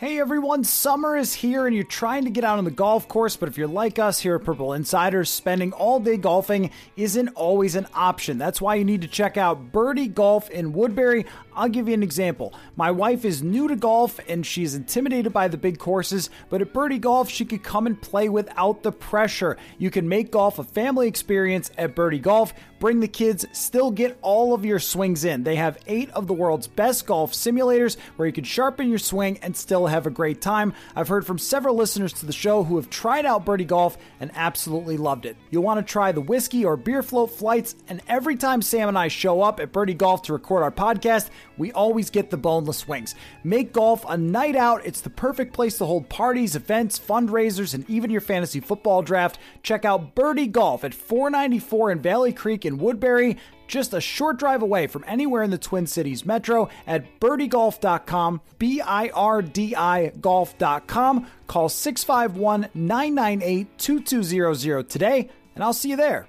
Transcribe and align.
Hey 0.00 0.18
everyone, 0.18 0.64
summer 0.64 1.14
is 1.14 1.34
here 1.34 1.66
and 1.66 1.76
you're 1.76 1.84
trying 1.84 2.24
to 2.24 2.30
get 2.30 2.42
out 2.42 2.56
on 2.56 2.64
the 2.64 2.70
golf 2.70 3.06
course, 3.06 3.36
but 3.36 3.50
if 3.50 3.58
you're 3.58 3.68
like 3.68 3.98
us 3.98 4.18
here 4.18 4.36
at 4.36 4.44
Purple 4.44 4.72
Insiders, 4.72 5.28
spending 5.28 5.74
all 5.74 6.00
day 6.00 6.16
golfing 6.16 6.70
isn't 6.96 7.28
always 7.34 7.74
an 7.74 7.86
option. 7.92 8.38
That's 8.38 8.62
why 8.62 8.76
you 8.76 8.84
need 8.86 9.02
to 9.02 9.08
check 9.08 9.36
out 9.36 9.72
Birdie 9.72 10.08
Golf 10.08 10.48
in 10.48 10.72
Woodbury. 10.72 11.26
I'll 11.54 11.68
give 11.68 11.86
you 11.86 11.92
an 11.92 12.02
example. 12.02 12.54
My 12.76 12.90
wife 12.90 13.26
is 13.26 13.42
new 13.42 13.68
to 13.68 13.76
golf 13.76 14.18
and 14.26 14.46
she's 14.46 14.74
intimidated 14.74 15.34
by 15.34 15.48
the 15.48 15.58
big 15.58 15.78
courses, 15.78 16.30
but 16.48 16.62
at 16.62 16.72
Birdie 16.72 16.98
Golf, 16.98 17.28
she 17.28 17.44
could 17.44 17.62
come 17.62 17.86
and 17.86 18.00
play 18.00 18.30
without 18.30 18.82
the 18.82 18.92
pressure. 18.92 19.58
You 19.76 19.90
can 19.90 20.08
make 20.08 20.30
golf 20.30 20.58
a 20.58 20.64
family 20.64 21.08
experience 21.08 21.70
at 21.76 21.94
Birdie 21.94 22.20
Golf. 22.20 22.54
Bring 22.80 23.00
the 23.00 23.08
kids, 23.08 23.44
still 23.52 23.90
get 23.90 24.16
all 24.22 24.54
of 24.54 24.64
your 24.64 24.78
swings 24.78 25.26
in. 25.26 25.44
They 25.44 25.56
have 25.56 25.76
eight 25.86 26.08
of 26.12 26.26
the 26.26 26.32
world's 26.32 26.66
best 26.66 27.04
golf 27.04 27.34
simulators 27.34 27.98
where 28.16 28.26
you 28.26 28.32
can 28.32 28.44
sharpen 28.44 28.88
your 28.88 28.98
swing 28.98 29.38
and 29.42 29.54
still 29.54 29.86
have 29.86 30.06
a 30.06 30.10
great 30.10 30.40
time. 30.40 30.72
I've 30.96 31.08
heard 31.08 31.26
from 31.26 31.38
several 31.38 31.74
listeners 31.74 32.14
to 32.14 32.26
the 32.26 32.32
show 32.32 32.64
who 32.64 32.76
have 32.76 32.88
tried 32.88 33.26
out 33.26 33.44
Birdie 33.44 33.66
Golf 33.66 33.98
and 34.18 34.30
absolutely 34.34 34.96
loved 34.96 35.26
it. 35.26 35.36
You'll 35.50 35.62
want 35.62 35.86
to 35.86 35.92
try 35.92 36.10
the 36.10 36.22
whiskey 36.22 36.64
or 36.64 36.78
beer 36.78 37.02
float 37.02 37.32
flights, 37.32 37.74
and 37.86 38.00
every 38.08 38.36
time 38.36 38.62
Sam 38.62 38.88
and 38.88 38.96
I 38.96 39.08
show 39.08 39.42
up 39.42 39.60
at 39.60 39.72
Birdie 39.72 39.92
Golf 39.92 40.22
to 40.22 40.32
record 40.32 40.62
our 40.62 40.72
podcast, 40.72 41.28
we 41.58 41.72
always 41.72 42.08
get 42.08 42.30
the 42.30 42.38
boneless 42.38 42.88
wings. 42.88 43.14
Make 43.44 43.74
golf 43.74 44.06
a 44.08 44.16
night 44.16 44.56
out. 44.56 44.86
It's 44.86 45.02
the 45.02 45.10
perfect 45.10 45.52
place 45.52 45.76
to 45.76 45.84
hold 45.84 46.08
parties, 46.08 46.56
events, 46.56 46.98
fundraisers, 46.98 47.74
and 47.74 47.88
even 47.90 48.10
your 48.10 48.22
fantasy 48.22 48.60
football 48.60 49.02
draft. 49.02 49.38
Check 49.62 49.84
out 49.84 50.14
Birdie 50.14 50.46
Golf 50.46 50.82
at 50.82 50.94
494 50.94 51.92
in 51.92 51.98
Valley 51.98 52.32
Creek 52.32 52.64
in 52.70 52.78
Woodbury 52.78 53.36
just 53.68 53.94
a 53.94 54.00
short 54.00 54.38
drive 54.38 54.62
away 54.62 54.86
from 54.86 55.04
anywhere 55.06 55.42
in 55.42 55.50
the 55.50 55.58
Twin 55.58 55.86
Cities 55.86 56.26
metro 56.26 56.68
at 56.86 57.20
birdiegolf.com, 57.20 58.40
B 58.58 58.80
I 58.80 59.08
R 59.08 59.42
D 59.42 59.76
I 59.76 60.08
golf.com. 60.08 61.26
Call 61.46 61.68
651 61.68 62.68
998 62.74 63.78
2200 63.78 64.88
today, 64.88 65.28
and 65.54 65.62
I'll 65.62 65.72
see 65.72 65.90
you 65.90 65.96
there. 65.96 66.28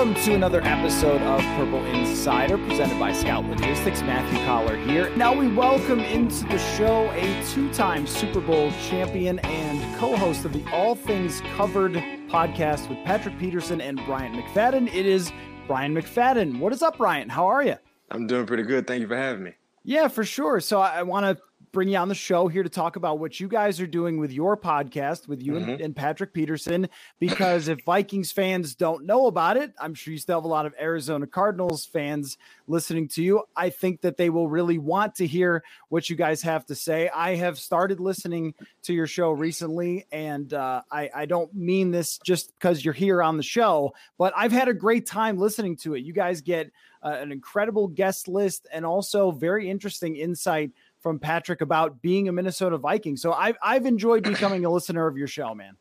Welcome 0.00 0.24
to 0.24 0.34
another 0.34 0.62
episode 0.62 1.20
of 1.20 1.42
Purple 1.58 1.84
Insider 1.84 2.56
presented 2.56 2.98
by 2.98 3.12
Scout 3.12 3.44
Logistics. 3.44 4.00
Matthew 4.00 4.38
Coller 4.46 4.74
here. 4.74 5.14
Now 5.14 5.38
we 5.38 5.46
welcome 5.46 6.00
into 6.00 6.46
the 6.46 6.56
show 6.56 7.10
a 7.10 7.46
two-time 7.50 8.06
Super 8.06 8.40
Bowl 8.40 8.72
champion 8.88 9.40
and 9.40 9.98
co-host 9.98 10.46
of 10.46 10.54
the 10.54 10.64
All 10.72 10.94
Things 10.94 11.42
Covered 11.54 11.92
podcast 12.30 12.88
with 12.88 12.96
Patrick 13.04 13.38
Peterson 13.38 13.82
and 13.82 14.02
Bryant 14.06 14.34
McFadden. 14.34 14.88
It 14.88 15.04
is 15.04 15.32
Bryant 15.66 15.94
McFadden. 15.94 16.60
What 16.60 16.72
is 16.72 16.80
up, 16.80 16.96
Brian? 16.96 17.28
How 17.28 17.46
are 17.48 17.62
you? 17.62 17.76
I'm 18.10 18.26
doing 18.26 18.46
pretty 18.46 18.62
good. 18.62 18.86
Thank 18.86 19.02
you 19.02 19.06
for 19.06 19.18
having 19.18 19.44
me. 19.44 19.52
Yeah, 19.84 20.08
for 20.08 20.24
sure. 20.24 20.60
So 20.60 20.80
I, 20.80 21.00
I 21.00 21.02
want 21.02 21.26
to 21.26 21.42
bring 21.72 21.88
you 21.88 21.96
on 21.96 22.08
the 22.08 22.14
show 22.14 22.48
here 22.48 22.62
to 22.62 22.68
talk 22.68 22.96
about 22.96 23.18
what 23.18 23.38
you 23.38 23.48
guys 23.48 23.80
are 23.80 23.86
doing 23.86 24.18
with 24.18 24.32
your 24.32 24.56
podcast 24.56 25.28
with 25.28 25.42
you 25.42 25.52
mm-hmm. 25.52 25.70
and, 25.70 25.80
and, 25.80 25.96
Patrick 25.96 26.32
Peterson. 26.32 26.88
Because 27.18 27.68
if 27.68 27.84
Vikings 27.84 28.32
fans 28.32 28.74
don't 28.74 29.04
know 29.04 29.26
about 29.26 29.56
it, 29.56 29.72
I'm 29.78 29.94
sure 29.94 30.12
you 30.12 30.18
still 30.18 30.38
have 30.38 30.44
a 30.44 30.48
lot 30.48 30.66
of 30.66 30.74
Arizona 30.80 31.26
Cardinals 31.26 31.84
fans 31.84 32.38
listening 32.66 33.08
to 33.08 33.22
you. 33.22 33.42
I 33.56 33.70
think 33.70 34.00
that 34.00 34.16
they 34.16 34.30
will 34.30 34.48
really 34.48 34.78
want 34.78 35.16
to 35.16 35.26
hear 35.26 35.62
what 35.88 36.10
you 36.10 36.16
guys 36.16 36.42
have 36.42 36.66
to 36.66 36.74
say. 36.74 37.08
I 37.08 37.36
have 37.36 37.58
started 37.58 38.00
listening 38.00 38.54
to 38.82 38.92
your 38.92 39.06
show 39.06 39.30
recently, 39.30 40.06
and 40.10 40.52
uh, 40.52 40.82
I, 40.90 41.10
I 41.14 41.26
don't 41.26 41.54
mean 41.54 41.90
this 41.90 42.18
just 42.18 42.52
because 42.58 42.84
you're 42.84 42.94
here 42.94 43.22
on 43.22 43.36
the 43.36 43.42
show, 43.42 43.94
but 44.18 44.32
I've 44.36 44.52
had 44.52 44.68
a 44.68 44.74
great 44.74 45.06
time 45.06 45.38
listening 45.38 45.76
to 45.78 45.94
it. 45.94 46.04
You 46.04 46.12
guys 46.12 46.40
get 46.40 46.70
uh, 47.02 47.16
an 47.20 47.32
incredible 47.32 47.88
guest 47.88 48.28
list 48.28 48.66
and 48.72 48.84
also 48.84 49.30
very 49.30 49.68
interesting 49.68 50.16
insight 50.16 50.72
from 51.00 51.18
Patrick 51.18 51.60
about 51.60 52.02
being 52.02 52.28
a 52.28 52.32
Minnesota 52.32 52.78
Viking. 52.78 53.16
So 53.16 53.32
I've 53.32 53.56
I've 53.62 53.86
enjoyed 53.86 54.22
becoming 54.22 54.64
a 54.64 54.70
listener 54.70 55.06
of 55.06 55.16
your 55.16 55.26
show, 55.26 55.54
man. 55.54 55.76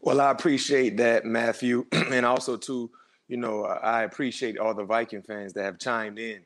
Well, 0.00 0.20
I 0.20 0.30
appreciate 0.30 0.96
that, 0.98 1.24
Matthew, 1.24 1.86
and 1.92 2.26
also 2.26 2.56
too, 2.56 2.90
you 3.28 3.36
know, 3.36 3.64
I 3.64 4.02
appreciate 4.02 4.58
all 4.58 4.74
the 4.74 4.84
Viking 4.84 5.22
fans 5.22 5.52
that 5.54 5.64
have 5.64 5.78
chimed 5.78 6.18
in 6.18 6.40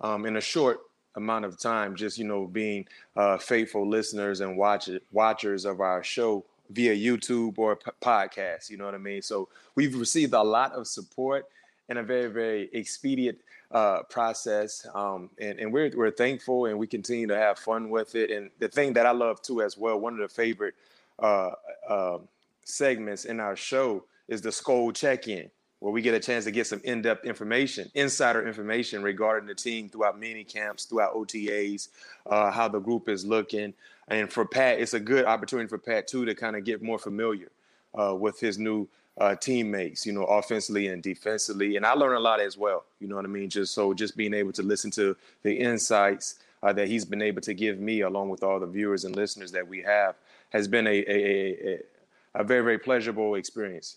um, 0.00 0.26
in 0.26 0.36
a 0.36 0.40
short 0.40 0.80
amount 1.16 1.44
of 1.44 1.58
time. 1.58 1.96
Just 1.96 2.18
you 2.18 2.24
know, 2.24 2.46
being 2.46 2.86
uh, 3.16 3.38
faithful 3.38 3.88
listeners 3.88 4.40
and 4.40 4.56
watch 4.56 4.88
watchers 5.10 5.64
of 5.64 5.80
our 5.80 6.02
show 6.02 6.44
via 6.70 6.94
YouTube 6.94 7.58
or 7.58 7.76
p- 7.76 7.90
podcast. 8.00 8.70
You 8.70 8.78
know 8.78 8.84
what 8.84 8.94
I 8.94 8.98
mean? 8.98 9.22
So 9.22 9.48
we've 9.74 9.94
received 9.94 10.32
a 10.32 10.42
lot 10.42 10.72
of 10.72 10.86
support 10.86 11.46
and 11.88 11.98
a 11.98 12.02
very 12.02 12.28
very 12.28 12.70
expedient 12.72 13.38
uh, 13.70 14.02
process, 14.04 14.86
um, 14.94 15.30
and, 15.40 15.58
and 15.58 15.72
we're 15.72 15.90
we're 15.94 16.10
thankful, 16.10 16.66
and 16.66 16.78
we 16.78 16.86
continue 16.86 17.26
to 17.26 17.36
have 17.36 17.58
fun 17.58 17.90
with 17.90 18.14
it. 18.14 18.30
And 18.30 18.50
the 18.58 18.68
thing 18.68 18.92
that 18.94 19.06
I 19.06 19.12
love 19.12 19.40
too, 19.42 19.62
as 19.62 19.76
well, 19.78 19.98
one 19.98 20.12
of 20.12 20.20
the 20.20 20.28
favorite 20.28 20.74
uh, 21.18 21.52
uh, 21.88 22.18
segments 22.64 23.24
in 23.24 23.40
our 23.40 23.56
show 23.56 24.04
is 24.28 24.40
the 24.40 24.50
Skol 24.50 24.94
check-in, 24.94 25.50
where 25.80 25.92
we 25.92 26.02
get 26.02 26.14
a 26.14 26.20
chance 26.20 26.44
to 26.44 26.50
get 26.50 26.66
some 26.66 26.80
in-depth 26.84 27.24
information, 27.24 27.90
insider 27.94 28.46
information 28.46 29.02
regarding 29.02 29.48
the 29.48 29.54
team 29.54 29.88
throughout 29.88 30.18
mini 30.18 30.44
camps, 30.44 30.84
throughout 30.84 31.14
OTAs, 31.14 31.88
uh, 32.26 32.50
how 32.50 32.68
the 32.68 32.78
group 32.78 33.08
is 33.08 33.24
looking. 33.24 33.74
And 34.08 34.30
for 34.30 34.44
Pat, 34.44 34.80
it's 34.80 34.94
a 34.94 35.00
good 35.00 35.24
opportunity 35.24 35.68
for 35.68 35.78
Pat 35.78 36.06
too 36.06 36.24
to 36.24 36.34
kind 36.34 36.56
of 36.56 36.64
get 36.64 36.82
more 36.82 36.98
familiar 36.98 37.50
uh, 37.98 38.14
with 38.14 38.38
his 38.38 38.58
new 38.58 38.88
uh, 39.18 39.34
teammates, 39.34 40.06
you 40.06 40.12
know, 40.12 40.24
offensively 40.24 40.88
and 40.88 41.02
defensively. 41.02 41.76
And 41.76 41.84
I 41.84 41.92
learned 41.92 42.16
a 42.16 42.20
lot 42.20 42.40
as 42.40 42.56
well, 42.56 42.84
you 43.00 43.08
know 43.08 43.16
what 43.16 43.24
I 43.24 43.28
mean? 43.28 43.50
Just 43.50 43.74
so 43.74 43.92
just 43.92 44.16
being 44.16 44.34
able 44.34 44.52
to 44.52 44.62
listen 44.62 44.90
to 44.92 45.16
the 45.42 45.54
insights 45.54 46.38
uh, 46.62 46.72
that 46.72 46.88
he's 46.88 47.04
been 47.04 47.22
able 47.22 47.40
to 47.42 47.54
give 47.54 47.78
me, 47.78 48.00
along 48.02 48.30
with 48.30 48.42
all 48.42 48.58
the 48.60 48.66
viewers 48.66 49.04
and 49.04 49.14
listeners 49.14 49.52
that 49.52 49.66
we 49.66 49.82
have, 49.82 50.14
has 50.50 50.68
been 50.68 50.86
a, 50.86 50.90
a, 50.90 51.74
a, 51.74 51.78
a 52.36 52.44
very, 52.44 52.62
very 52.62 52.78
pleasurable 52.78 53.34
experience. 53.34 53.96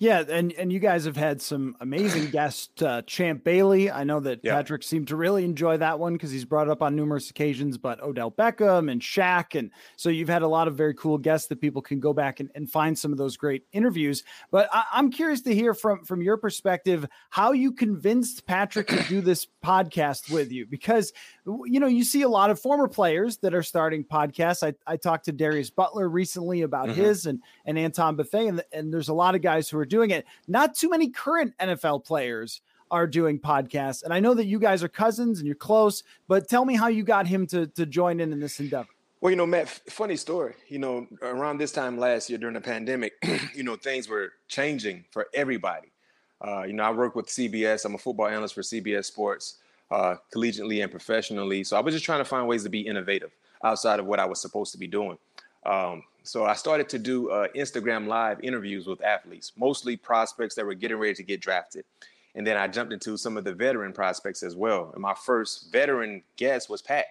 Yeah, 0.00 0.22
and 0.28 0.52
and 0.52 0.72
you 0.72 0.78
guys 0.78 1.06
have 1.06 1.16
had 1.16 1.42
some 1.42 1.76
amazing 1.80 2.26
guests. 2.30 2.80
Uh, 2.80 3.02
Champ 3.02 3.42
Bailey, 3.42 3.90
I 3.90 4.04
know 4.04 4.20
that 4.20 4.44
Patrick 4.44 4.84
seemed 4.84 5.08
to 5.08 5.16
really 5.16 5.44
enjoy 5.44 5.76
that 5.78 5.98
one 5.98 6.12
because 6.12 6.30
he's 6.30 6.44
brought 6.44 6.68
up 6.68 6.82
on 6.82 6.94
numerous 6.94 7.30
occasions. 7.30 7.78
But 7.78 8.00
Odell 8.00 8.30
Beckham 8.30 8.90
and 8.90 9.00
Shaq, 9.00 9.58
and 9.58 9.72
so 9.96 10.08
you've 10.08 10.28
had 10.28 10.42
a 10.42 10.48
lot 10.48 10.68
of 10.68 10.76
very 10.76 10.94
cool 10.94 11.18
guests 11.18 11.48
that 11.48 11.60
people 11.60 11.82
can 11.82 11.98
go 11.98 12.12
back 12.12 12.38
and, 12.38 12.48
and 12.54 12.70
find 12.70 12.96
some 12.96 13.10
of 13.10 13.18
those 13.18 13.36
great 13.36 13.64
interviews. 13.72 14.22
But 14.52 14.68
I, 14.72 14.84
I'm 14.92 15.10
curious 15.10 15.40
to 15.42 15.54
hear 15.54 15.74
from 15.74 16.04
from 16.04 16.22
your 16.22 16.36
perspective 16.36 17.04
how 17.30 17.50
you 17.50 17.72
convinced 17.72 18.46
Patrick 18.46 18.86
to 18.88 19.02
do 19.08 19.20
this 19.20 19.48
podcast 19.64 20.30
with 20.30 20.52
you 20.52 20.64
because 20.64 21.12
you 21.44 21.80
know 21.80 21.88
you 21.88 22.04
see 22.04 22.22
a 22.22 22.28
lot 22.28 22.50
of 22.50 22.60
former 22.60 22.86
players 22.86 23.38
that 23.38 23.52
are 23.52 23.64
starting 23.64 24.04
podcasts. 24.04 24.62
I 24.62 24.74
I 24.86 24.96
talked 24.96 25.24
to 25.24 25.32
Darius 25.32 25.70
Butler 25.70 26.08
recently 26.08 26.62
about 26.62 26.88
mm-hmm. 26.88 27.00
his 27.00 27.26
and 27.26 27.42
and 27.64 27.76
Anton 27.76 28.14
Buffet, 28.14 28.46
and 28.46 28.62
and 28.72 28.94
there's 28.94 29.08
a 29.08 29.14
lot 29.14 29.34
of 29.34 29.42
guys 29.42 29.68
who 29.68 29.76
are 29.78 29.87
doing 29.88 30.10
it. 30.10 30.26
Not 30.46 30.74
too 30.74 30.90
many 30.90 31.10
current 31.10 31.54
NFL 31.58 32.04
players 32.04 32.60
are 32.90 33.06
doing 33.06 33.38
podcasts. 33.38 34.02
And 34.02 34.12
I 34.12 34.20
know 34.20 34.34
that 34.34 34.46
you 34.46 34.58
guys 34.58 34.82
are 34.82 34.88
cousins 34.88 35.38
and 35.38 35.46
you're 35.46 35.56
close, 35.56 36.02
but 36.26 36.48
tell 36.48 36.64
me 36.64 36.74
how 36.74 36.88
you 36.88 37.02
got 37.02 37.26
him 37.26 37.46
to, 37.48 37.66
to 37.68 37.86
join 37.86 38.20
in 38.20 38.32
in 38.32 38.40
this 38.40 38.60
endeavor. 38.60 38.88
Well, 39.20 39.30
you 39.30 39.36
know, 39.36 39.46
Matt, 39.46 39.68
funny 39.68 40.16
story. 40.16 40.54
You 40.68 40.78
know, 40.78 41.06
around 41.22 41.58
this 41.58 41.72
time 41.72 41.98
last 41.98 42.30
year 42.30 42.38
during 42.38 42.54
the 42.54 42.60
pandemic, 42.60 43.14
you 43.54 43.64
know, 43.64 43.76
things 43.76 44.08
were 44.08 44.32
changing 44.46 45.04
for 45.10 45.26
everybody. 45.34 45.88
Uh, 46.40 46.62
you 46.62 46.72
know, 46.72 46.84
I 46.84 46.92
work 46.92 47.16
with 47.16 47.26
CBS. 47.26 47.84
I'm 47.84 47.96
a 47.96 47.98
football 47.98 48.28
analyst 48.28 48.54
for 48.54 48.62
CBS 48.62 49.06
Sports, 49.06 49.56
uh, 49.90 50.16
collegiately 50.32 50.82
and 50.82 50.90
professionally. 50.90 51.64
So 51.64 51.76
I 51.76 51.80
was 51.80 51.94
just 51.94 52.04
trying 52.04 52.20
to 52.20 52.24
find 52.24 52.46
ways 52.46 52.62
to 52.62 52.68
be 52.68 52.80
innovative 52.80 53.32
outside 53.64 53.98
of 53.98 54.06
what 54.06 54.20
I 54.20 54.24
was 54.24 54.40
supposed 54.40 54.70
to 54.72 54.78
be 54.78 54.86
doing. 54.86 55.18
Um, 55.66 56.04
so 56.22 56.44
I 56.44 56.54
started 56.54 56.88
to 56.90 56.98
do 56.98 57.30
uh, 57.30 57.48
Instagram 57.56 58.06
live 58.06 58.40
interviews 58.42 58.86
with 58.86 59.02
athletes, 59.02 59.52
mostly 59.56 59.96
prospects 59.96 60.54
that 60.56 60.66
were 60.66 60.74
getting 60.74 60.98
ready 60.98 61.14
to 61.14 61.22
get 61.22 61.40
drafted. 61.40 61.84
And 62.34 62.46
then 62.46 62.56
I 62.56 62.68
jumped 62.68 62.92
into 62.92 63.16
some 63.16 63.36
of 63.36 63.44
the 63.44 63.52
veteran 63.52 63.92
prospects 63.92 64.42
as 64.42 64.54
well. 64.54 64.90
And 64.92 65.02
my 65.02 65.14
first 65.14 65.72
veteran 65.72 66.22
guest 66.36 66.68
was 66.68 66.82
Pat. 66.82 67.06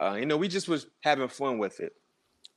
Uh, 0.00 0.16
you 0.18 0.26
know, 0.26 0.36
we 0.36 0.48
just 0.48 0.68
was 0.68 0.86
having 1.00 1.28
fun 1.28 1.58
with 1.58 1.80
it. 1.80 1.94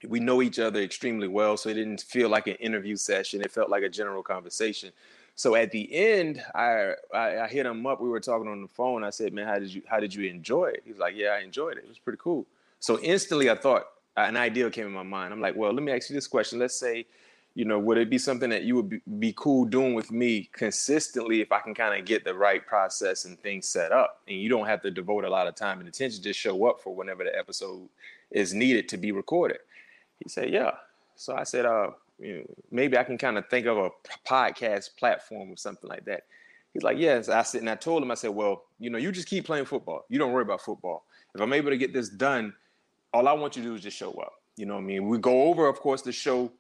We 0.08 0.20
know 0.20 0.42
each 0.42 0.60
other 0.60 0.82
extremely 0.82 1.28
well, 1.28 1.58
so 1.58 1.70
it 1.70 1.76
didn't 1.76 2.02
feel 2.02 2.30
like 2.30 2.48
an 2.48 2.56
interview 2.56 2.96
session. 2.96 3.42
It 3.42 3.52
felt 3.52 3.70
like 3.70 3.84
a 3.84 3.90
general 3.90 4.22
conversation. 4.22 4.92
So 5.36 5.56
at 5.56 5.72
the 5.72 5.94
end, 5.94 6.44
I, 6.56 6.94
I, 7.14 7.40
I 7.42 7.48
hit 7.48 7.66
him 7.66 7.86
up. 7.86 8.02
We 8.02 8.10
were 8.10 8.20
talking 8.20 8.48
on 8.48 8.62
the 8.62 8.68
phone. 8.68 9.04
I 9.04 9.12
said, 9.12 9.34
"Man, 9.34 9.48
how 9.48 9.60
did 9.60 9.74
you 9.74 9.84
how 9.88 10.00
did 10.00 10.14
you 10.14 10.28
enjoy 10.30 10.68
it?" 10.70 10.82
He's 10.86 10.98
like, 10.98 11.16
"Yeah, 11.16 11.30
I 11.30 11.40
enjoyed 11.40 11.78
it. 11.78 11.84
It 11.84 11.90
was 11.90 12.00
pretty 12.00 12.20
cool." 12.22 12.46
So 12.80 13.00
instantly, 13.00 13.50
I 13.50 13.56
thought, 13.56 13.86
an 14.18 14.36
idea 14.38 14.70
came 14.70 14.88
in 14.88 14.94
my 14.94 15.04
mind. 15.04 15.34
I'm 15.34 15.42
like, 15.42 15.56
well, 15.56 15.72
let 15.72 15.84
me 15.84 15.92
ask 15.92 16.10
you 16.10 16.16
this 16.16 16.28
question. 16.28 16.60
Let's 16.60 16.76
say 16.76 17.06
you 17.58 17.66
know, 17.66 17.80
would 17.80 17.98
it 17.98 18.08
be 18.08 18.20
something 18.20 18.52
that 18.52 18.66
you 18.66 18.76
would 18.76 18.88
be, 18.88 19.02
be 19.18 19.34
cool 19.36 19.66
doing 19.66 19.96
with 19.96 20.12
me 20.12 20.48
consistently 20.54 21.42
if 21.42 21.52
I 21.52 21.60
can 21.60 21.74
kind 21.74 22.00
of 22.00 22.06
get 22.06 22.24
the 22.24 22.36
right 22.36 22.64
process 22.64 23.26
and 23.26 23.40
things 23.40 23.68
set 23.68 23.92
up? 23.92 24.22
And 24.28 24.40
you 24.40 24.48
don't 24.48 24.68
have 24.68 24.84
to 24.84 24.92
devote 24.92 25.24
a 25.24 25.30
lot 25.30 25.48
of 25.48 25.56
time 25.56 25.80
and 25.80 25.90
attention, 25.90 26.22
just 26.22 26.40
show 26.40 26.68
up 26.68 26.80
for 26.82 26.94
whenever 26.94 27.24
the 27.24 27.36
episode 27.36 27.90
is 28.30 28.54
needed 28.54 28.88
to 28.90 28.98
be 28.98 29.12
recorded. 29.12 29.58
He 30.20 30.30
said, 30.30 30.52
Yeah. 30.52 30.70
So 31.16 31.36
I 31.36 31.46
said, 31.46 31.66
uh, 31.66 31.90
you 32.20 32.36
know, 32.38 32.44
maybe 32.70 32.96
I 32.96 33.04
can 33.04 33.18
kind 33.18 33.40
of 33.40 33.50
think 33.50 33.66
of 33.66 33.80
a 33.80 33.90
podcast 34.24 34.96
platform 34.96 35.52
or 35.52 35.58
something 35.58 35.90
like 35.90 36.06
that. 36.06 36.26
He's 36.76 36.84
like, 36.84 37.00
Yes. 37.00 37.28
I 37.28 37.42
said, 37.42 37.62
and 37.62 37.72
I 37.72 37.76
told 37.76 38.04
him, 38.04 38.12
I 38.12 38.16
said, 38.16 38.36
Well, 38.36 38.66
you 38.80 38.92
know, 38.92 39.00
you 39.00 39.12
just 39.12 39.28
keep 39.28 39.48
playing 39.48 39.66
football. 39.66 40.06
You 40.10 40.20
don't 40.20 40.32
worry 40.32 40.44
about 40.44 40.62
football. 40.62 41.06
If 41.34 41.42
I'm 41.42 41.54
able 41.54 41.72
to 41.72 41.78
get 41.78 41.92
this 41.92 42.10
done, 42.10 42.54
all 43.18 43.28
I 43.28 43.34
want 43.34 43.56
you 43.56 43.64
to 43.64 43.70
do 43.70 43.74
is 43.74 43.82
just 43.82 43.98
show 43.98 44.12
up. 44.12 44.34
You 44.58 44.68
know 44.68 44.76
what 44.76 44.82
I 44.82 44.86
mean? 44.86 45.08
We 45.08 45.18
go 45.18 45.44
over, 45.44 45.68
of 45.68 45.80
course, 45.80 46.04
the 46.04 46.12
show 46.12 46.52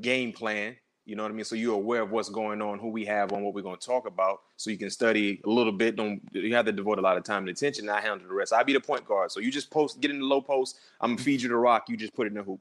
game 0.00 0.32
plan. 0.32 0.76
You 1.06 1.16
know 1.16 1.24
what 1.24 1.32
I 1.32 1.34
mean? 1.34 1.44
So 1.44 1.56
you're 1.56 1.74
aware 1.74 2.02
of 2.02 2.12
what's 2.12 2.28
going 2.28 2.62
on, 2.62 2.78
who 2.78 2.88
we 2.88 3.04
have 3.04 3.32
on, 3.32 3.42
what 3.42 3.52
we're 3.52 3.62
going 3.62 3.78
to 3.78 3.84
talk 3.84 4.06
about, 4.06 4.42
so 4.56 4.70
you 4.70 4.78
can 4.78 4.90
study 4.90 5.40
a 5.44 5.48
little 5.50 5.72
bit. 5.72 5.96
Don't 5.96 6.22
you 6.30 6.54
have 6.54 6.66
to 6.66 6.72
devote 6.72 7.00
a 7.00 7.02
lot 7.02 7.16
of 7.16 7.24
time 7.24 7.42
and 7.42 7.48
attention? 7.48 7.88
I 7.88 8.00
handle 8.00 8.28
the 8.28 8.32
rest. 8.32 8.52
I 8.52 8.62
be 8.62 8.72
the 8.72 8.80
point 8.80 9.04
guard, 9.04 9.32
so 9.32 9.40
you 9.40 9.50
just 9.50 9.70
post, 9.70 10.00
get 10.00 10.12
in 10.12 10.20
the 10.20 10.24
low 10.24 10.40
post. 10.40 10.78
I'm 11.00 11.16
gonna 11.16 11.24
feed 11.24 11.42
you 11.42 11.48
the 11.48 11.56
rock. 11.56 11.88
You 11.88 11.96
just 11.96 12.14
put 12.14 12.28
it 12.28 12.30
in 12.30 12.36
the 12.36 12.44
hoop. 12.44 12.60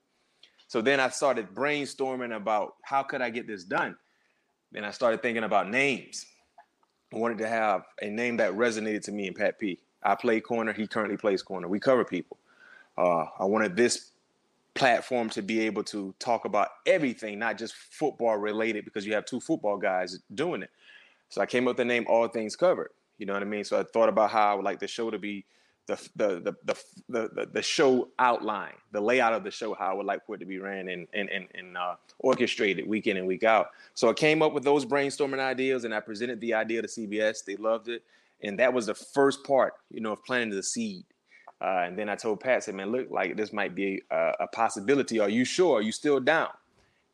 So 0.67 0.81
then 0.81 0.99
I 0.99 1.09
started 1.09 1.53
brainstorming 1.53 2.35
about 2.35 2.75
how 2.81 3.03
could 3.03 3.21
I 3.21 3.29
get 3.29 3.45
this 3.45 3.63
done. 3.63 3.95
Then 4.71 4.83
I 4.83 4.89
started 4.89 5.21
thinking 5.21 5.44
about 5.44 5.69
names. 5.69 6.25
I 7.13 7.17
wanted 7.17 7.38
to 7.38 7.47
have 7.47 7.83
a 8.01 8.09
name 8.09 8.38
that 8.38 8.53
resonated 8.53 9.03
to 9.03 9.11
me 9.11 9.27
and 9.27 9.35
Pat 9.35 9.59
P. 9.59 9.79
I 10.01 10.15
play 10.15 10.41
corner. 10.41 10.73
He 10.73 10.88
currently 10.88 11.15
plays 11.15 11.44
corner. 11.44 11.67
We 11.67 11.79
cover 11.79 12.03
people. 12.03 12.39
Uh, 12.98 13.25
I 13.40 13.45
wanted 13.45 13.75
this 13.75 14.12
platform 14.75 15.30
to 15.30 15.42
be 15.42 15.62
able 15.62 15.84
to 15.84 16.13
talk 16.19 16.45
about 16.45 16.69
everything, 16.86 17.40
not 17.40 17.57
just 17.57 17.75
football 17.75 18.38
related, 18.38 18.86
because 18.86 19.06
you 19.06 19.13
have 19.13 19.25
two 19.25 19.40
football 19.40 19.78
guys 19.78 20.19
doing 20.34 20.63
it. 20.63 20.69
So 21.30 21.42
I 21.42 21.45
came 21.45 21.63
up 21.63 21.72
with 21.72 21.78
the 21.78 21.86
name 21.86 22.06
All 22.07 22.28
Things 22.28 22.56
Covered. 22.56 22.92
You 23.18 23.25
know 23.25 23.34
what 23.34 23.42
I 23.42 23.45
mean? 23.45 23.63
So 23.63 23.80
I 23.80 23.84
thought 23.84 24.10
about 24.10 24.31
how 24.31 24.51
I 24.51 24.56
would 24.56 24.66
like 24.66 24.80
the 24.80 24.88
show 24.88 25.10
to 25.10 25.19
be 25.19 25.45
the 25.86 25.95
the 26.16 26.56
the 26.66 26.75
the 27.10 27.30
the, 27.34 27.50
the 27.51 27.62
show 27.62 28.10
outline, 28.19 28.74
the 28.92 29.01
layout 29.01 29.34
of 29.34 29.44
the 29.44 29.51
show, 29.51 29.74
how 29.74 29.92
I 29.92 29.94
would 29.94 30.06
like 30.06 30.25
for 30.25 30.36
it 30.36 30.40
to 30.40 30.45
be 30.45 30.60
ran 30.60 30.88
and 30.88 31.07
and 31.13 31.30
and, 31.30 31.48
and 31.54 31.78
uh, 31.78 31.95
orchestrated 32.19 32.88
week 32.88 33.07
in 33.07 33.18
and 33.18 33.28
week 33.28 33.44
out. 33.44 33.72
So 33.94 34.10
I 34.10 34.13
came 34.13 34.42
up 34.42 34.54
with 34.54 34.63
those 34.63 34.86
brainstorming 34.86 35.40
ideas, 35.40 35.84
and 35.84 35.94
I 35.94 36.00
presented 36.00 36.40
the 36.40 36.54
idea 36.54 36.81
to 36.81 36.88
CBS. 36.88 37.44
They 37.44 37.57
loved 37.57 37.90
it, 37.90 38.04
and 38.42 38.57
that 38.60 38.74
was 38.74 38.86
the 38.86 38.95
first 38.95 39.44
part, 39.44 39.74
you 39.92 40.00
know, 40.00 40.13
of 40.13 40.24
planting 40.24 40.56
the 40.56 40.63
seed. 40.63 41.06
Uh, 41.63 41.86
and 41.88 41.98
then 41.98 42.10
I 42.10 42.15
told 42.15 42.42
Pat, 42.42 42.57
I 42.57 42.60
said, 42.60 42.75
man, 42.75 42.92
look, 42.92 43.10
like 43.10 43.38
this 43.38 43.54
might 43.54 43.74
be 43.74 44.01
a, 44.12 44.33
a, 44.42 44.48
possibility. 44.48 45.19
Are 45.19 45.30
you 45.30 45.45
sure? 45.45 45.77
Are 45.77 45.81
you 45.81 45.94
still 45.94 46.19
down? 46.19 46.50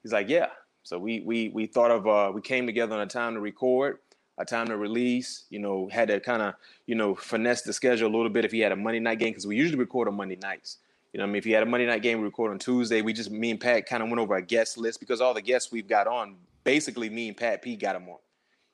He's 0.01 0.12
like, 0.12 0.28
yeah. 0.28 0.48
So 0.81 0.98
we 0.98 1.22
we 1.22 1.50
we 1.50 1.68
thought 1.68 1.92
of 1.92 2.07
uh, 2.07 2.31
we 2.34 2.42
came 2.42 2.66
together 2.66 2.96
on 2.96 3.01
a 3.01 3.06
time 3.06 3.36
to 3.36 3.40
record, 3.40 4.00
a 4.40 4.46
time 4.46 4.66
to 4.68 4.78
release. 4.78 5.44
You 5.51 5.60
know, 5.60 5.88
had 5.92 6.07
to 6.07 6.19
kind 6.19 6.42
of 6.42 6.56
you 6.88 6.96
know 6.96 7.13
finesse 7.13 7.62
the 7.62 7.74
schedule 7.74 8.07
a 8.07 8.13
little 8.16 8.30
bit 8.30 8.44
if 8.44 8.51
he 8.51 8.60
had 8.60 8.72
a 8.72 8.75
Monday 8.75 9.00
night 9.00 9.19
game 9.19 9.30
because 9.30 9.46
we 9.46 9.56
usually 9.56 9.78
record 9.78 10.07
on 10.07 10.16
Monday 10.16 10.38
nights. 10.42 10.78
You 11.13 11.19
know, 11.19 11.25
I 11.25 11.28
mean, 11.28 11.36
if 11.36 11.44
he 11.44 11.52
had 11.52 11.62
a 11.62 11.68
Monday 11.68 11.86
night 11.86 12.02
game, 12.02 12.18
we 12.18 12.24
record 12.24 12.50
on 12.50 12.57
Tuesday. 12.57 13.04
We 13.04 13.13
just 13.13 13.30
me 13.30 13.52
and 13.52 13.60
Pat 13.60 13.86
kind 13.86 14.02
of 14.02 14.10
went 14.10 14.19
over 14.19 14.36
a 14.36 14.42
guest 14.42 14.80
list 14.80 15.00
because 15.00 15.22
all 15.22 15.36
the 15.36 15.44
guests 15.44 15.72
we've 15.72 15.88
got 15.88 16.07
on, 16.07 16.38
basically 16.63 17.12
me 17.12 17.28
and 17.28 17.38
Pat 17.38 17.62
P 17.62 17.75
got 17.75 17.94
them 17.94 18.10
on. 18.10 18.18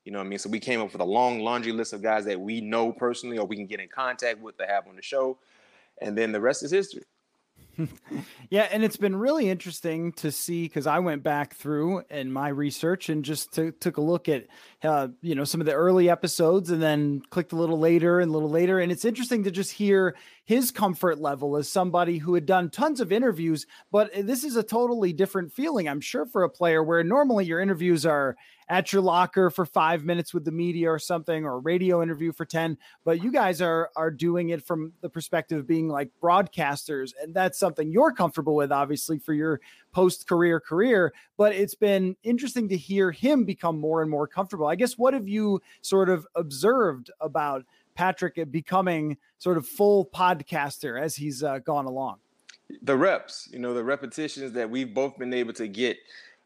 You 0.06 0.13
know 0.13 0.19
what 0.19 0.25
I 0.25 0.30
mean? 0.30 0.39
So 0.39 0.50
we 0.50 0.62
came 0.62 0.80
up 0.80 0.94
with 0.94 1.01
a 1.01 1.06
long 1.06 1.42
laundry 1.42 1.74
list 1.74 1.92
of 1.92 2.01
guys 2.01 2.24
that 2.25 2.39
we 2.39 2.62
know 2.62 2.94
personally 2.94 3.39
or 3.39 3.45
we 3.45 3.57
can 3.57 3.66
get 3.66 3.81
in 3.81 3.89
contact 3.89 4.39
with 4.39 4.57
to 4.60 4.66
have 4.68 4.88
on 4.88 4.95
the 4.95 5.01
show 5.01 5.38
and 6.01 6.18
then 6.18 6.31
the 6.31 6.42
rest 6.42 6.63
is 6.63 6.71
history. 6.71 7.03
yeah, 8.50 8.68
and 8.71 8.83
it's 8.83 8.97
been 8.97 9.15
really 9.15 9.50
interesting 9.50 10.13
to 10.13 10.31
see 10.31 10.63
because 10.63 10.88
I 10.88 11.00
went 11.00 11.24
back 11.24 11.56
through 11.56 12.03
in 12.09 12.31
my 12.31 12.50
research 12.50 13.09
and 13.09 13.24
just 13.24 13.53
t- 13.53 13.71
took 13.71 13.97
a 13.97 14.01
look 14.01 14.30
at 14.30 14.47
uh, 14.83 15.09
you 15.21 15.36
know 15.36 15.44
some 15.44 15.62
of 15.62 15.68
the 15.68 15.74
early 15.74 16.09
episodes 16.09 16.69
and 16.71 16.81
then 16.81 17.21
clicked 17.30 17.51
a 17.51 17.57
little 17.57 17.80
later 17.80 18.19
and 18.19 18.30
a 18.30 18.33
little 18.33 18.50
later, 18.50 18.80
and 18.80 18.92
it's 18.92 19.06
interesting 19.06 19.44
to 19.44 19.51
just 19.51 19.74
hear 19.74 20.15
his 20.45 20.71
comfort 20.71 21.19
level 21.19 21.57
as 21.57 21.69
somebody 21.69 22.18
who 22.18 22.33
had 22.36 22.45
done 22.45 22.69
tons 22.69 23.01
of 23.01 23.12
interviews, 23.12 23.65
but 23.92 24.12
this 24.13 24.44
is 24.44 24.56
a 24.56 24.63
totally 24.63 25.12
different 25.12 25.51
feeling, 25.51 25.89
I'm 25.89 26.01
sure, 26.01 26.25
for 26.25 26.44
a 26.44 26.50
player 26.50 26.83
where 26.83 27.03
normally 27.03 27.45
your 27.45 27.59
interviews 27.59 28.06
are 28.06 28.38
at 28.67 28.91
your 28.91 29.01
locker 29.01 29.50
for 29.50 29.65
five 29.65 30.03
minutes 30.03 30.33
with 30.33 30.45
the 30.45 30.51
media 30.51 30.89
or 30.89 31.00
something, 31.00 31.45
or 31.45 31.56
a 31.56 31.59
radio 31.59 32.01
interview 32.01 32.31
for 32.31 32.45
10. 32.45 32.77
But 33.03 33.23
you 33.23 33.31
guys 33.31 33.62
are 33.62 33.89
are 33.95 34.12
doing 34.12 34.50
it 34.50 34.65
from 34.65 34.94
the 35.01 35.09
perspective 35.09 35.59
of 35.59 35.67
being 35.67 35.88
like 35.88 36.09
broadcasters, 36.21 37.13
and 37.21 37.33
that's 37.33 37.59
something 37.59 37.91
you're 37.91 38.12
comfortable 38.12 38.56
with, 38.56 38.71
obviously, 38.71 39.19
for 39.19 39.33
your 39.33 39.62
post-career 39.91 40.59
career. 40.59 41.13
But 41.38 41.53
it's 41.53 41.75
been 41.75 42.15
interesting 42.23 42.69
to 42.69 42.77
hear 42.77 43.12
him 43.12 43.45
become 43.45 43.79
more 43.79 44.01
and 44.01 44.09
more 44.09 44.27
comfortable. 44.27 44.68
I 44.68 44.75
guess 44.75 44.97
what 44.97 45.13
have 45.13 45.27
you 45.27 45.61
sort 45.81 46.09
of 46.09 46.27
observed 46.35 47.11
about 47.21 47.65
Patrick 47.95 48.39
becoming 48.51 49.18
sort 49.38 49.57
of 49.57 49.68
full 49.68 50.06
podcaster 50.06 51.01
as 51.01 51.15
he's 51.15 51.44
uh, 51.44 51.59
gone 51.59 51.85
along? 51.85 52.18
The 52.81 52.97
reps, 52.97 53.47
you 53.51 53.59
know, 53.59 53.73
the 53.73 53.83
repetitions 53.83 54.53
that 54.53 54.69
we've 54.69 54.94
both 54.94 55.18
been 55.18 55.33
able 55.33 55.53
to 55.53 55.68
get 55.68 55.97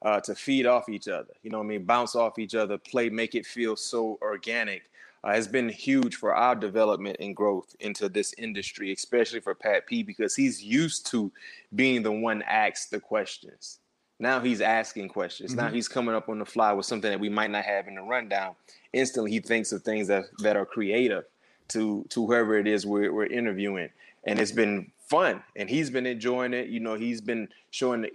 uh, 0.01 0.19
to 0.21 0.35
feed 0.35 0.65
off 0.65 0.89
each 0.89 1.07
other. 1.07 1.33
You 1.43 1.49
know 1.49 1.59
what 1.59 1.65
I 1.65 1.67
mean? 1.67 1.85
Bounce 1.85 2.15
off 2.15 2.39
each 2.39 2.55
other, 2.55 2.77
play, 2.77 3.09
make 3.09 3.35
it 3.35 3.45
feel 3.45 3.75
so 3.75 4.17
organic. 4.21 4.83
Uh, 5.21 5.33
has 5.33 5.49
been 5.49 5.67
huge 5.67 6.15
for 6.15 6.33
our 6.33 6.55
development 6.55 7.17
and 7.19 7.35
growth 7.35 7.75
into 7.81 8.07
this 8.07 8.33
industry, 8.37 8.93
especially 8.93 9.41
for 9.41 9.53
Pat 9.53 9.85
P, 9.85 10.01
because 10.01 10.33
he's 10.33 10.63
used 10.63 11.05
to 11.07 11.29
being 11.75 12.03
the 12.03 12.11
one 12.11 12.41
asked 12.43 12.89
the 12.89 13.01
questions. 13.01 13.79
Now 14.19 14.39
he's 14.39 14.61
asking 14.61 15.09
questions. 15.09 15.51
Mm-hmm. 15.51 15.59
Now 15.59 15.71
he's 15.71 15.89
coming 15.89 16.15
up 16.15 16.29
on 16.29 16.39
the 16.39 16.45
fly 16.45 16.71
with 16.71 16.85
something 16.85 17.11
that 17.11 17.19
we 17.19 17.27
might 17.27 17.51
not 17.51 17.65
have 17.65 17.89
in 17.89 17.95
the 17.95 18.01
rundown. 18.01 18.55
Instantly, 18.93 19.31
he 19.31 19.39
thinks 19.41 19.73
of 19.73 19.81
things 19.83 20.07
that, 20.07 20.23
that 20.39 20.55
are 20.55 20.65
creative 20.65 21.25
to 21.69 22.05
to 22.09 22.25
whoever 22.25 22.57
it 22.57 22.67
is 22.67 22.85
we're, 22.85 23.13
we're 23.13 23.25
interviewing, 23.25 23.89
and 24.23 24.39
it's 24.39 24.51
been 24.51 24.91
fun. 25.07 25.43
And 25.55 25.69
he's 25.69 25.89
been 25.89 26.05
enjoying 26.05 26.53
it. 26.53 26.69
You 26.69 26.79
know, 26.79 26.95
he's 26.95 27.21
been 27.21 27.49
showing 27.71 28.07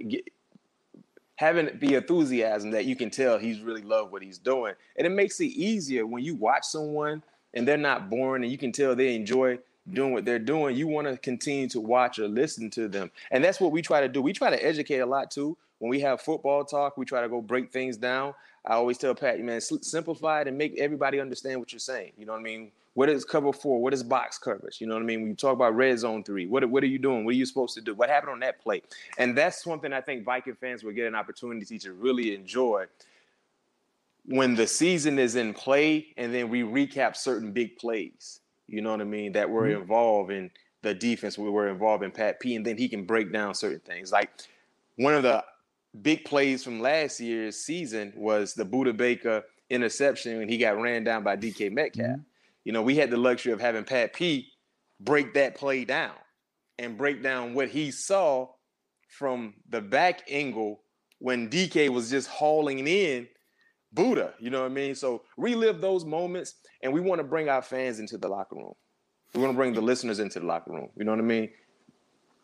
having 1.37 1.79
the 1.79 1.95
enthusiasm 1.95 2.71
that 2.71 2.85
you 2.85 2.97
can 2.97 3.11
tell 3.11 3.39
he's 3.39 3.61
really 3.61 3.83
love 3.83 4.13
what 4.13 4.23
he's 4.23 4.39
doing. 4.39 4.75
And 4.97 5.07
it 5.07 5.11
makes 5.11 5.41
it 5.41 5.47
easier 5.47 6.07
when 6.07 6.23
you 6.23 6.35
watch 6.35 6.65
someone 6.65 7.23
and 7.53 7.67
they're 7.67 7.77
not 7.77 8.11
boring 8.11 8.43
and 8.43 8.53
you 8.53 8.59
can 8.59 8.73
tell 8.73 8.95
they 8.95 9.15
enjoy 9.15 9.59
doing 9.91 10.13
what 10.13 10.25
they're 10.25 10.39
doing. 10.39 10.77
You 10.77 10.87
want 10.87 11.09
to 11.09 11.17
continue 11.17 11.69
to 11.71 11.81
watch 11.81 12.19
or 12.19 12.29
listen 12.29 12.71
to 12.71 12.89
them. 12.89 13.11
And 13.31 13.45
that's 13.45 13.61
what 13.61 13.73
we 13.73 13.83
try 13.83 14.01
to 14.01 14.09
do. 14.09 14.23
We 14.23 14.33
try 14.33 14.51
to 14.51 14.65
educate 14.65 15.01
a 15.01 15.07
lot 15.07 15.31
too. 15.31 15.57
When 15.79 15.91
we 15.91 16.01
have 16.01 16.21
football 16.21 16.65
talk, 16.65 16.97
we 16.97 17.05
try 17.05 17.21
to 17.21 17.29
go 17.29 17.43
break 17.43 17.73
things 17.73 17.97
down. 17.97 18.35
I 18.65 18.75
always 18.75 18.97
tell 18.97 19.15
Pat, 19.15 19.39
man, 19.41 19.61
simplify 19.61 20.41
it 20.41 20.49
and 20.49 20.57
make 20.57 20.79
everybody 20.79 21.21
understand 21.21 21.61
what 21.61 21.73
you're 21.73 21.81
saying. 21.81 22.13
You 22.17 22.25
know 22.25 22.33
what 22.33 22.39
I 22.39 22.45
mean? 22.45 22.71
What 22.95 23.09
is 23.09 23.25
cover 23.25 23.53
four? 23.53 23.83
What 23.83 23.93
is 23.93 24.05
box 24.05 24.39
coverage? 24.39 24.81
You 24.81 24.87
know 24.87 24.95
what 24.95 25.03
I 25.03 25.07
mean? 25.07 25.21
When 25.21 25.31
you 25.31 25.37
talk 25.37 25.53
about 25.53 25.75
red 25.75 25.99
zone 25.99 26.23
three, 26.23 26.47
what, 26.47 26.65
what 26.71 26.83
are 26.85 26.87
you 26.87 27.01
doing? 27.01 27.25
What 27.25 27.33
are 27.33 27.37
you 27.37 27.45
supposed 27.45 27.75
to 27.75 27.81
do? 27.81 27.93
What 27.93 28.09
happened 28.09 28.33
on 28.33 28.41
that 28.41 28.61
play? 28.61 28.83
And 29.19 29.37
that's 29.37 29.63
something 29.63 29.93
I 29.93 30.01
think 30.01 30.25
Viking 30.25 30.55
fans 30.55 30.85
will 30.85 30.93
get 30.93 31.07
an 31.07 31.17
opportunity 31.17 31.79
to 31.81 31.93
really 31.93 32.35
enjoy 32.35 32.87
when 34.27 34.55
the 34.55 34.67
season 34.67 35.19
is 35.19 35.35
in 35.35 35.53
play 35.53 36.07
and 36.17 36.33
then 36.33 36.49
we 36.49 36.63
recap 36.63 37.17
certain 37.17 37.51
big 37.51 37.77
plays. 37.77 38.41
You 38.69 38.81
know 38.81 38.93
what 38.93 39.01
I 39.01 39.05
mean? 39.05 39.33
That 39.33 39.51
were 39.51 39.65
mm-hmm. 39.65 39.83
involved 39.83 40.31
in 40.31 40.51
the 40.83 40.95
defense, 40.95 41.37
we 41.37 41.51
were 41.51 41.69
involved 41.69 42.05
in 42.05 42.11
Pat 42.11 42.41
P, 42.41 42.57
and 42.57 42.65
then 42.65 42.77
he 42.77 42.89
can 42.89 43.05
break 43.05 43.33
down 43.33 43.55
certain 43.55 43.81
things. 43.81 44.13
Like 44.13 44.31
one 44.97 45.15
of 45.15 45.23
the 45.23 45.43
big 46.03 46.25
plays 46.25 46.63
from 46.63 46.81
last 46.81 47.21
year's 47.21 47.57
season 47.57 48.13
was 48.15 48.55
the 48.55 48.65
Budda 48.65 48.97
Baker 48.97 49.43
interception 49.71 50.39
when 50.39 50.49
he 50.49 50.59
got 50.59 50.81
ran 50.81 51.03
down 51.03 51.25
by 51.25 51.37
DK 51.37 51.73
Metcalf. 51.73 52.07
Mm-hmm 52.07 52.21
you 52.65 52.73
know, 52.73 52.83
we 52.83 52.97
had 52.97 53.11
the 53.11 53.17
luxury 53.17 53.53
of 53.53 53.61
having 53.61 53.85
Pat 53.85 54.15
P 54.15 54.49
break 55.01 55.35
that 55.35 55.55
play 55.55 55.85
down 55.85 56.15
and 56.79 56.99
break 56.99 57.23
down 57.23 57.55
what 57.55 57.69
he 57.69 57.91
saw 57.91 58.49
from 59.09 59.55
the 59.69 59.81
back 59.81 60.23
angle 60.31 60.81
when 61.19 61.49
DK 61.49 61.89
was 61.89 62.11
just 62.11 62.29
hauling 62.29 62.87
in 62.87 63.29
Budda. 63.95 64.33
You 64.41 64.51
know 64.51 64.61
what 64.63 64.71
I 64.71 64.75
mean? 64.75 64.95
So 64.95 65.23
relive 65.37 65.81
those 65.81 66.05
moments, 66.05 66.55
and 66.83 66.93
we 66.93 67.01
want 67.01 67.21
to 67.21 67.25
bring 67.25 67.49
our 67.49 67.63
fans 67.63 68.01
into 68.01 68.19
the 68.19 68.29
locker 68.29 68.57
room. 68.57 68.75
We 69.35 69.41
want 69.41 69.53
to 69.53 69.57
bring 69.57 69.75
the 69.75 69.81
listeners 69.81 70.19
into 70.19 70.41
the 70.41 70.47
locker 70.47 70.73
room. 70.73 70.89
You 70.97 71.05
know 71.05 71.13
what 71.13 71.21
I 71.21 71.25
mean? 71.25 71.51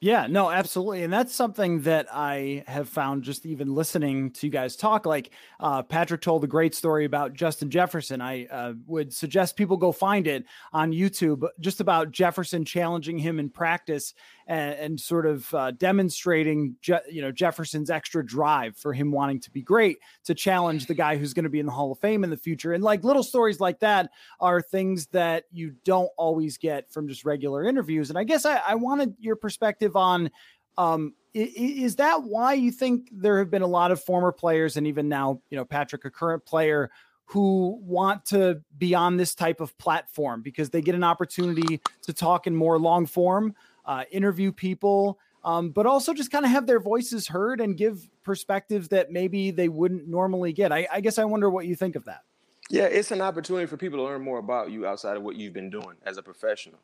Yeah, 0.03 0.27
no, 0.29 0.51
absolutely. 0.51 1.03
And 1.03 1.13
that's 1.13 1.35
something 1.35 1.83
that 1.83 2.07
I 2.11 2.65
have 2.67 2.89
found 2.89 3.23
just 3.23 3.45
even 3.45 3.75
listening 3.75 4.31
to 4.31 4.47
you 4.47 4.51
guys 4.51 4.75
talk. 4.75 5.05
Like 5.05 5.31
uh, 5.59 5.83
Patrick 5.83 6.23
told 6.23 6.43
a 6.43 6.47
great 6.47 6.75
story 6.75 7.05
about 7.05 7.35
Justin 7.35 7.69
Jefferson. 7.69 8.23
I 8.23 8.47
uh, 8.47 8.73
would 8.87 9.13
suggest 9.13 9.57
people 9.57 9.77
go 9.77 9.93
find 9.93 10.27
it 10.27 10.47
on 10.73 10.93
YouTube, 10.93 11.47
just 11.61 11.81
about 11.81 12.13
Jefferson 12.13 12.65
challenging 12.65 13.19
him 13.19 13.39
in 13.39 13.51
practice 13.51 14.15
and, 14.47 14.75
and 14.79 15.01
sort 15.01 15.27
of 15.27 15.53
uh, 15.55 15.71
demonstrating, 15.73 16.77
Je- 16.81 16.99
you 17.11 17.21
know, 17.21 17.31
Jefferson's 17.31 17.91
extra 17.91 18.25
drive 18.25 18.79
for 18.79 18.95
him 18.95 19.13
wanting 19.13 19.39
to 19.41 19.51
be 19.51 19.61
great 19.61 19.99
to 20.25 20.35
challenge 20.35 20.87
the 20.87 20.95
guy 20.95 21.19
who's 21.19 21.35
going 21.35 21.45
to 21.45 21.51
be 21.51 21.61
in 21.61 21.67
the 21.67 21.73
Hall 21.73 21.93
of 21.93 21.99
Fame 21.99 22.25
in 22.25 22.31
the 22.31 22.39
future. 22.39 22.73
And 22.73 22.83
like 22.83 23.05
little 23.05 23.23
stories 23.23 23.61
like 23.61 23.81
that 23.81 24.11
are 24.41 24.63
things 24.63 25.09
that 25.09 25.45
you 25.53 25.75
don't 25.85 26.11
always 26.17 26.57
get 26.57 26.91
from 26.91 27.07
just 27.07 27.27
regular 27.27 27.65
interviews. 27.67 28.09
And 28.09 28.19
I 28.19 28.25
guess 28.25 28.47
I, 28.47 28.63
I 28.67 28.77
wanted 28.77 29.15
your 29.21 29.37
perspective 29.37 29.90
on 29.97 30.31
Um, 30.79 31.15
is 31.35 31.97
that 31.97 32.25
why 32.25 32.55
you 32.55 32.73
think 32.73 33.09
there 33.13 33.39
have 33.39 33.51
been 33.51 33.63
a 33.63 33.67
lot 33.67 33.93
of 33.93 34.03
former 34.03 34.33
players 34.33 34.77
and 34.77 34.87
even 34.87 35.09
now, 35.09 35.41
you 35.51 35.57
know, 35.57 35.65
Patrick, 35.65 36.05
a 36.05 36.11
current 36.11 36.45
player 36.45 36.91
who 37.27 37.79
want 37.83 38.25
to 38.25 38.61
be 38.79 38.95
on 38.95 39.17
this 39.17 39.35
type 39.35 39.61
of 39.61 39.77
platform 39.79 40.43
because 40.43 40.71
they 40.71 40.81
get 40.81 40.97
an 40.97 41.05
opportunity 41.05 41.81
to 42.03 42.13
talk 42.13 42.49
in 42.49 42.57
more 42.57 42.79
long 42.79 43.07
form, 43.07 43.55
uh, 43.85 44.03
interview 44.11 44.51
people, 44.51 45.19
um, 45.45 45.71
but 45.71 45.87
also 45.87 46.13
just 46.13 46.33
kind 46.33 46.45
of 46.45 46.51
have 46.51 46.67
their 46.67 46.81
voices 46.81 47.29
heard 47.29 47.61
and 47.61 47.77
give 47.77 48.09
perspectives 48.25 48.89
that 48.89 49.13
maybe 49.13 49.53
they 49.53 49.69
wouldn't 49.69 50.09
normally 50.09 50.53
get. 50.53 50.73
I, 50.73 50.89
I 50.93 51.01
guess 51.01 51.19
I 51.19 51.25
wonder 51.25 51.49
what 51.49 51.67
you 51.67 51.77
think 51.77 51.95
of 51.95 52.05
that. 52.07 52.23
Yeah, 52.69 52.85
it's 52.85 53.13
an 53.13 53.21
opportunity 53.21 53.67
for 53.67 53.77
people 53.77 53.99
to 54.01 54.05
learn 54.05 54.23
more 54.23 54.39
about 54.39 54.71
you 54.71 54.87
outside 54.87 55.17
of 55.17 55.23
what 55.23 55.37
you've 55.37 55.53
been 55.53 55.71
doing 55.71 55.97
as 56.05 56.19
a 56.19 56.23
professional. 56.23 56.81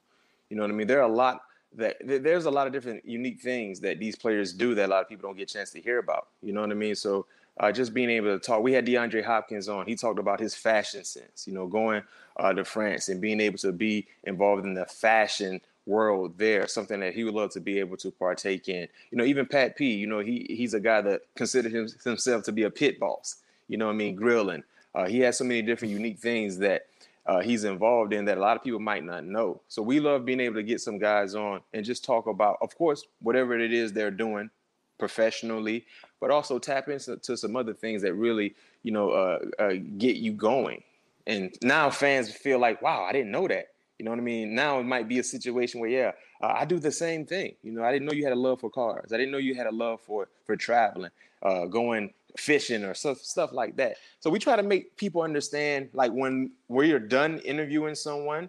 You 0.50 0.56
know 0.56 0.62
what 0.62 0.70
I 0.70 0.74
mean? 0.74 0.86
There 0.86 1.00
are 1.00 1.10
a 1.10 1.12
lot 1.12 1.40
that 1.74 1.96
there's 2.02 2.46
a 2.46 2.50
lot 2.50 2.66
of 2.66 2.72
different 2.72 3.04
unique 3.04 3.40
things 3.40 3.80
that 3.80 3.98
these 3.98 4.16
players 4.16 4.52
do 4.52 4.74
that 4.74 4.86
a 4.86 4.90
lot 4.90 5.02
of 5.02 5.08
people 5.08 5.28
don't 5.28 5.36
get 5.36 5.50
a 5.50 5.52
chance 5.52 5.70
to 5.70 5.80
hear 5.80 5.98
about. 5.98 6.28
You 6.42 6.52
know 6.52 6.62
what 6.62 6.70
I 6.70 6.74
mean? 6.74 6.94
So 6.94 7.26
uh, 7.58 7.72
just 7.72 7.94
being 7.94 8.10
able 8.10 8.28
to 8.28 8.38
talk. 8.38 8.62
We 8.62 8.72
had 8.72 8.86
DeAndre 8.86 9.24
Hopkins 9.24 9.68
on. 9.68 9.86
He 9.86 9.96
talked 9.96 10.18
about 10.18 10.40
his 10.40 10.54
fashion 10.54 11.04
sense. 11.04 11.46
You 11.46 11.54
know, 11.54 11.66
going 11.66 12.02
uh, 12.36 12.52
to 12.52 12.64
France 12.64 13.08
and 13.08 13.20
being 13.20 13.40
able 13.40 13.58
to 13.58 13.72
be 13.72 14.06
involved 14.24 14.64
in 14.64 14.74
the 14.74 14.84
fashion 14.86 15.60
world 15.86 16.36
there, 16.36 16.66
something 16.66 17.00
that 17.00 17.14
he 17.14 17.24
would 17.24 17.34
love 17.34 17.50
to 17.52 17.60
be 17.60 17.78
able 17.78 17.96
to 17.96 18.10
partake 18.10 18.68
in. 18.68 18.88
You 19.10 19.18
know, 19.18 19.24
even 19.24 19.46
Pat 19.46 19.76
P. 19.76 19.94
You 19.94 20.06
know, 20.06 20.18
he 20.18 20.46
he's 20.50 20.74
a 20.74 20.80
guy 20.80 21.00
that 21.02 21.22
considered 21.34 21.72
himself 22.04 22.42
to 22.44 22.52
be 22.52 22.64
a 22.64 22.70
pit 22.70 22.98
boss. 23.00 23.36
You 23.68 23.78
know, 23.78 23.88
I 23.88 23.92
mean, 23.92 24.14
grilling. 24.14 24.62
Uh, 24.94 25.06
he 25.06 25.20
has 25.20 25.38
so 25.38 25.44
many 25.44 25.62
different 25.62 25.92
unique 25.92 26.18
things 26.18 26.58
that 26.58 26.86
uh, 27.26 27.40
he's 27.40 27.64
involved 27.64 28.12
in 28.12 28.24
that 28.26 28.38
a 28.38 28.40
lot 28.40 28.56
of 28.56 28.62
people 28.62 28.80
might 28.80 29.04
not 29.04 29.24
know. 29.24 29.60
So 29.68 29.82
we 29.82 30.00
love 30.00 30.24
being 30.24 30.40
able 30.40 30.56
to 30.56 30.62
get 30.62 30.80
some 30.80 30.98
guys 30.98 31.34
on 31.34 31.60
and 31.72 31.84
just 31.84 32.04
talk 32.04 32.26
about, 32.26 32.58
of 32.60 32.76
course, 32.76 33.04
whatever 33.20 33.58
it 33.58 33.72
is 33.72 33.92
they're 33.92 34.10
doing 34.10 34.50
professionally, 34.98 35.84
but 36.20 36.30
also 36.30 36.58
tap 36.58 36.88
into 36.88 37.36
some 37.36 37.56
other 37.56 37.74
things 37.74 38.02
that 38.02 38.14
really, 38.14 38.54
you 38.82 38.92
know, 38.92 39.10
uh, 39.10 39.38
uh, 39.58 39.72
get 39.98 40.16
you 40.16 40.32
going. 40.32 40.82
And 41.26 41.54
now 41.62 41.90
fans 41.90 42.30
feel 42.30 42.58
like, 42.58 42.80
wow, 42.80 43.04
I 43.04 43.12
didn't 43.12 43.32
know 43.32 43.48
that. 43.48 43.68
You 43.98 44.04
know 44.04 44.10
what 44.10 44.20
I 44.20 44.22
mean? 44.22 44.54
Now 44.54 44.78
it 44.78 44.84
might 44.84 45.08
be 45.08 45.18
a 45.18 45.24
situation 45.24 45.80
where, 45.80 45.90
yeah, 45.90 46.12
uh, 46.40 46.54
I 46.56 46.64
do 46.64 46.78
the 46.78 46.92
same 46.92 47.26
thing. 47.26 47.56
You 47.62 47.72
know, 47.72 47.82
I 47.82 47.92
didn't 47.92 48.06
know 48.06 48.12
you 48.12 48.24
had 48.24 48.32
a 48.32 48.38
love 48.38 48.60
for 48.60 48.70
cars. 48.70 49.12
I 49.12 49.16
didn't 49.16 49.32
know 49.32 49.38
you 49.38 49.54
had 49.54 49.66
a 49.66 49.72
love 49.72 50.00
for 50.02 50.28
for 50.44 50.54
traveling, 50.54 51.10
uh, 51.42 51.64
going 51.64 52.12
fishing 52.36 52.84
or 52.84 52.94
stuff 52.94 53.18
stuff 53.18 53.52
like 53.52 53.76
that. 53.76 53.96
So 54.20 54.30
we 54.30 54.38
try 54.38 54.56
to 54.56 54.62
make 54.62 54.96
people 54.96 55.22
understand, 55.22 55.88
like 55.92 56.12
when 56.12 56.52
we're 56.68 56.98
done 56.98 57.38
interviewing 57.40 57.94
someone, 57.94 58.48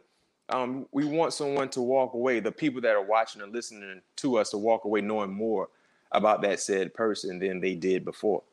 um, 0.50 0.88
we 0.92 1.06
want 1.06 1.34
someone 1.34 1.70
to 1.70 1.82
walk 1.82 2.14
away. 2.14 2.40
The 2.40 2.52
people 2.52 2.82
that 2.82 2.96
are 2.96 3.06
watching 3.06 3.42
and 3.42 3.54
listening 3.54 4.02
to 4.18 4.38
us 4.38 4.52
to 4.52 4.58
walk 4.58 4.86
away 4.86 5.02
knowing 5.02 5.34
more 5.34 5.70
about 6.12 6.42
that 6.42 6.60
said 6.60 6.94
person 6.94 7.40
than 7.40 7.60
they 7.60 7.76
did 7.76 8.06
before. 8.06 8.44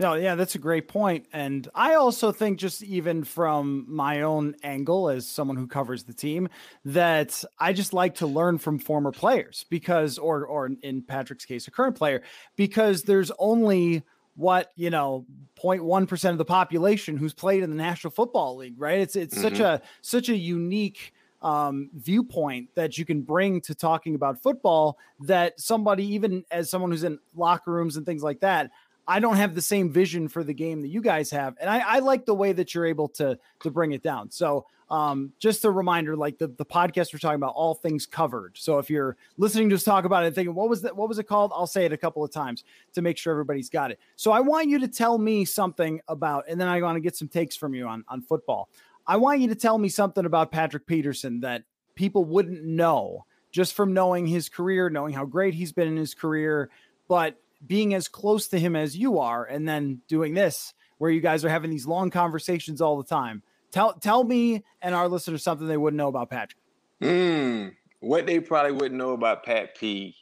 No, 0.00 0.14
yeah, 0.14 0.36
that's 0.36 0.54
a 0.54 0.60
great 0.60 0.86
point. 0.86 1.26
And 1.32 1.66
I 1.74 1.94
also 1.94 2.30
think, 2.30 2.60
just 2.60 2.84
even 2.84 3.24
from 3.24 3.84
my 3.88 4.22
own 4.22 4.54
angle 4.62 5.08
as 5.08 5.26
someone 5.26 5.56
who 5.56 5.66
covers 5.66 6.04
the 6.04 6.12
team, 6.12 6.48
that 6.84 7.42
I 7.58 7.72
just 7.72 7.92
like 7.92 8.14
to 8.16 8.26
learn 8.28 8.58
from 8.58 8.78
former 8.78 9.10
players 9.10 9.64
because, 9.68 10.16
or, 10.16 10.46
or 10.46 10.70
in 10.82 11.02
Patrick's 11.02 11.44
case, 11.44 11.66
a 11.66 11.72
current 11.72 11.96
player, 11.96 12.22
because 12.54 13.02
there's 13.02 13.32
only 13.40 14.04
what 14.38 14.70
you 14.76 14.88
know 14.88 15.26
0.1% 15.60 16.30
of 16.30 16.38
the 16.38 16.44
population 16.44 17.16
who's 17.16 17.34
played 17.34 17.64
in 17.64 17.70
the 17.70 17.76
national 17.76 18.12
football 18.12 18.56
league 18.56 18.76
right 18.78 19.00
it's 19.00 19.16
it's 19.16 19.34
mm-hmm. 19.34 19.42
such 19.42 19.58
a 19.58 19.82
such 20.00 20.28
a 20.28 20.36
unique 20.36 21.12
um, 21.42 21.90
viewpoint 21.94 22.68
that 22.74 22.98
you 22.98 23.04
can 23.04 23.22
bring 23.22 23.60
to 23.62 23.74
talking 23.74 24.14
about 24.14 24.42
football 24.42 24.98
that 25.20 25.60
somebody, 25.60 26.04
even 26.14 26.44
as 26.50 26.68
someone 26.68 26.90
who's 26.90 27.04
in 27.04 27.18
locker 27.36 27.70
rooms 27.70 27.96
and 27.96 28.04
things 28.04 28.22
like 28.22 28.40
that, 28.40 28.70
I 29.08 29.20
don't 29.20 29.36
have 29.36 29.54
the 29.54 29.62
same 29.62 29.90
vision 29.90 30.28
for 30.28 30.44
the 30.44 30.52
game 30.52 30.82
that 30.82 30.88
you 30.88 31.00
guys 31.00 31.30
have, 31.30 31.56
and 31.58 31.70
I, 31.70 31.78
I 31.78 31.98
like 32.00 32.26
the 32.26 32.34
way 32.34 32.52
that 32.52 32.74
you're 32.74 32.84
able 32.84 33.08
to 33.10 33.38
to 33.60 33.70
bring 33.70 33.92
it 33.92 34.02
down. 34.02 34.30
So, 34.30 34.66
um, 34.90 35.32
just 35.38 35.64
a 35.64 35.70
reminder, 35.70 36.14
like 36.14 36.36
the 36.36 36.48
the 36.48 36.66
podcast 36.66 37.14
we're 37.14 37.18
talking 37.18 37.36
about, 37.36 37.54
all 37.54 37.74
things 37.74 38.04
covered. 38.04 38.58
So 38.58 38.78
if 38.78 38.90
you're 38.90 39.16
listening 39.38 39.70
to 39.70 39.76
us 39.76 39.82
talk 39.82 40.04
about 40.04 40.24
it 40.24 40.26
and 40.26 40.34
thinking, 40.34 40.54
what 40.54 40.68
was 40.68 40.82
that? 40.82 40.94
What 40.94 41.08
was 41.08 41.18
it 41.18 41.24
called? 41.24 41.52
I'll 41.54 41.66
say 41.66 41.86
it 41.86 41.92
a 41.92 41.96
couple 41.96 42.22
of 42.22 42.30
times 42.30 42.64
to 42.92 43.00
make 43.00 43.16
sure 43.16 43.32
everybody's 43.32 43.70
got 43.70 43.90
it. 43.90 43.98
So 44.16 44.30
I 44.30 44.40
want 44.40 44.68
you 44.68 44.78
to 44.80 44.88
tell 44.88 45.16
me 45.16 45.46
something 45.46 46.02
about, 46.06 46.44
and 46.46 46.60
then 46.60 46.68
I 46.68 46.82
want 46.82 46.96
to 46.96 47.00
get 47.00 47.16
some 47.16 47.28
takes 47.28 47.56
from 47.56 47.74
you 47.74 47.86
on 47.86 48.04
on 48.08 48.20
football. 48.20 48.68
I 49.06 49.16
want 49.16 49.40
you 49.40 49.48
to 49.48 49.54
tell 49.54 49.78
me 49.78 49.88
something 49.88 50.26
about 50.26 50.52
Patrick 50.52 50.86
Peterson 50.86 51.40
that 51.40 51.62
people 51.94 52.26
wouldn't 52.26 52.62
know 52.62 53.24
just 53.50 53.72
from 53.72 53.94
knowing 53.94 54.26
his 54.26 54.50
career, 54.50 54.90
knowing 54.90 55.14
how 55.14 55.24
great 55.24 55.54
he's 55.54 55.72
been 55.72 55.88
in 55.88 55.96
his 55.96 56.14
career, 56.14 56.68
but 57.08 57.40
being 57.66 57.94
as 57.94 58.08
close 58.08 58.48
to 58.48 58.58
him 58.58 58.76
as 58.76 58.96
you 58.96 59.18
are, 59.18 59.44
and 59.44 59.68
then 59.68 60.02
doing 60.08 60.34
this 60.34 60.74
where 60.98 61.10
you 61.10 61.20
guys 61.20 61.44
are 61.44 61.48
having 61.48 61.70
these 61.70 61.86
long 61.86 62.10
conversations 62.10 62.80
all 62.80 62.96
the 62.96 63.08
time. 63.08 63.42
Tell 63.70 63.94
tell 63.94 64.24
me 64.24 64.64
and 64.82 64.94
our 64.94 65.08
listeners 65.08 65.42
something 65.42 65.66
they 65.66 65.76
wouldn't 65.76 65.98
know 65.98 66.08
about 66.08 66.30
Patrick. 66.30 66.58
Hmm. 67.00 67.68
what 68.00 68.26
they 68.26 68.40
probably 68.40 68.72
wouldn't 68.72 68.98
know 68.98 69.12
about 69.12 69.44
Pat 69.44 69.76
P. 69.76 70.16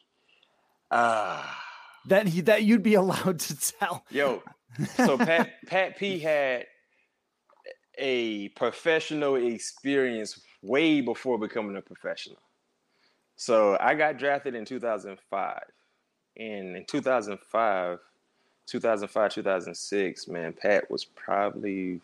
Ah. 0.90 1.50
Uh, 1.50 1.62
that 2.08 2.28
he 2.28 2.40
that 2.42 2.64
you'd 2.64 2.82
be 2.82 2.94
allowed 3.02 3.40
to 3.40 3.72
tell. 3.78 4.04
Yo, 4.10 4.42
so 4.94 5.16
Pat 5.18 5.52
Pat 5.66 5.96
P 5.98 6.18
had 6.18 6.66
a 7.98 8.48
professional 8.50 9.36
experience 9.36 10.40
way 10.62 11.00
before 11.00 11.38
becoming 11.38 11.76
a 11.76 11.82
professional. 11.82 12.42
So 13.36 13.76
I 13.80 13.94
got 13.94 14.18
drafted 14.18 14.54
in 14.54 14.64
2005. 14.64 15.60
And 16.38 16.76
in 16.76 16.84
2005, 16.84 17.98
2005, 18.66 19.32
2006, 19.32 20.28
man, 20.28 20.52
Pat 20.52 20.90
was 20.90 21.04
probably, 21.04 22.00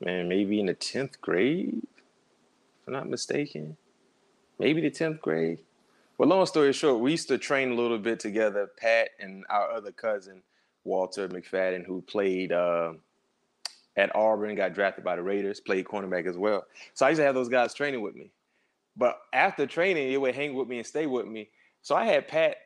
man, 0.00 0.28
maybe 0.28 0.60
in 0.60 0.66
the 0.66 0.74
10th 0.74 1.20
grade, 1.20 1.82
if 1.84 2.88
I'm 2.88 2.94
not 2.94 3.08
mistaken. 3.08 3.76
Maybe 4.58 4.80
the 4.80 4.90
10th 4.90 5.20
grade. 5.20 5.58
Well, 6.16 6.28
long 6.28 6.46
story 6.46 6.72
short, 6.72 7.00
we 7.00 7.10
used 7.10 7.28
to 7.28 7.38
train 7.38 7.72
a 7.72 7.74
little 7.74 7.98
bit 7.98 8.20
together, 8.20 8.70
Pat 8.78 9.10
and 9.18 9.44
our 9.50 9.72
other 9.72 9.92
cousin, 9.92 10.42
Walter 10.84 11.28
McFadden, 11.28 11.84
who 11.84 12.00
played 12.02 12.52
uh, 12.52 12.92
at 13.96 14.14
Auburn, 14.14 14.54
got 14.54 14.74
drafted 14.74 15.04
by 15.04 15.16
the 15.16 15.22
Raiders, 15.22 15.60
played 15.60 15.84
cornerback 15.84 16.26
as 16.26 16.38
well. 16.38 16.64
So 16.94 17.06
I 17.06 17.10
used 17.10 17.18
to 17.18 17.24
have 17.24 17.34
those 17.34 17.48
guys 17.48 17.74
training 17.74 18.02
with 18.02 18.14
me. 18.14 18.30
But 18.96 19.18
after 19.32 19.66
training, 19.66 20.10
they 20.10 20.16
would 20.16 20.34
hang 20.34 20.54
with 20.54 20.68
me 20.68 20.78
and 20.78 20.86
stay 20.86 21.06
with 21.06 21.26
me. 21.26 21.48
So 21.82 21.96
I 21.96 22.04
had 22.04 22.28
Pat 22.28 22.56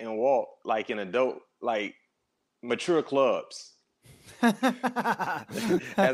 and 0.00 0.16
walk 0.16 0.48
like 0.64 0.90
in 0.90 0.98
adult, 0.98 1.40
like 1.60 1.94
mature 2.62 3.02
clubs. 3.02 3.74
as 4.42 4.56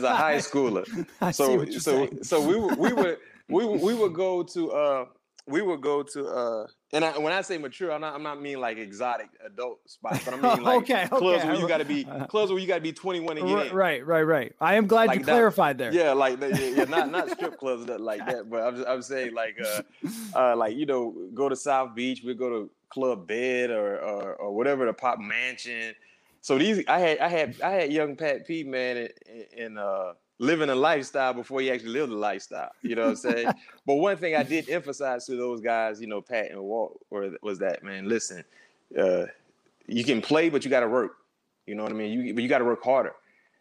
a 0.03 0.17
high 0.17 0.39
schooler. 0.39 0.85
so 1.35 1.65
so 1.67 1.79
saying. 1.79 2.25
so 2.25 2.41
we 2.41 2.57
we 2.77 2.93
would 2.93 3.19
we 3.49 3.65
we 3.65 3.95
would 3.95 4.15
go 4.15 4.43
to 4.43 4.73
uh 4.73 5.05
we 5.47 5.63
would 5.63 5.81
go 5.81 6.03
to 6.03 6.27
uh 6.27 6.67
and 6.93 7.05
I, 7.05 7.19
when 7.19 7.33
I 7.33 7.41
say 7.43 7.59
mature, 7.59 7.93
I'm 7.93 8.01
not 8.01 8.15
I'm 8.15 8.23
not 8.23 8.41
mean 8.41 8.61
like 8.61 8.79
exotic 8.79 9.29
adult 9.45 9.81
spots, 9.89 10.25
but 10.25 10.35
I 10.35 10.37
mean 10.37 10.63
like 10.63 10.83
okay, 10.83 11.09
clubs 11.09 11.43
okay. 11.43 11.49
where 11.49 11.57
you 11.57 11.67
got 11.69 11.79
to 11.79 11.85
be 11.85 12.05
clubs 12.29 12.51
where 12.51 12.61
you 12.61 12.67
got 12.67 12.77
to 12.77 12.81
be 12.81 12.93
21 12.93 13.39
and 13.39 13.47
get 13.47 13.55
right, 13.55 13.71
in. 13.71 13.77
Right, 13.77 14.07
right, 14.07 14.23
right. 14.23 14.53
I 14.61 14.77
am 14.77 14.87
glad 14.87 15.09
like 15.09 15.21
you 15.21 15.25
that, 15.25 15.33
clarified 15.33 15.79
there. 15.79 15.93
Yeah, 15.93 16.13
like 16.13 16.41
yeah, 16.41 16.49
yeah, 16.49 16.85
not 16.85 17.11
not 17.11 17.31
strip 17.31 17.59
clubs 17.59 17.89
like 17.89 18.25
that, 18.27 18.49
but 18.49 18.63
I'm 18.63 18.85
I'm 18.87 19.03
saying 19.03 19.35
like 19.35 19.59
uh 19.61 19.83
uh 20.35 20.57
like 20.57 20.77
you 20.77 20.87
know 20.87 21.15
go 21.35 21.49
to 21.49 21.57
South 21.57 21.95
Beach, 21.95 22.23
we 22.25 22.35
go 22.35 22.49
to 22.49 22.71
Club 22.91 23.27
Bed 23.27 23.71
or 23.71 23.99
or, 23.99 24.35
or 24.35 24.55
whatever 24.55 24.87
the 24.87 24.93
Pop 24.93 25.19
Mansion. 25.19 25.95
So 26.41 26.59
these 26.59 26.85
I 26.89 26.99
had 26.99 27.19
I 27.19 27.29
had 27.29 27.61
I 27.61 27.71
had 27.71 27.93
young 27.93 28.17
Pat 28.17 28.47
P 28.47 28.63
man 28.65 28.97
in, 28.97 29.11
in 29.57 29.79
uh 29.79 30.13
living 30.39 30.69
a 30.69 30.75
lifestyle 30.75 31.33
before 31.33 31.61
he 31.61 31.71
actually 31.71 31.91
lived 31.91 32.13
a 32.13 32.17
lifestyle. 32.17 32.71
You 32.83 32.95
know 32.95 33.03
what 33.03 33.11
I'm 33.11 33.17
saying? 33.17 33.49
but 33.87 33.95
one 33.95 34.17
thing 34.17 34.37
I 34.37 34.43
did 34.43 34.69
emphasize 34.69 35.27
to 35.27 35.37
those 35.37 35.61
guys, 35.61 36.01
you 36.01 36.07
know, 36.07 36.21
Pat 36.21 36.51
and 36.51 36.61
Walt, 36.61 37.01
or 37.11 37.31
was 37.43 37.59
that 37.61 37.83
man, 37.83 38.09
listen, 38.09 38.45
uh, 38.99 39.25
you 39.87 40.05
can 40.05 40.21
play, 40.21 40.49
but 40.49 40.65
you 40.65 40.71
got 40.71 40.81
to 40.81 40.89
work. 40.89 41.13
You 41.67 41.75
know 41.75 41.83
what 41.83 41.93
I 41.93 41.97
mean? 41.97 42.13
You 42.13 42.35
but 42.35 42.43
you 42.43 42.49
got 42.49 42.59
to 42.59 42.65
work 42.65 42.83
harder. 42.83 43.15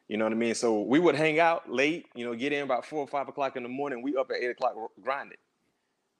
You 0.07 0.17
know 0.17 0.25
what 0.25 0.33
I 0.33 0.35
mean? 0.35 0.53
So 0.53 0.81
we 0.81 0.99
would 0.99 1.15
hang 1.15 1.39
out 1.39 1.69
late, 1.71 2.05
you 2.13 2.25
know, 2.25 2.35
get 2.35 2.53
in 2.53 2.61
about 2.61 2.85
four 2.85 2.99
or 2.99 3.07
five 3.07 3.27
o'clock 3.27 3.55
in 3.55 3.63
the 3.63 3.69
morning. 3.69 4.03
We 4.03 4.15
up 4.15 4.29
at 4.29 4.37
eight 4.37 4.51
o'clock 4.51 4.75
grinding, 5.01 5.37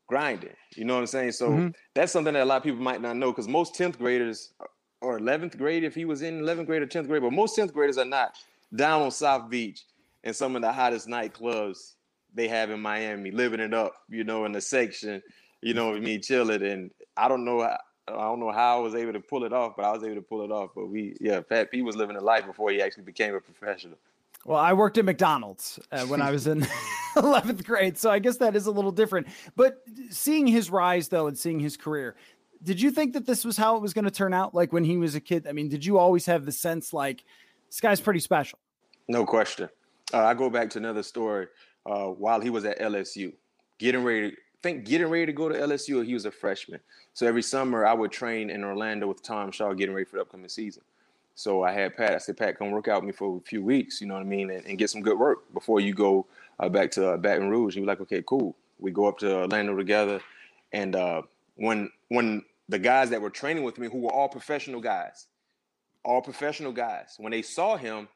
grinding. 0.08 0.56
You 0.76 0.86
know 0.86 0.96
what 0.96 1.02
I'm 1.02 1.08
saying? 1.08 1.32
So 1.34 1.50
mm-hmm. 1.50 1.68
that's 1.94 2.12
something 2.12 2.34
that 2.34 2.44
a 2.44 2.46
lot 2.46 2.58
of 2.58 2.64
people 2.64 2.82
might 2.82 3.02
not 3.02 3.16
know 3.16 3.32
because 3.32 3.48
most 3.48 3.76
10th 3.76 3.98
graders 3.98 4.54
or 5.02 5.20
11th 5.20 5.58
grade, 5.58 5.84
if 5.84 5.96
he 5.96 6.06
was 6.06 6.22
in 6.22 6.42
11th 6.42 6.66
grade 6.66 6.82
or 6.82 6.88
10th 6.88 7.08
grade, 7.08 7.22
but 7.22 7.32
most 7.32 7.58
10th 7.58 7.74
graders 7.74 7.98
are 7.98 8.06
not 8.06 8.36
down 8.76 9.02
on 9.02 9.12
South 9.12 9.50
Beach 9.50 9.84
in 10.24 10.34
some 10.34 10.56
of 10.56 10.62
the 10.62 10.72
hottest 10.72 11.08
nightclubs 11.08 11.94
they 12.34 12.48
have 12.48 12.70
in 12.70 12.82
Miami, 12.82 13.32
living 13.32 13.60
it 13.60 13.74
up, 13.74 13.94
you 14.10 14.24
know, 14.24 14.46
in 14.46 14.52
the 14.52 14.62
section, 14.62 15.22
you 15.62 15.74
know, 15.74 15.94
me 15.94 16.20
chilling. 16.20 16.64
And 16.64 16.92
I 17.16 17.28
don't 17.28 17.46
know, 17.46 17.62
I 17.62 17.78
don't 18.08 18.40
know 18.40 18.52
how 18.52 18.78
I 18.78 18.82
was 18.82 18.96
able 18.96 19.14
to 19.14 19.20
pull 19.20 19.46
it 19.46 19.54
off, 19.54 19.76
but 19.76 19.86
I 19.86 19.92
was 19.92 20.04
able 20.04 20.16
to 20.16 20.22
pull 20.22 20.44
it 20.44 20.52
off. 20.52 20.72
But 20.76 20.88
we, 20.88 21.16
yeah, 21.22 21.42
Pat 21.42 21.72
P 21.72 21.82
was 21.82 21.96
living 21.96 22.18
a 22.18 22.22
life 22.22 22.46
before 22.46 22.72
he 22.72 22.82
actually 22.82 23.04
became 23.04 23.34
a 23.34 23.40
professional. 23.40 23.98
Well, 24.46 24.60
I 24.60 24.74
worked 24.74 25.00
at 25.00 25.06
McDonald's 25.06 25.80
uh, 25.92 26.06
when 26.06 26.22
I 26.22 26.30
was 26.30 26.46
in 26.46 26.62
11th 27.16 27.66
grade, 27.66 27.98
so 27.98 28.12
I 28.12 28.20
guess 28.20 28.38
that 28.38 28.56
is 28.56 28.68
a 28.68 28.72
little 28.72 28.92
different. 28.92 29.28
But 29.56 29.82
seeing 30.12 30.46
his 30.46 30.70
rise, 30.70 31.08
though, 31.08 31.26
and 31.26 31.36
seeing 31.38 31.60
his 31.60 31.76
career, 31.76 32.16
did 32.62 32.80
you 32.80 32.92
think 32.92 33.14
that 33.14 33.26
this 33.26 33.44
was 33.44 33.58
how 33.58 33.76
it 33.76 33.82
was 33.82 33.94
going 33.94 34.06
to 34.06 34.12
turn 34.12 34.36
out? 34.36 34.54
Like 34.54 34.72
when 34.72 34.84
he 34.84 34.98
was 34.98 35.16
a 35.16 35.20
kid? 35.20 35.48
I 35.48 35.52
mean, 35.52 35.68
did 35.68 35.84
you 35.84 35.98
always 35.98 36.28
have 36.28 36.46
the 36.46 36.52
sense 36.52 36.94
like 36.94 37.24
this 37.68 37.82
guy's 37.82 38.00
pretty 38.00 38.20
special? 38.20 38.60
No 39.08 39.26
question. 39.26 39.68
Uh, 40.14 40.24
I 40.24 40.36
go 40.36 40.52
back 40.52 40.70
to 40.72 40.80
another 40.80 41.04
story. 41.04 41.48
Uh, 41.88 42.08
while 42.08 42.42
he 42.42 42.50
was 42.50 42.66
at 42.66 42.80
LSU, 42.80 43.34
getting 43.78 44.04
ready, 44.04 44.32
to, 44.32 44.38
think 44.64 44.86
getting 44.86 45.08
ready 45.08 45.28
to 45.28 45.34
go 45.34 45.50
to 45.50 45.56
LSU. 45.56 46.04
He 46.04 46.16
was 46.16 46.26
a 46.26 46.32
freshman, 46.32 46.80
so 47.14 47.28
every 47.28 47.44
summer 47.44 47.86
I 47.86 47.94
would 47.94 48.12
train 48.12 48.50
in 48.50 48.64
Orlando 48.64 49.08
with 49.08 49.22
Tom 49.22 49.52
Shaw, 49.52 49.74
getting 49.74 49.94
ready 49.94 50.06
for 50.06 50.16
the 50.16 50.24
upcoming 50.24 50.50
season. 50.50 50.82
So 51.36 51.64
I 51.64 51.74
had 51.74 51.96
Pat. 51.96 52.14
I 52.14 52.18
said, 52.18 52.38
Pat, 52.38 52.58
come 52.58 52.72
work 52.72 52.88
out 52.88 53.02
with 53.02 53.08
me 53.08 53.12
for 53.12 53.38
a 53.38 53.42
few 53.42 53.62
weeks. 53.62 54.00
You 54.00 54.08
know 54.08 54.14
what 54.14 54.22
I 54.22 54.26
mean, 54.26 54.50
and, 54.50 54.66
and 54.66 54.78
get 54.78 54.90
some 54.90 55.02
good 55.02 55.20
work 55.20 55.54
before 55.54 55.82
you 55.82 55.94
go 55.94 56.26
uh, 56.60 56.70
back 56.70 56.92
to 56.92 57.10
uh, 57.10 57.18
Baton 57.18 57.50
Rouge. 57.50 57.76
He 57.76 57.82
was 57.82 57.88
like, 57.88 58.00
okay, 58.02 58.24
cool. 58.26 58.56
We 58.80 58.92
go 58.92 59.06
up 59.06 59.18
to 59.20 59.42
Orlando 59.42 59.76
together, 59.76 60.22
and 60.72 60.96
uh, 60.96 61.22
when 61.56 61.92
when 62.10 62.44
the 62.68 62.80
guys 62.80 63.10
that 63.10 63.22
were 63.22 63.30
training 63.30 63.64
with 63.64 63.78
me, 63.78 63.88
who 63.90 64.00
were 64.00 64.12
all 64.12 64.30
professional 64.30 64.82
guys, 64.82 65.28
all 66.04 66.22
professional 66.22 66.72
guys, 66.72 67.16
when 67.18 67.32
they 67.32 67.42
saw 67.42 67.78
him, 67.78 68.08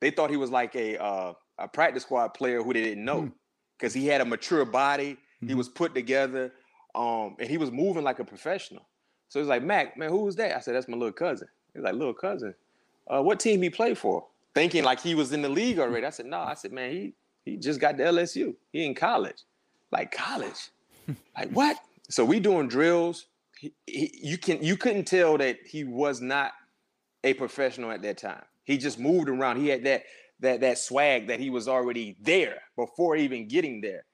they 0.00 0.10
thought 0.10 0.30
he 0.30 0.36
was 0.36 0.50
like 0.50 0.74
a 0.74 1.00
uh, 1.02 1.32
a 1.58 1.68
practice 1.68 2.02
squad 2.02 2.28
player 2.28 2.62
who 2.62 2.72
they 2.72 2.82
didn't 2.82 3.04
know 3.04 3.30
because 3.78 3.94
hmm. 3.94 4.00
he 4.00 4.06
had 4.06 4.20
a 4.20 4.24
mature 4.24 4.64
body. 4.64 5.12
Mm-hmm. 5.12 5.48
He 5.48 5.54
was 5.54 5.68
put 5.68 5.94
together, 5.94 6.52
um, 6.94 7.36
and 7.38 7.48
he 7.48 7.58
was 7.58 7.70
moving 7.70 8.02
like 8.02 8.18
a 8.18 8.24
professional. 8.24 8.86
So 9.28 9.40
he's 9.40 9.48
like, 9.48 9.62
Mac, 9.62 9.96
man, 9.96 10.08
who 10.08 10.24
was 10.24 10.36
that? 10.36 10.56
I 10.56 10.60
said, 10.60 10.74
that's 10.74 10.88
my 10.88 10.96
little 10.96 11.12
cousin. 11.12 11.48
He's 11.76 11.84
like, 11.84 11.94
little 11.94 12.14
cousin. 12.14 12.54
Uh, 13.06 13.22
what 13.22 13.38
team 13.38 13.62
he 13.62 13.70
play 13.70 13.94
for? 13.94 14.26
Thinking 14.54 14.82
like 14.82 15.00
he 15.00 15.14
was 15.14 15.32
in 15.32 15.42
the 15.42 15.48
league 15.48 15.78
already. 15.78 16.06
I 16.06 16.10
said, 16.10 16.26
no. 16.26 16.38
I 16.38 16.54
said, 16.54 16.72
man, 16.72 16.90
he 16.90 17.14
he 17.44 17.56
just 17.56 17.78
got 17.78 17.96
to 17.98 18.04
LSU. 18.04 18.54
He 18.72 18.84
in 18.84 18.94
college. 18.94 19.44
Like 19.92 20.10
college. 20.10 20.70
like 21.36 21.50
what? 21.50 21.76
So 22.08 22.24
we 22.24 22.40
doing 22.40 22.66
drills. 22.66 23.26
He, 23.58 23.72
he, 23.86 24.18
you 24.22 24.38
can 24.38 24.62
you 24.62 24.76
couldn't 24.76 25.04
tell 25.04 25.38
that 25.38 25.58
he 25.64 25.84
was 25.84 26.20
not 26.20 26.52
a 27.22 27.34
professional 27.34 27.90
at 27.90 28.02
that 28.02 28.18
time. 28.18 28.42
He 28.64 28.78
just 28.78 28.98
moved 28.98 29.28
around. 29.28 29.58
He 29.58 29.68
had 29.68 29.84
that 29.84 30.04
that 30.40 30.60
that 30.60 30.78
swag 30.78 31.28
that 31.28 31.38
he 31.38 31.50
was 31.50 31.68
already 31.68 32.16
there 32.20 32.62
before 32.76 33.16
even 33.16 33.46
getting 33.46 33.80
there. 33.80 34.04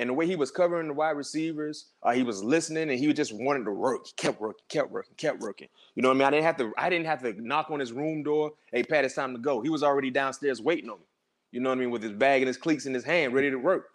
And 0.00 0.08
the 0.08 0.14
way 0.14 0.26
he 0.26 0.34
was 0.34 0.50
covering 0.50 0.88
the 0.88 0.94
wide 0.94 1.10
receivers, 1.10 1.90
uh, 2.02 2.12
he 2.12 2.22
was 2.22 2.42
listening 2.42 2.88
and 2.88 2.98
he 2.98 3.12
just 3.12 3.34
wanted 3.34 3.64
to 3.66 3.70
work. 3.70 4.06
He 4.06 4.12
kept 4.16 4.40
working, 4.40 4.64
kept 4.70 4.90
working, 4.90 5.12
kept 5.18 5.40
working. 5.40 5.68
You 5.94 6.02
know 6.02 6.08
what 6.08 6.14
I 6.14 6.18
mean? 6.20 6.26
I 6.26 6.30
didn't 6.30 6.44
have 6.44 6.56
to. 6.56 6.72
I 6.78 6.88
didn't 6.88 7.04
have 7.04 7.20
to 7.20 7.34
knock 7.46 7.70
on 7.70 7.80
his 7.80 7.92
room 7.92 8.22
door. 8.22 8.52
Hey, 8.72 8.82
Pat, 8.82 9.04
it's 9.04 9.14
time 9.14 9.34
to 9.34 9.38
go. 9.38 9.60
He 9.60 9.68
was 9.68 9.82
already 9.82 10.10
downstairs 10.10 10.62
waiting 10.62 10.88
on 10.88 11.00
me. 11.00 11.04
You 11.52 11.60
know 11.60 11.68
what 11.68 11.76
I 11.76 11.82
mean? 11.82 11.90
With 11.90 12.02
his 12.02 12.12
bag 12.12 12.40
and 12.40 12.46
his 12.46 12.56
cleats 12.56 12.86
in 12.86 12.94
his 12.94 13.04
hand, 13.04 13.34
ready 13.34 13.50
to 13.50 13.58
work. 13.58 13.88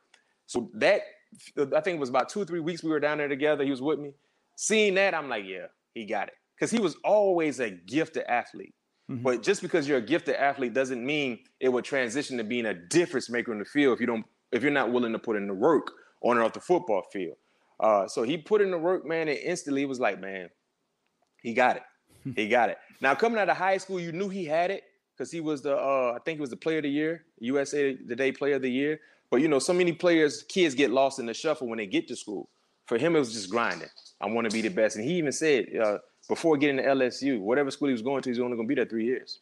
So 0.46 0.70
that 0.76 1.02
I 1.58 1.82
think 1.82 1.96
it 1.96 2.00
was 2.00 2.10
about 2.10 2.30
two 2.30 2.40
or 2.40 2.46
three 2.46 2.60
weeks 2.60 2.84
we 2.84 2.92
were 2.92 3.00
down 3.00 3.18
there 3.18 3.28
together. 3.28 3.64
He 3.64 3.72
was 3.72 3.82
with 3.82 3.98
me. 3.98 4.12
Seeing 4.58 4.94
that, 4.94 5.16
I'm 5.16 5.28
like, 5.28 5.46
yeah, 5.48 5.66
he 5.96 6.06
got 6.06 6.28
it. 6.28 6.36
Because 6.56 6.70
he 6.70 6.80
was 6.80 6.98
always 7.04 7.60
a 7.60 7.72
gifted 7.72 8.26
athlete. 8.30 8.76
Mm-hmm. 9.10 9.24
But 9.24 9.42
just 9.42 9.64
because 9.64 9.88
you're 9.88 9.98
a 9.98 10.06
gifted 10.06 10.36
athlete 10.36 10.76
doesn't 10.76 11.04
mean 11.04 11.40
it 11.60 11.70
will 11.70 11.82
transition 11.82 12.38
to 12.38 12.44
being 12.44 12.68
a 12.68 12.76
difference 12.76 13.28
maker 13.28 13.52
in 13.52 13.58
the 13.58 13.66
field 13.66 13.96
if 13.96 14.00
you 14.00 14.06
don't 14.06 14.26
if 14.52 14.64
you're 14.64 14.72
not 14.72 14.92
willing 14.92 15.14
to 15.14 15.20
put 15.20 15.36
in 15.36 15.48
the 15.48 15.54
work 15.54 15.92
on 16.22 16.38
and 16.38 16.46
off 16.46 16.54
the 16.54 16.60
football 16.60 17.04
field. 17.12 17.38
Uh, 17.80 18.08
so 18.08 18.24
he 18.24 18.38
put 18.38 18.62
in 18.62 18.72
the 18.72 18.78
work, 18.78 19.06
man, 19.06 19.28
and 19.28 19.38
instantly 19.38 19.86
was 19.86 20.00
like, 20.00 20.20
man, 20.20 20.50
he 21.42 21.54
got 21.54 21.78
it. 21.78 21.84
he 22.36 22.48
got 22.48 22.70
it. 22.70 22.78
Now 23.02 23.16
coming 23.16 23.40
out 23.40 23.50
of 23.50 23.58
high 23.58 23.78
school, 23.78 24.00
you 24.00 24.12
knew 24.12 24.30
he 24.30 24.46
had 24.46 24.72
it 24.72 24.84
because 25.16 25.32
he 25.32 25.42
was 25.42 25.62
the 25.62 25.76
uh, 25.76 26.14
I 26.16 26.20
think 26.24 26.38
he 26.38 26.42
was 26.42 26.50
the 26.50 26.58
player 26.58 26.78
of 26.78 26.84
the 26.84 26.90
year, 26.90 27.26
USA 27.40 27.96
Today 27.96 28.32
Player 28.32 28.56
of 28.56 28.62
the 28.62 28.72
Year. 28.72 29.00
But 29.30 29.42
you 29.42 29.48
know, 29.48 29.60
so 29.60 29.74
many 29.74 29.92
players, 29.92 30.44
kids 30.44 30.76
get 30.76 30.92
lost 30.92 31.20
in 31.20 31.26
the 31.26 31.34
shuffle 31.34 31.68
when 31.68 31.78
they 31.78 31.88
get 31.88 32.08
to 32.08 32.16
school. 32.16 32.50
For 32.86 32.98
him, 32.98 33.16
it 33.16 33.20
was 33.20 33.34
just 33.34 33.50
grinding. 33.50 33.90
I 34.22 34.28
want 34.28 34.50
to 34.50 34.54
be 34.54 34.62
the 34.62 34.70
best, 34.70 34.96
and 34.96 35.04
he 35.04 35.16
even 35.16 35.32
said 35.32 35.66
uh, 35.84 35.98
before 36.30 36.58
getting 36.58 36.78
to 36.78 36.84
LSU, 36.84 37.40
whatever 37.40 37.70
school 37.72 37.90
he 37.90 37.94
was 37.94 38.02
going 38.02 38.22
to, 38.22 38.30
he's 38.30 38.40
only 38.40 38.56
going 38.56 38.68
to 38.68 38.70
be 38.70 38.76
there 38.76 38.86
three 38.86 39.06
years. 39.06 39.40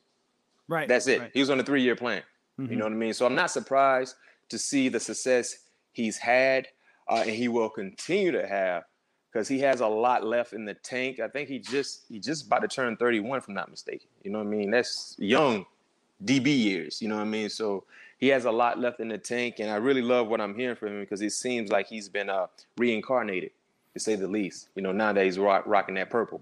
Right. 0.68 0.88
That's 0.88 1.08
it. 1.08 1.20
Right. 1.20 1.32
He 1.34 1.40
was 1.40 1.50
on 1.50 1.60
a 1.60 1.64
three 1.64 1.84
year 1.84 1.96
plan. 1.96 2.24
Mm-hmm. 2.60 2.72
You 2.72 2.78
know 2.78 2.86
what 2.86 2.94
I 2.94 2.96
mean? 2.96 3.14
So 3.14 3.26
I'm 3.26 3.36
not 3.36 3.52
surprised 3.52 4.16
to 4.50 4.58
see 4.58 4.90
the 4.90 5.00
success 5.00 5.58
he's 5.92 6.18
had 6.18 6.68
uh, 7.08 7.24
and 7.26 7.32
he 7.32 7.48
will 7.48 7.70
continue 7.70 8.32
to 8.32 8.48
have 8.48 8.84
because 9.32 9.48
he 9.48 9.60
has 9.60 9.82
a 9.82 9.88
lot 9.88 10.26
left 10.26 10.54
in 10.54 10.66
the 10.66 10.76
tank. 10.76 11.20
I 11.20 11.28
think 11.28 11.50
he 11.50 11.60
just 11.60 12.06
he 12.08 12.20
just 12.20 12.46
about 12.46 12.62
to 12.62 12.68
turn 12.68 12.96
31, 12.98 13.40
if 13.40 13.48
I'm 13.48 13.54
not 13.54 13.70
mistaken. 13.70 14.08
You 14.24 14.32
know 14.32 14.40
what 14.40 14.48
I 14.48 14.52
mean? 14.52 14.72
That's 14.72 15.16
young 15.18 15.66
DB 16.24 16.58
years. 16.58 17.02
You 17.02 17.10
know 17.10 17.16
what 17.16 17.24
I 17.24 17.26
mean? 17.26 17.50
So 17.50 17.84
he 18.18 18.28
has 18.30 18.46
a 18.46 18.52
lot 18.52 18.80
left 18.80 19.00
in 19.00 19.10
the 19.10 19.18
tank, 19.18 19.56
and 19.60 19.70
I 19.70 19.76
really 19.76 20.02
love 20.02 20.28
what 20.28 20.40
I'm 20.40 20.56
hearing 20.56 20.76
from 20.76 20.90
him 20.90 21.00
because 21.02 21.22
it 21.22 21.32
seems 21.32 21.72
like 21.72 21.88
he's 21.88 22.08
been 22.08 22.30
uh, 22.30 22.48
reincarnated, 22.78 23.52
to 23.94 24.00
say 24.00 24.16
the 24.16 24.28
least. 24.28 24.70
You 24.76 24.84
know, 24.84 24.92
now 24.92 25.14
that 25.14 25.26
he's 25.26 25.40
rock, 25.40 25.64
rocking 25.66 25.96
that 25.96 26.10
purple. 26.10 26.42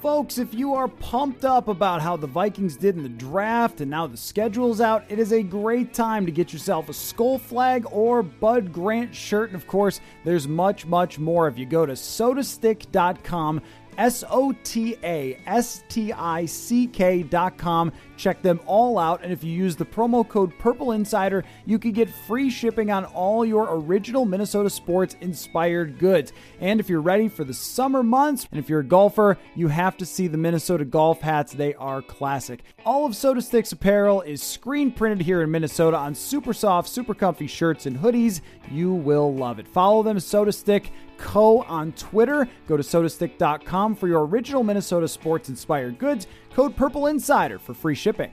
Folks, 0.00 0.38
if 0.38 0.54
you 0.54 0.74
are 0.74 0.86
pumped 0.86 1.44
up 1.44 1.66
about 1.66 2.00
how 2.00 2.16
the 2.16 2.28
Vikings 2.28 2.76
did 2.76 2.96
in 2.96 3.02
the 3.02 3.08
draft 3.08 3.80
and 3.80 3.90
now 3.90 4.06
the 4.06 4.16
schedule's 4.16 4.80
out, 4.80 5.04
it 5.08 5.18
is 5.18 5.32
a 5.32 5.42
great 5.42 5.92
time 5.92 6.24
to 6.24 6.30
get 6.30 6.52
yourself 6.52 6.88
a 6.88 6.92
Skol 6.92 7.40
Flag 7.40 7.84
or 7.90 8.22
Bud 8.22 8.72
Grant 8.72 9.12
shirt. 9.12 9.50
And 9.50 9.56
of 9.56 9.66
course, 9.66 10.00
there's 10.24 10.46
much, 10.46 10.86
much 10.86 11.18
more 11.18 11.48
if 11.48 11.58
you 11.58 11.66
go 11.66 11.84
to 11.84 11.94
sotastick.com 11.94 13.60
S 13.98 14.22
O 14.30 14.54
T 14.62 14.96
A 15.02 15.36
S 15.46 15.82
T 15.88 16.12
I 16.12 16.46
C 16.46 16.86
K 16.86 17.24
dot 17.24 17.58
com. 17.58 17.90
Check 18.18 18.42
them 18.42 18.60
all 18.66 18.98
out. 18.98 19.22
And 19.22 19.32
if 19.32 19.42
you 19.42 19.52
use 19.52 19.76
the 19.76 19.86
promo 19.86 20.28
code 20.28 20.52
Purple 20.58 20.92
Insider, 20.92 21.44
you 21.64 21.78
can 21.78 21.92
get 21.92 22.10
free 22.10 22.50
shipping 22.50 22.90
on 22.90 23.04
all 23.06 23.46
your 23.46 23.68
original 23.76 24.24
Minnesota 24.24 24.68
sports 24.68 25.16
inspired 25.20 25.98
goods. 25.98 26.32
And 26.60 26.80
if 26.80 26.88
you're 26.90 27.00
ready 27.00 27.28
for 27.28 27.44
the 27.44 27.54
summer 27.54 28.02
months, 28.02 28.46
and 28.50 28.58
if 28.58 28.68
you're 28.68 28.80
a 28.80 28.84
golfer, 28.84 29.38
you 29.54 29.68
have 29.68 29.96
to 29.98 30.04
see 30.04 30.26
the 30.26 30.36
Minnesota 30.36 30.84
golf 30.84 31.20
hats. 31.20 31.52
They 31.52 31.74
are 31.74 32.02
classic. 32.02 32.64
All 32.84 33.06
of 33.06 33.12
Sota 33.12 33.42
Stick's 33.42 33.72
apparel 33.72 34.22
is 34.22 34.42
screen 34.42 34.90
printed 34.90 35.24
here 35.24 35.42
in 35.42 35.50
Minnesota 35.50 35.96
on 35.96 36.14
super 36.14 36.52
soft, 36.52 36.88
super 36.88 37.14
comfy 37.14 37.46
shirts 37.46 37.86
and 37.86 37.96
hoodies. 37.96 38.40
You 38.70 38.92
will 38.92 39.32
love 39.32 39.58
it. 39.58 39.68
Follow 39.68 40.02
them, 40.02 40.16
Sota 40.16 40.52
Stick. 40.52 40.90
Co 41.18 41.62
on 41.62 41.92
Twitter. 41.92 42.48
Go 42.68 42.76
to 42.76 42.82
sotastick.com 42.82 43.96
for 43.96 44.08
your 44.08 44.24
original 44.26 44.62
Minnesota 44.62 45.08
sports 45.08 45.48
inspired 45.48 45.98
goods. 45.98 46.26
Code 46.54 46.76
Purple 46.76 47.06
Insider 47.06 47.58
for 47.58 47.74
free 47.74 47.94
shipping. 47.94 48.32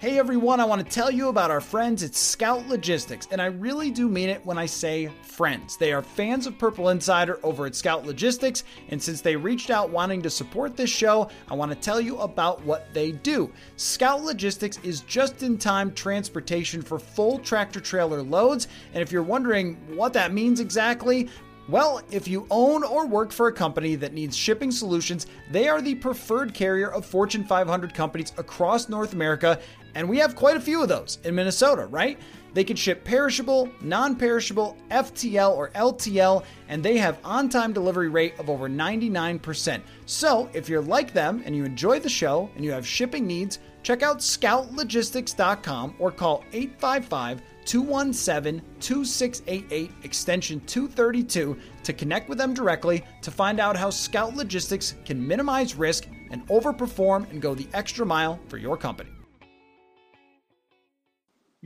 Hey 0.00 0.18
everyone, 0.18 0.60
I 0.60 0.66
want 0.66 0.84
to 0.84 0.94
tell 0.94 1.10
you 1.10 1.28
about 1.28 1.50
our 1.50 1.62
friends 1.62 2.02
at 2.02 2.14
Scout 2.14 2.68
Logistics, 2.68 3.26
and 3.30 3.40
I 3.40 3.46
really 3.46 3.90
do 3.90 4.06
mean 4.06 4.28
it 4.28 4.44
when 4.44 4.58
I 4.58 4.66
say 4.66 5.10
friends. 5.22 5.78
They 5.78 5.94
are 5.94 6.02
fans 6.02 6.46
of 6.46 6.58
Purple 6.58 6.90
Insider 6.90 7.40
over 7.42 7.64
at 7.64 7.74
Scout 7.74 8.04
Logistics, 8.04 8.64
and 8.90 9.02
since 9.02 9.22
they 9.22 9.34
reached 9.34 9.70
out 9.70 9.88
wanting 9.88 10.20
to 10.20 10.28
support 10.28 10.76
this 10.76 10.90
show, 10.90 11.30
I 11.48 11.54
want 11.54 11.72
to 11.72 11.78
tell 11.78 12.02
you 12.02 12.18
about 12.18 12.62
what 12.64 12.92
they 12.92 13.12
do. 13.12 13.50
Scout 13.76 14.22
Logistics 14.22 14.78
is 14.82 15.00
just 15.00 15.42
in 15.42 15.56
time 15.56 15.90
transportation 15.94 16.82
for 16.82 16.98
full 16.98 17.38
tractor 17.38 17.80
trailer 17.80 18.22
loads, 18.22 18.68
and 18.92 19.00
if 19.00 19.10
you're 19.10 19.22
wondering 19.22 19.76
what 19.96 20.12
that 20.12 20.34
means 20.34 20.60
exactly, 20.60 21.30
well, 21.68 22.02
if 22.10 22.28
you 22.28 22.46
own 22.50 22.84
or 22.84 23.06
work 23.06 23.32
for 23.32 23.48
a 23.48 23.52
company 23.52 23.94
that 23.96 24.12
needs 24.12 24.36
shipping 24.36 24.70
solutions, 24.70 25.26
they 25.50 25.66
are 25.66 25.80
the 25.80 25.94
preferred 25.94 26.52
carrier 26.52 26.92
of 26.92 27.06
Fortune 27.06 27.44
500 27.44 27.94
companies 27.94 28.32
across 28.36 28.88
North 28.88 29.14
America, 29.14 29.58
and 29.94 30.08
we 30.08 30.18
have 30.18 30.36
quite 30.36 30.56
a 30.56 30.60
few 30.60 30.82
of 30.82 30.88
those 30.88 31.18
in 31.24 31.34
Minnesota, 31.34 31.86
right? 31.86 32.18
They 32.52 32.64
can 32.64 32.76
ship 32.76 33.02
perishable, 33.02 33.70
non 33.80 34.14
perishable, 34.14 34.76
FTL, 34.90 35.56
or 35.56 35.70
LTL, 35.70 36.44
and 36.68 36.82
they 36.82 36.98
have 36.98 37.18
on 37.24 37.48
time 37.48 37.72
delivery 37.72 38.08
rate 38.08 38.38
of 38.38 38.48
over 38.50 38.68
99%. 38.68 39.82
So 40.06 40.48
if 40.52 40.68
you're 40.68 40.82
like 40.82 41.12
them 41.12 41.42
and 41.44 41.56
you 41.56 41.64
enjoy 41.64 41.98
the 41.98 42.08
show 42.08 42.50
and 42.54 42.64
you 42.64 42.70
have 42.70 42.86
shipping 42.86 43.26
needs, 43.26 43.58
check 43.82 44.02
out 44.02 44.18
scoutlogistics.com 44.18 45.96
or 45.98 46.12
call 46.12 46.44
855 46.52 47.42
217 47.64 48.62
2688 48.80 49.90
extension 50.02 50.60
232 50.66 51.56
to 51.82 51.92
connect 51.92 52.28
with 52.28 52.38
them 52.38 52.54
directly 52.54 53.04
to 53.22 53.30
find 53.30 53.60
out 53.60 53.76
how 53.76 53.90
Scout 53.90 54.34
Logistics 54.34 54.94
can 55.04 55.26
minimize 55.26 55.74
risk 55.74 56.06
and 56.30 56.46
overperform 56.48 57.30
and 57.30 57.40
go 57.40 57.54
the 57.54 57.68
extra 57.72 58.04
mile 58.04 58.38
for 58.48 58.58
your 58.58 58.76
company. 58.76 59.10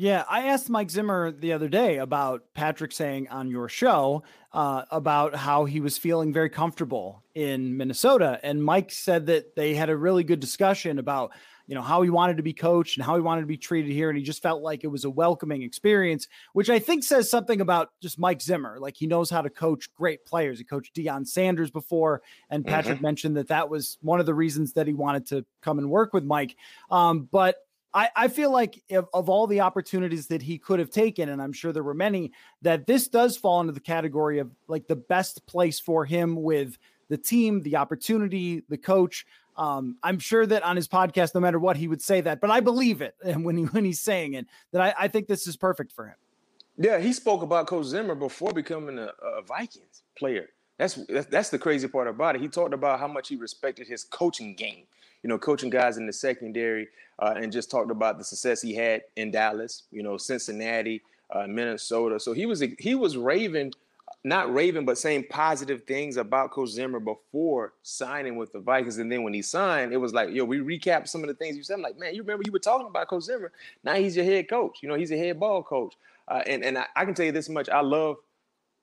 Yeah, 0.00 0.22
I 0.30 0.46
asked 0.46 0.70
Mike 0.70 0.90
Zimmer 0.90 1.32
the 1.32 1.52
other 1.52 1.68
day 1.68 1.96
about 1.96 2.54
Patrick 2.54 2.92
saying 2.92 3.26
on 3.30 3.50
your 3.50 3.68
show 3.68 4.22
uh, 4.52 4.82
about 4.92 5.34
how 5.34 5.64
he 5.64 5.80
was 5.80 5.98
feeling 5.98 6.32
very 6.32 6.50
comfortable 6.50 7.24
in 7.34 7.76
Minnesota. 7.76 8.38
And 8.44 8.62
Mike 8.62 8.92
said 8.92 9.26
that 9.26 9.56
they 9.56 9.74
had 9.74 9.90
a 9.90 9.96
really 9.96 10.22
good 10.22 10.38
discussion 10.38 11.00
about 11.00 11.32
you 11.68 11.74
know 11.74 11.82
how 11.82 12.02
he 12.02 12.10
wanted 12.10 12.38
to 12.38 12.42
be 12.42 12.52
coached 12.52 12.96
and 12.96 13.06
how 13.06 13.14
he 13.14 13.20
wanted 13.20 13.42
to 13.42 13.46
be 13.46 13.56
treated 13.56 13.92
here 13.92 14.08
and 14.08 14.18
he 14.18 14.24
just 14.24 14.42
felt 14.42 14.62
like 14.62 14.82
it 14.82 14.88
was 14.88 15.04
a 15.04 15.10
welcoming 15.10 15.62
experience 15.62 16.26
which 16.54 16.68
i 16.68 16.78
think 16.78 17.04
says 17.04 17.30
something 17.30 17.60
about 17.60 17.90
just 18.00 18.18
mike 18.18 18.42
zimmer 18.42 18.78
like 18.80 18.96
he 18.96 19.06
knows 19.06 19.30
how 19.30 19.40
to 19.40 19.50
coach 19.50 19.94
great 19.94 20.24
players 20.26 20.58
he 20.58 20.64
coached 20.64 20.96
Deion 20.96 21.26
sanders 21.26 21.70
before 21.70 22.22
and 22.50 22.66
patrick 22.66 22.96
mm-hmm. 22.96 23.04
mentioned 23.04 23.36
that 23.36 23.48
that 23.48 23.68
was 23.68 23.98
one 24.00 24.18
of 24.18 24.26
the 24.26 24.34
reasons 24.34 24.72
that 24.72 24.88
he 24.88 24.94
wanted 24.94 25.26
to 25.26 25.44
come 25.62 25.78
and 25.78 25.88
work 25.88 26.12
with 26.12 26.24
mike 26.24 26.56
um, 26.90 27.28
but 27.30 27.56
I, 27.94 28.10
I 28.14 28.28
feel 28.28 28.52
like 28.52 28.82
if, 28.88 29.06
of 29.14 29.28
all 29.28 29.46
the 29.46 29.60
opportunities 29.60 30.26
that 30.26 30.42
he 30.42 30.58
could 30.58 30.78
have 30.78 30.90
taken, 30.90 31.30
and 31.30 31.40
I'm 31.40 31.54
sure 31.54 31.72
there 31.72 31.82
were 31.82 31.94
many, 31.94 32.32
that 32.60 32.86
this 32.86 33.08
does 33.08 33.36
fall 33.36 33.60
into 33.60 33.72
the 33.72 33.80
category 33.80 34.40
of 34.40 34.50
like 34.68 34.86
the 34.86 34.96
best 34.96 35.46
place 35.46 35.80
for 35.80 36.04
him 36.04 36.42
with 36.42 36.76
the 37.08 37.16
team, 37.16 37.62
the 37.62 37.76
opportunity, 37.76 38.62
the 38.68 38.78
coach. 38.78 39.26
Um, 39.58 39.96
I'm 40.04 40.20
sure 40.20 40.46
that 40.46 40.62
on 40.62 40.76
his 40.76 40.86
podcast, 40.86 41.34
no 41.34 41.40
matter 41.40 41.58
what, 41.58 41.76
he 41.76 41.88
would 41.88 42.00
say 42.00 42.20
that, 42.22 42.40
but 42.40 42.50
I 42.50 42.60
believe 42.60 43.02
it. 43.02 43.16
And 43.24 43.44
when 43.44 43.56
he 43.56 43.64
when 43.64 43.84
he's 43.84 44.00
saying 44.00 44.34
it, 44.34 44.46
that 44.72 44.80
I, 44.80 44.94
I 45.04 45.08
think 45.08 45.26
this 45.26 45.46
is 45.46 45.56
perfect 45.56 45.92
for 45.92 46.06
him. 46.06 46.14
Yeah, 46.78 47.00
he 47.00 47.12
spoke 47.12 47.42
about 47.42 47.66
Coach 47.66 47.86
Zimmer 47.86 48.14
before 48.14 48.52
becoming 48.52 48.98
a, 48.98 49.10
a 49.22 49.42
Vikings 49.42 50.04
player. 50.16 50.48
That's, 50.78 50.94
that's 51.08 51.26
that's 51.26 51.50
the 51.50 51.58
crazy 51.58 51.88
part 51.88 52.06
about 52.06 52.36
it. 52.36 52.40
He 52.40 52.46
talked 52.46 52.72
about 52.72 53.00
how 53.00 53.08
much 53.08 53.28
he 53.28 53.34
respected 53.34 53.88
his 53.88 54.04
coaching 54.04 54.54
game. 54.54 54.84
You 55.24 55.28
know, 55.28 55.38
coaching 55.38 55.70
guys 55.70 55.96
in 55.96 56.06
the 56.06 56.12
secondary, 56.12 56.86
uh, 57.18 57.34
and 57.36 57.50
just 57.50 57.68
talked 57.68 57.90
about 57.90 58.18
the 58.18 58.24
success 58.24 58.62
he 58.62 58.76
had 58.76 59.02
in 59.16 59.32
Dallas. 59.32 59.82
You 59.90 60.04
know, 60.04 60.16
Cincinnati, 60.16 61.02
uh, 61.30 61.48
Minnesota. 61.48 62.20
So 62.20 62.32
he 62.32 62.46
was 62.46 62.62
he 62.78 62.94
was 62.94 63.16
raving 63.16 63.72
not 64.24 64.52
raving, 64.52 64.84
but 64.84 64.98
saying 64.98 65.26
positive 65.30 65.84
things 65.84 66.16
about 66.16 66.50
Coach 66.50 66.70
Zimmer 66.70 66.98
before 66.98 67.74
signing 67.82 68.36
with 68.36 68.52
the 68.52 68.58
Vikings. 68.58 68.98
And 68.98 69.10
then 69.10 69.22
when 69.22 69.32
he 69.32 69.42
signed, 69.42 69.92
it 69.92 69.96
was 69.96 70.12
like, 70.12 70.30
yo, 70.30 70.44
we 70.44 70.58
recap 70.58 71.08
some 71.08 71.22
of 71.22 71.28
the 71.28 71.34
things 71.34 71.56
you 71.56 71.62
said. 71.62 71.74
I'm 71.74 71.82
like, 71.82 71.98
man, 71.98 72.14
you 72.14 72.22
remember 72.22 72.42
you 72.44 72.52
were 72.52 72.58
talking 72.58 72.86
about 72.86 73.08
Coach 73.08 73.24
Zimmer. 73.24 73.52
Now 73.84 73.94
he's 73.94 74.16
your 74.16 74.24
head 74.24 74.48
coach. 74.48 74.78
You 74.82 74.88
know, 74.88 74.96
he's 74.96 75.12
a 75.12 75.16
head 75.16 75.38
ball 75.38 75.62
coach. 75.62 75.94
Uh, 76.26 76.42
and 76.46 76.64
and 76.64 76.76
I, 76.76 76.86
I, 76.94 77.04
can 77.04 77.14
tell 77.14 77.24
you 77.24 77.32
this 77.32 77.48
much: 77.48 77.68
I 77.68 77.80
love 77.80 78.16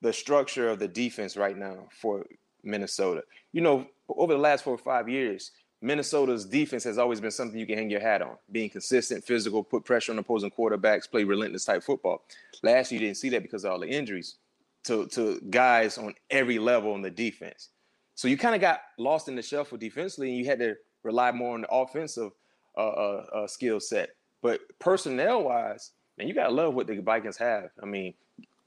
the 0.01 0.11
structure 0.11 0.69
of 0.69 0.79
the 0.79 0.87
defense 0.87 1.37
right 1.37 1.55
now 1.55 1.89
for 1.91 2.25
Minnesota. 2.63 3.23
You 3.51 3.61
know, 3.61 3.87
over 4.09 4.33
the 4.33 4.39
last 4.39 4.63
four 4.63 4.73
or 4.73 4.79
five 4.79 5.07
years, 5.07 5.51
Minnesota's 5.79 6.45
defense 6.45 6.83
has 6.85 6.97
always 6.97 7.21
been 7.21 7.29
something 7.29 7.59
you 7.59 7.67
can 7.67 7.77
hang 7.77 7.91
your 7.91 7.99
hat 7.99 8.23
on. 8.23 8.37
Being 8.51 8.71
consistent, 8.71 9.23
physical, 9.23 9.63
put 9.63 9.85
pressure 9.85 10.11
on 10.11 10.17
opposing 10.17 10.49
quarterbacks, 10.49 11.09
play 11.09 11.23
relentless 11.23 11.65
type 11.65 11.83
football. 11.83 12.23
Last 12.63 12.91
year, 12.91 12.99
you 12.99 13.07
didn't 13.07 13.17
see 13.17 13.29
that 13.29 13.43
because 13.43 13.63
of 13.63 13.73
all 13.73 13.79
the 13.79 13.89
injuries 13.89 14.37
to 14.85 15.07
to 15.07 15.39
guys 15.49 15.97
on 15.97 16.13
every 16.29 16.59
level 16.59 16.93
on 16.93 17.01
the 17.01 17.09
defense. 17.09 17.69
So 18.15 18.27
you 18.27 18.37
kind 18.37 18.55
of 18.55 18.61
got 18.61 18.81
lost 18.97 19.27
in 19.27 19.35
the 19.35 19.41
shuffle 19.41 19.77
defensively, 19.77 20.29
and 20.29 20.37
you 20.37 20.45
had 20.45 20.59
to 20.59 20.75
rely 21.03 21.31
more 21.31 21.53
on 21.53 21.61
the 21.61 21.69
offensive 21.69 22.31
uh, 22.77 22.81
uh, 22.81 23.25
uh, 23.33 23.47
skill 23.47 23.79
set. 23.79 24.09
But 24.41 24.61
personnel 24.79 25.43
wise, 25.43 25.91
man, 26.17 26.27
you 26.27 26.33
gotta 26.33 26.53
love 26.53 26.73
what 26.73 26.87
the 26.87 26.99
Vikings 26.99 27.37
have. 27.37 27.71
I 27.81 27.85
mean, 27.85 28.13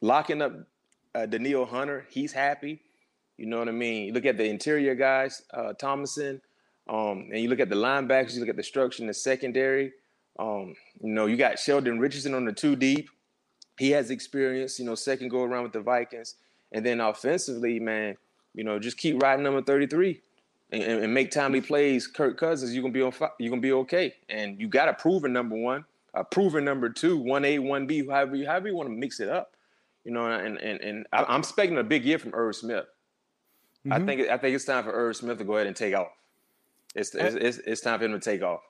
locking 0.01 0.43
up 0.43 0.53
uh, 1.15 1.27
Hunter, 1.67 2.07
he's 2.11 2.33
happy. 2.33 2.83
You 3.37 3.47
know 3.47 3.59
what 3.59 3.69
I 3.69 3.73
mean? 3.73 4.07
You 4.07 4.13
look 4.13 4.27
at 4.27 4.37
the 4.37 4.45
interior 4.45 4.95
guys, 4.95 5.43
uh, 5.55 5.73
Tomlinson, 5.75 6.41
um, 6.89 7.29
and 7.33 7.41
you 7.41 7.49
look 7.49 7.61
at 7.61 7.69
the 7.69 7.77
linebackers. 7.77 8.35
You 8.35 8.41
look 8.41 8.49
at 8.49 8.57
the 8.57 8.63
structure 8.63 9.03
in 9.03 9.07
the 9.07 9.15
secondary. 9.15 9.93
Um, 10.39 10.75
you 11.01 11.13
know, 11.13 11.27
you 11.27 11.37
got 11.37 11.59
Sheldon 11.59 12.01
Richardson 12.01 12.35
on 12.35 12.45
the 12.45 12.53
two 12.53 12.75
deep 12.77 13.09
he 13.79 13.91
has 13.93 14.11
experience, 14.11 14.79
you 14.79 14.85
know, 14.85 14.95
second 14.95 15.29
go 15.29 15.43
around 15.43 15.63
with 15.65 15.73
the 15.73 15.81
Vikings. 15.81 16.35
And 16.73 16.85
then 16.85 17.01
offensively, 17.01 17.81
man, 17.81 18.17
you 18.55 18.65
know, 18.65 18.79
just 18.79 18.99
keep 18.99 19.23
riding 19.23 19.45
number 19.45 19.63
33 19.63 20.21
and, 20.73 20.83
and 20.83 21.15
make 21.15 21.31
timely 21.31 21.61
plays. 21.61 22.07
Kirk 22.07 22.37
Cousins, 22.37 22.75
you're 22.75 22.83
gonna 22.83 22.93
be 22.93 23.03
on 23.03 23.13
you're 23.39 23.51
gonna 23.51 23.63
be 23.63 23.73
okay. 23.73 24.15
And 24.29 24.61
you 24.61 24.69
got 24.69 24.89
a 24.89 24.93
proven 24.93 25.33
number 25.33 25.57
one, 25.57 25.85
a 26.15 26.25
proven 26.25 26.65
number 26.65 26.89
two, 26.89 27.17
one 27.17 27.45
A, 27.45 27.59
one 27.59 27.87
B, 27.87 28.07
however 28.07 28.37
you 28.37 28.47
however 28.47 28.69
you 28.69 28.77
want 28.77 28.89
to 28.89 28.95
mix 28.95 29.21
it 29.21 29.29
up. 29.29 29.55
You 30.05 30.13
know, 30.13 30.27
and 30.27 30.59
and 30.59 30.81
and 30.81 31.07
I'm 31.13 31.41
expecting 31.41 31.79
a 31.79 31.85
big 31.85 32.05
year 32.05 32.19
from 32.19 32.35
Irv 32.35 32.57
Smith. 32.57 32.87
Mm-hmm. 33.87 33.93
I 33.93 34.05
think 34.05 34.29
I 34.29 34.37
think 34.37 34.55
it's 34.55 34.65
time 34.65 34.85
for 34.85 34.93
Irv 34.93 35.17
Smith 35.17 35.39
to 35.39 35.45
go 35.45 35.55
ahead 35.55 35.67
and 35.67 35.77
take 35.77 35.95
off. 35.95 36.09
It's, 36.95 37.15
it's, 37.15 37.35
it's, 37.35 37.59
it's 37.59 37.81
time 37.83 37.99
for 37.99 38.07
him 38.07 38.13
to 38.13 38.19
take 38.19 38.43
off. 38.43 38.61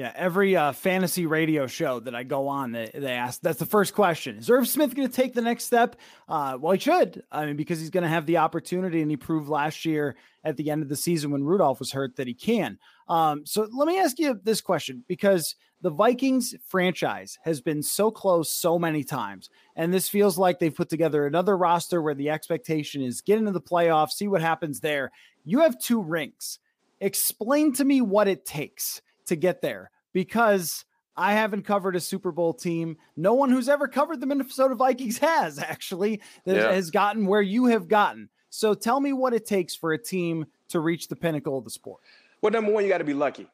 Yeah, 0.00 0.14
every 0.16 0.56
uh, 0.56 0.72
fantasy 0.72 1.26
radio 1.26 1.66
show 1.66 2.00
that 2.00 2.14
I 2.14 2.22
go 2.22 2.48
on, 2.48 2.72
they, 2.72 2.90
they 2.94 3.12
ask 3.12 3.38
that's 3.42 3.58
the 3.58 3.66
first 3.66 3.92
question: 3.92 4.38
Is 4.38 4.48
Irv 4.48 4.66
Smith 4.66 4.94
going 4.94 5.06
to 5.06 5.14
take 5.14 5.34
the 5.34 5.42
next 5.42 5.64
step? 5.64 5.96
Uh, 6.26 6.56
well, 6.58 6.72
he 6.72 6.78
should. 6.78 7.22
I 7.30 7.44
mean, 7.44 7.56
because 7.56 7.80
he's 7.80 7.90
going 7.90 8.04
to 8.04 8.08
have 8.08 8.24
the 8.24 8.38
opportunity, 8.38 9.02
and 9.02 9.10
he 9.10 9.18
proved 9.18 9.50
last 9.50 9.84
year 9.84 10.16
at 10.42 10.56
the 10.56 10.70
end 10.70 10.82
of 10.82 10.88
the 10.88 10.96
season 10.96 11.32
when 11.32 11.44
Rudolph 11.44 11.80
was 11.80 11.92
hurt 11.92 12.16
that 12.16 12.26
he 12.26 12.32
can. 12.32 12.78
Um, 13.10 13.44
so 13.44 13.68
let 13.70 13.86
me 13.86 13.98
ask 13.98 14.18
you 14.18 14.40
this 14.42 14.62
question: 14.62 15.04
because 15.06 15.54
the 15.82 15.90
Vikings 15.90 16.54
franchise 16.66 17.38
has 17.44 17.60
been 17.60 17.82
so 17.82 18.10
close 18.10 18.50
so 18.50 18.78
many 18.78 19.04
times, 19.04 19.50
and 19.76 19.92
this 19.92 20.08
feels 20.08 20.38
like 20.38 20.60
they've 20.60 20.74
put 20.74 20.88
together 20.88 21.26
another 21.26 21.58
roster 21.58 22.00
where 22.00 22.14
the 22.14 22.30
expectation 22.30 23.02
is 23.02 23.20
get 23.20 23.36
into 23.36 23.52
the 23.52 23.60
playoffs, 23.60 24.12
see 24.12 24.28
what 24.28 24.40
happens 24.40 24.80
there. 24.80 25.12
You 25.44 25.60
have 25.60 25.78
two 25.78 26.00
rings. 26.00 26.58
Explain 27.02 27.74
to 27.74 27.84
me 27.84 28.00
what 28.00 28.28
it 28.28 28.46
takes 28.46 29.02
to 29.30 29.36
get 29.36 29.62
there 29.62 29.90
because 30.12 30.84
I 31.16 31.32
haven't 31.32 31.62
covered 31.62 31.96
a 31.96 32.00
Super 32.00 32.30
Bowl 32.30 32.54
team. 32.54 32.96
No 33.16 33.34
one 33.34 33.50
who's 33.50 33.68
ever 33.68 33.88
covered 33.88 34.20
the 34.20 34.26
Minnesota 34.26 34.74
Vikings 34.74 35.18
has 35.30 35.58
actually 35.58 36.20
that 36.44 36.56
yeah. 36.56 36.72
has 36.72 36.90
gotten 36.90 37.26
where 37.26 37.42
you 37.42 37.66
have 37.66 37.88
gotten. 37.88 38.28
So 38.50 38.74
tell 38.74 39.00
me 39.00 39.12
what 39.12 39.32
it 39.32 39.46
takes 39.46 39.74
for 39.74 39.92
a 39.92 39.98
team 39.98 40.46
to 40.68 40.80
reach 40.80 41.08
the 41.08 41.16
pinnacle 41.16 41.56
of 41.56 41.64
the 41.64 41.70
sport. 41.70 42.00
Well, 42.42 42.52
number 42.52 42.72
one, 42.72 42.84
you 42.84 42.90
got 42.90 42.98
to 42.98 43.04
be 43.04 43.14
lucky. 43.14 43.46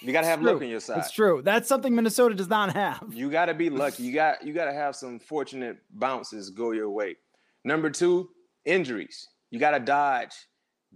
You 0.00 0.12
got 0.12 0.20
to 0.22 0.26
have 0.26 0.42
luck 0.42 0.62
on 0.62 0.68
your 0.68 0.80
side. 0.80 0.98
It's 0.98 1.12
true. 1.12 1.42
That's 1.42 1.68
something 1.68 1.94
Minnesota 1.94 2.34
does 2.34 2.48
not 2.48 2.72
have. 2.72 3.04
You 3.12 3.30
got 3.30 3.46
to 3.46 3.54
be 3.54 3.70
lucky. 3.84 4.02
You 4.02 4.12
got 4.14 4.44
you 4.44 4.52
got 4.52 4.66
to 4.66 4.72
have 4.72 4.96
some 4.96 5.18
fortunate 5.18 5.78
bounces 5.90 6.50
go 6.50 6.72
your 6.72 6.90
way. 6.90 7.16
Number 7.64 7.90
two, 7.90 8.30
injuries. 8.64 9.28
You 9.50 9.58
got 9.58 9.72
to 9.72 9.80
dodge 9.80 10.34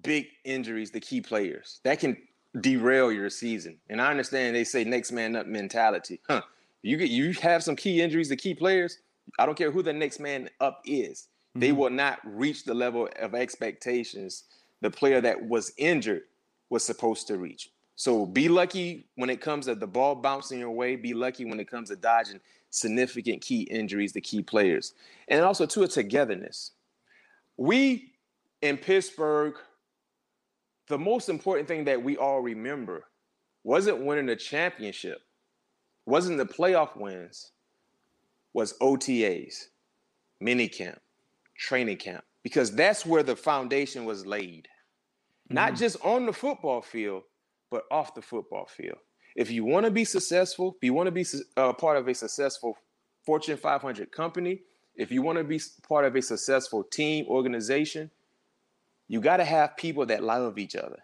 big 0.03 0.27
injuries 0.45 0.91
The 0.91 1.01
key 1.01 1.21
players. 1.21 1.81
That 1.85 1.99
can 1.99 2.17
derail 2.61 3.13
your 3.13 3.31
season. 3.31 3.79
And 3.89 4.01
I 4.01 4.11
understand 4.11 4.55
they 4.55 4.65
say 4.65 4.85
next 4.85 5.13
man 5.13 5.37
up 5.37 5.47
mentality. 5.47 6.21
Huh. 6.29 6.43
You 6.83 6.97
get 6.97 7.11
you 7.11 7.33
have 7.35 7.63
some 7.63 7.77
key 7.77 8.01
injuries 8.01 8.29
to 8.29 8.37
key 8.37 8.55
players. 8.55 8.99
I 9.39 9.47
don't 9.47 9.59
care 9.59 9.71
who 9.71 9.83
the 9.83 9.93
next 9.93 10.21
man 10.21 10.49
up 10.61 10.81
is. 10.85 11.29
Mm-hmm. 11.51 11.61
They 11.61 11.73
will 11.73 11.91
not 11.91 12.21
reach 12.25 12.65
the 12.65 12.75
level 12.75 13.09
of 13.21 13.35
expectations 13.35 14.45
the 14.81 14.91
player 14.91 15.21
that 15.21 15.45
was 15.49 15.73
injured 15.77 16.23
was 16.71 16.85
supposed 16.85 17.27
to 17.29 17.39
reach. 17.39 17.71
So 17.97 18.27
be 18.27 18.49
lucky 18.49 19.07
when 19.17 19.29
it 19.29 19.41
comes 19.41 19.67
to 19.67 19.75
the 19.75 19.87
ball 19.87 20.15
bouncing 20.15 20.61
your 20.61 20.71
way. 20.71 20.95
Be 20.95 21.15
lucky 21.15 21.45
when 21.45 21.59
it 21.59 21.69
comes 21.69 21.89
to 21.89 21.97
dodging 21.97 22.41
significant 22.71 23.43
key 23.43 23.63
injuries 23.63 24.13
to 24.13 24.21
key 24.21 24.43
players. 24.43 24.95
And 25.27 25.43
also 25.43 25.67
to 25.67 25.83
a 25.83 25.89
togetherness. 25.89 26.73
We 27.57 28.13
in 28.63 28.77
Pittsburgh 28.77 29.55
the 30.89 30.99
most 30.99 31.29
important 31.29 31.69
thing 31.69 31.85
that 31.85 32.03
we 32.03 32.17
all 32.17 32.41
remember 32.41 33.05
wasn't 33.65 34.05
winning 34.05 34.27
the 34.27 34.37
championship, 34.37 35.19
wasn't 36.07 36.39
the 36.39 36.47
playoff 36.47 36.97
wins, 36.97 37.53
was 38.55 38.75
OTAs, 38.81 39.67
minicamp, 40.43 40.99
training 41.57 41.99
camp, 41.99 42.25
because 42.43 42.75
that's 42.75 43.05
where 43.05 43.23
the 43.23 43.37
foundation 43.37 44.05
was 44.05 44.25
laid. 44.25 44.69
Mm-hmm. 45.49 45.55
Not 45.55 45.75
just 45.77 45.97
on 46.05 46.27
the 46.27 46.33
football 46.33 46.81
field, 46.81 47.25
but 47.71 47.85
off 47.91 48.15
the 48.15 48.23
football 48.23 48.67
field. 48.67 48.99
If 49.37 49.51
you 49.51 49.65
want 49.65 49.85
to 49.85 49.93
be 49.93 50.05
successful, 50.05 50.75
if 50.77 50.85
you 50.85 50.95
want 50.95 51.07
to 51.07 51.13
be 51.13 51.25
a 51.57 51.67
uh, 51.67 51.73
part 51.73 51.97
of 51.97 52.09
a 52.09 52.15
successful 52.15 52.77
Fortune 53.25 53.57
500 53.57 54.11
company, 54.11 54.63
if 54.97 55.13
you 55.13 55.23
want 55.23 55.39
to 55.39 55.45
be 55.45 55.61
part 55.87 56.05
of 56.05 56.17
a 56.17 56.23
successful 56.23 56.83
team, 56.83 57.27
organization, 57.29 58.11
you 59.09 59.21
got 59.21 59.39
to 59.39 59.45
have 59.45 59.77
people 59.77 60.07
that 60.07 60.23
love 60.23 60.59
each 60.59 60.77
other. 60.77 60.99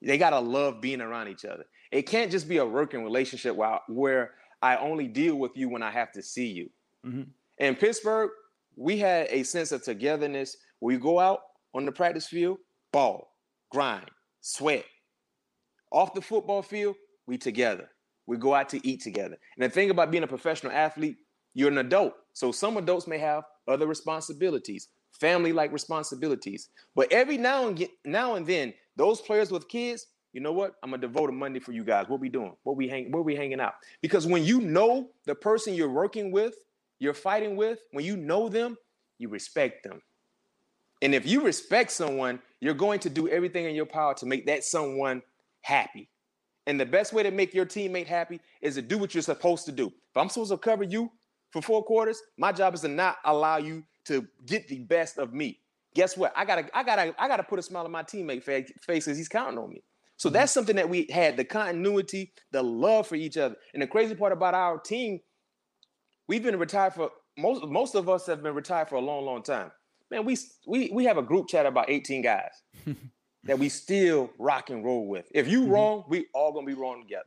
They 0.00 0.18
got 0.18 0.30
to 0.30 0.40
love 0.40 0.80
being 0.80 1.00
around 1.00 1.28
each 1.28 1.44
other. 1.44 1.64
It 1.92 2.02
can't 2.02 2.30
just 2.30 2.48
be 2.48 2.56
a 2.56 2.66
working 2.66 3.04
relationship 3.04 3.54
where, 3.54 3.80
where 3.88 4.32
I 4.62 4.76
only 4.78 5.06
deal 5.06 5.36
with 5.36 5.52
you 5.54 5.68
when 5.68 5.82
I 5.82 5.90
have 5.90 6.10
to 6.12 6.22
see 6.22 6.46
you. 6.46 6.70
Mm-hmm. 7.06 7.22
In 7.58 7.74
Pittsburgh, 7.76 8.30
we 8.74 8.98
had 8.98 9.28
a 9.30 9.42
sense 9.42 9.70
of 9.70 9.84
togetherness. 9.84 10.56
We 10.80 10.96
go 10.96 11.20
out 11.20 11.40
on 11.74 11.84
the 11.84 11.92
practice 11.92 12.26
field, 12.26 12.58
ball, 12.92 13.36
grind, 13.70 14.10
sweat. 14.40 14.84
Off 15.92 16.14
the 16.14 16.22
football 16.22 16.62
field, 16.62 16.96
we 17.26 17.36
together. 17.36 17.88
We 18.26 18.38
go 18.38 18.54
out 18.54 18.70
to 18.70 18.86
eat 18.86 19.02
together. 19.02 19.36
And 19.56 19.64
the 19.64 19.68
thing 19.68 19.90
about 19.90 20.10
being 20.10 20.24
a 20.24 20.28
professional 20.28 20.72
athlete, 20.72 21.16
you're 21.54 21.70
an 21.70 21.78
adult. 21.78 22.14
So 22.32 22.50
some 22.50 22.78
adults 22.78 23.06
may 23.06 23.18
have 23.18 23.44
other 23.68 23.86
responsibilities 23.86 24.88
family 25.12 25.52
like 25.52 25.72
responsibilities. 25.72 26.68
But 26.94 27.12
every 27.12 27.36
now 27.36 27.68
and 27.68 27.86
now 28.04 28.34
and 28.34 28.46
then, 28.46 28.74
those 28.96 29.20
players 29.20 29.50
with 29.50 29.68
kids, 29.68 30.06
you 30.32 30.40
know 30.40 30.52
what? 30.52 30.74
I'm 30.82 30.90
gonna 30.90 31.00
devote 31.00 31.28
a 31.28 31.32
Monday 31.32 31.60
for 31.60 31.72
you 31.72 31.84
guys. 31.84 32.08
What 32.08 32.20
we 32.20 32.28
doing? 32.28 32.54
What 32.62 32.76
we 32.76 32.88
hang? 32.88 33.10
Where 33.10 33.22
we 33.22 33.36
hanging 33.36 33.60
out? 33.60 33.74
Because 34.00 34.26
when 34.26 34.44
you 34.44 34.60
know 34.60 35.10
the 35.26 35.34
person 35.34 35.74
you're 35.74 35.90
working 35.90 36.32
with, 36.32 36.54
you're 36.98 37.14
fighting 37.14 37.56
with, 37.56 37.80
when 37.92 38.04
you 38.04 38.16
know 38.16 38.48
them, 38.48 38.76
you 39.18 39.28
respect 39.28 39.84
them. 39.84 40.00
And 41.02 41.14
if 41.14 41.26
you 41.26 41.44
respect 41.44 41.90
someone, 41.90 42.40
you're 42.60 42.74
going 42.74 43.00
to 43.00 43.10
do 43.10 43.28
everything 43.28 43.64
in 43.64 43.74
your 43.74 43.86
power 43.86 44.14
to 44.14 44.26
make 44.26 44.46
that 44.46 44.62
someone 44.62 45.20
happy. 45.62 46.08
And 46.66 46.78
the 46.78 46.86
best 46.86 47.12
way 47.12 47.24
to 47.24 47.32
make 47.32 47.54
your 47.54 47.66
teammate 47.66 48.06
happy 48.06 48.40
is 48.60 48.76
to 48.76 48.82
do 48.82 48.98
what 48.98 49.14
you're 49.14 49.22
supposed 49.22 49.66
to 49.66 49.72
do. 49.72 49.88
If 49.88 50.16
I'm 50.16 50.28
supposed 50.28 50.52
to 50.52 50.58
cover 50.58 50.84
you 50.84 51.10
for 51.50 51.60
four 51.60 51.82
quarters, 51.82 52.22
my 52.38 52.52
job 52.52 52.74
is 52.74 52.82
to 52.82 52.88
not 52.88 53.16
allow 53.24 53.56
you 53.56 53.84
to 54.06 54.26
get 54.46 54.68
the 54.68 54.80
best 54.80 55.18
of 55.18 55.32
me. 55.32 55.58
Guess 55.94 56.16
what? 56.16 56.32
I 56.36 56.44
gotta, 56.44 56.76
I 56.76 56.82
gotta, 56.82 57.14
I 57.18 57.28
gotta 57.28 57.42
put 57.42 57.58
a 57.58 57.62
smile 57.62 57.84
on 57.84 57.90
my 57.90 58.02
teammate 58.02 58.42
face 58.42 58.72
because 58.86 59.16
he's 59.16 59.28
counting 59.28 59.58
on 59.58 59.70
me. 59.70 59.82
So 60.16 60.28
mm-hmm. 60.28 60.34
that's 60.34 60.52
something 60.52 60.76
that 60.76 60.88
we 60.88 61.06
had 61.10 61.36
the 61.36 61.44
continuity, 61.44 62.32
the 62.50 62.62
love 62.62 63.06
for 63.06 63.16
each 63.16 63.36
other. 63.36 63.56
And 63.74 63.82
the 63.82 63.86
crazy 63.86 64.14
part 64.14 64.32
about 64.32 64.54
our 64.54 64.78
team, 64.78 65.20
we've 66.28 66.42
been 66.42 66.58
retired 66.58 66.94
for 66.94 67.10
most 67.36 67.64
most 67.64 67.94
of 67.94 68.08
us 68.08 68.26
have 68.26 68.42
been 68.42 68.54
retired 68.54 68.88
for 68.88 68.96
a 68.96 69.00
long, 69.00 69.24
long 69.24 69.42
time. 69.42 69.70
Man, 70.10 70.24
we 70.24 70.36
we 70.66 70.90
we 70.92 71.04
have 71.04 71.18
a 71.18 71.22
group 71.22 71.48
chat 71.48 71.66
about 71.66 71.90
18 71.90 72.22
guys 72.22 72.50
that 73.44 73.58
we 73.58 73.68
still 73.68 74.30
rock 74.38 74.70
and 74.70 74.84
roll 74.84 75.06
with. 75.06 75.26
If 75.34 75.48
you 75.48 75.62
mm-hmm. 75.62 75.72
wrong, 75.72 76.04
we 76.08 76.26
all 76.34 76.52
gonna 76.52 76.66
be 76.66 76.74
wrong 76.74 77.02
together. 77.02 77.24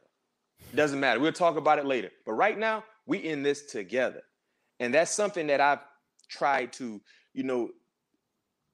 Doesn't 0.73 0.99
matter. 0.99 1.19
We'll 1.19 1.31
talk 1.31 1.57
about 1.57 1.79
it 1.79 1.85
later. 1.85 2.11
But 2.25 2.33
right 2.33 2.57
now, 2.57 2.83
we 3.05 3.19
in 3.19 3.43
this 3.43 3.65
together. 3.65 4.21
And 4.79 4.93
that's 4.93 5.11
something 5.11 5.47
that 5.47 5.61
I've 5.61 5.79
tried 6.29 6.73
to, 6.73 7.01
you 7.33 7.43
know, 7.43 7.69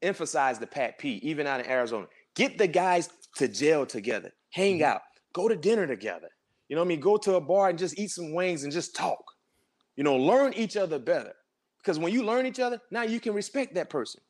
emphasize 0.01 0.59
the 0.59 0.67
Pat 0.67 0.97
P, 0.97 1.19
even 1.23 1.47
out 1.47 1.59
in 1.59 1.67
Arizona. 1.67 2.07
Get 2.35 2.57
the 2.57 2.67
guys 2.67 3.09
to 3.35 3.47
jail 3.47 3.85
together, 3.85 4.31
hang 4.49 4.79
mm-hmm. 4.79 4.91
out, 4.91 5.01
go 5.33 5.47
to 5.47 5.55
dinner 5.55 5.87
together. 5.87 6.29
You 6.69 6.75
know 6.75 6.81
what 6.81 6.87
I 6.87 6.89
mean? 6.89 6.99
Go 7.01 7.17
to 7.17 7.35
a 7.35 7.41
bar 7.41 7.69
and 7.69 7.77
just 7.77 7.99
eat 7.99 8.11
some 8.11 8.33
wings 8.33 8.63
and 8.63 8.71
just 8.71 8.95
talk. 8.95 9.23
You 9.97 10.03
know, 10.03 10.15
learn 10.15 10.53
each 10.53 10.77
other 10.77 10.99
better. 10.99 11.33
Because 11.77 11.99
when 11.99 12.13
you 12.13 12.23
learn 12.23 12.45
each 12.45 12.59
other, 12.59 12.79
now 12.91 13.03
you 13.03 13.19
can 13.19 13.33
respect 13.33 13.75
that 13.75 13.89
person. 13.89 14.21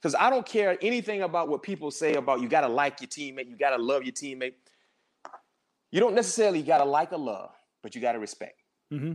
Because 0.00 0.14
I 0.14 0.30
don't 0.30 0.46
care 0.46 0.78
anything 0.82 1.22
about 1.22 1.48
what 1.48 1.62
people 1.62 1.90
say 1.90 2.14
about 2.14 2.40
you 2.40 2.48
got 2.48 2.60
to 2.60 2.68
like 2.68 3.00
your 3.00 3.08
teammate, 3.08 3.48
you 3.48 3.56
got 3.56 3.76
to 3.76 3.82
love 3.82 4.04
your 4.04 4.12
teammate. 4.12 4.54
You 5.90 6.00
don't 6.00 6.14
necessarily 6.14 6.62
got 6.62 6.78
to 6.78 6.84
like 6.84 7.12
or 7.12 7.18
love, 7.18 7.50
but 7.82 7.94
you 7.94 8.00
got 8.00 8.12
to 8.12 8.18
respect. 8.18 8.60
Mm-hmm. 8.92 9.14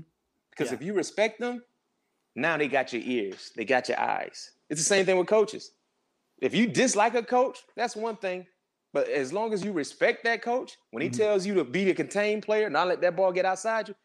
Because 0.50 0.72
yeah. 0.72 0.76
if 0.76 0.82
you 0.82 0.94
respect 0.94 1.40
them, 1.40 1.64
now 2.36 2.58
they 2.58 2.68
got 2.68 2.94
your 2.94 3.02
ears, 3.04 3.52
they 3.56 3.66
got 3.66 3.90
your 3.90 4.00
eyes. 4.00 4.52
It's 4.70 4.80
the 4.80 4.86
same 4.86 5.06
thing 5.06 5.18
with 5.18 5.28
coaches. 5.28 5.72
If 6.42 6.56
you 6.56 6.68
dislike 6.68 7.14
a 7.16 7.24
coach, 7.24 7.60
that's 7.76 7.96
one 7.96 8.16
thing. 8.16 8.48
But 8.94 9.08
as 9.10 9.32
long 9.32 9.54
as 9.54 9.64
you 9.64 9.72
respect 9.72 10.24
that 10.26 10.42
coach, 10.42 10.78
when 10.92 11.02
he 11.02 11.10
mm-hmm. 11.10 11.22
tells 11.22 11.46
you 11.46 11.54
to 11.56 11.64
be 11.64 11.86
the 11.86 11.94
contained 11.94 12.44
player, 12.44 12.70
not 12.70 12.88
let 12.88 13.02
that 13.02 13.16
ball 13.16 13.32
get 13.32 13.46
outside 13.46 13.88
you, 13.88 13.96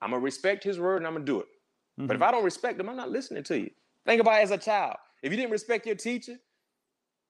I'm 0.00 0.10
gonna 0.10 0.22
respect 0.22 0.64
his 0.64 0.78
word 0.78 0.98
and 0.98 1.06
I'm 1.06 1.12
gonna 1.12 1.24
do 1.24 1.40
it. 1.40 1.46
Mm-hmm. 1.46 2.06
But 2.06 2.16
if 2.16 2.22
mm-hmm. 2.22 2.28
I 2.28 2.30
don't 2.32 2.44
respect 2.44 2.80
him, 2.80 2.88
I'm 2.88 2.96
not 2.96 3.10
listening 3.10 3.42
to 3.44 3.58
you. 3.58 3.70
Think 4.06 4.20
about 4.20 4.40
it 4.40 4.44
as 4.44 4.50
a 4.52 4.58
child. 4.58 4.96
If 5.22 5.30
you 5.30 5.36
didn't 5.36 5.52
respect 5.52 5.84
your 5.86 5.96
teacher 5.96 6.36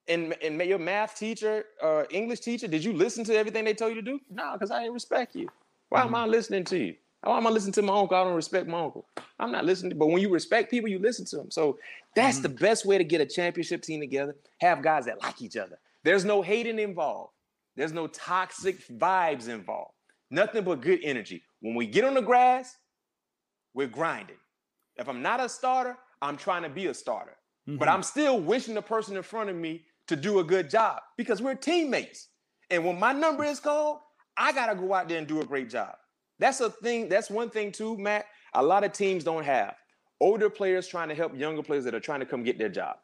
and, 0.07 0.37
and 0.43 0.61
your 0.63 0.79
math 0.79 1.17
teacher 1.17 1.65
or 1.83 2.07
English 2.11 2.41
teacher, 2.41 2.69
did 2.69 2.85
you 2.85 2.93
listen 2.93 3.25
to 3.25 3.37
everything 3.37 3.65
they 3.65 3.75
told 3.75 3.95
you 3.95 4.03
to 4.03 4.11
do? 4.11 4.21
No, 4.31 4.53
because 4.53 4.71
I 4.71 4.81
didn't 4.81 4.95
respect 4.95 5.35
you. 5.35 5.49
Why 5.89 6.01
mm-hmm. 6.01 6.15
am 6.15 6.15
I 6.15 6.27
listening 6.27 6.65
to 6.67 6.79
you? 6.79 6.95
Why 7.23 7.37
am 7.37 7.47
I 7.47 7.51
listening 7.51 7.75
to 7.75 7.83
my 7.83 7.99
uncle? 7.99 8.17
I 8.17 8.25
don't 8.25 8.35
respect 8.35 8.67
my 8.67 8.81
uncle. 8.81 9.07
I'm 9.39 9.53
not 9.53 9.65
listening. 9.65 9.99
But 9.99 10.07
when 10.07 10.23
you 10.23 10.31
respect 10.31 10.71
people, 10.71 10.89
you 10.89 10.99
listen 10.99 11.27
to 11.27 11.37
them. 11.37 11.51
So 11.51 11.79
that's 12.15 12.39
mm-hmm. 12.39 12.43
the 12.45 12.49
best 12.49 12.87
way 12.87 12.97
to 12.99 13.05
get 13.05 13.21
a 13.21 13.27
championship 13.27 13.83
team 13.83 14.01
together. 14.01 14.37
Have 14.61 14.83
guys 14.83 15.05
that 15.05 15.23
like 15.23 15.43
each 15.43 15.57
other. 15.57 15.79
There's 16.03 16.25
no 16.25 16.41
hating 16.41 16.79
involved. 16.79 17.33
There's 17.77 17.93
no 17.93 18.07
toxic 18.07 18.87
vibes 18.89 19.49
involved. 19.49 19.93
Nothing 20.31 20.65
but 20.65 20.81
good 20.81 21.01
energy. 21.03 21.43
When 21.61 21.75
we 21.75 21.87
get 21.87 22.05
on 22.05 22.15
the 22.15 22.23
grass, 22.23 22.77
we're 23.75 23.87
grinding. 23.87 24.37
If 24.97 25.09
I'm 25.09 25.23
not 25.23 25.41
a 25.41 25.49
starter, 25.49 25.97
I'm 26.23 26.37
trying 26.37 26.63
to 26.63 26.69
be 26.69 26.87
a 26.87 26.95
starter. 26.95 27.37
Mm-hmm. 27.69 27.79
But 27.79 27.89
I'm 27.89 28.03
still 28.03 28.41
wishing 28.41 28.75
the 28.75 28.83
person 28.83 29.17
in 29.17 29.23
front 29.23 29.51
of 29.51 29.57
me 29.57 29.85
to 30.09 30.17
do 30.17 30.39
a 30.39 30.45
good 30.45 30.71
job 30.71 31.01
because 31.17 31.43
we're 31.43 31.55
teammates. 31.55 32.29
And 32.71 32.85
when 32.85 32.99
my 32.99 33.13
number 33.13 33.45
is 33.45 33.61
called, 33.61 33.99
I 34.37 34.53
got 34.53 34.67
to 34.67 34.75
go 34.75 34.95
out 34.95 35.09
there 35.09 35.19
and 35.19 35.27
do 35.27 35.41
a 35.41 35.45
great 35.45 35.69
job. 35.69 35.95
That's 36.41 36.61
a 36.61 36.71
thing. 36.71 37.09
That's 37.09 37.31
one 37.31 37.51
thing 37.51 37.71
too, 37.71 37.97
Matt. 37.99 38.27
A 38.55 38.63
lot 38.63 38.83
of 38.83 38.93
teams 38.93 39.23
don't 39.23 39.45
have 39.45 39.75
older 40.21 40.51
players 40.51 40.89
trying 40.89 41.09
to 41.09 41.15
help 41.15 41.37
younger 41.37 41.63
players 41.63 41.85
that 41.85 41.95
are 41.95 42.01
trying 42.01 42.21
to 42.21 42.27
come 42.27 42.43
get 42.43 42.59
their 42.59 42.69
job. 42.69 42.97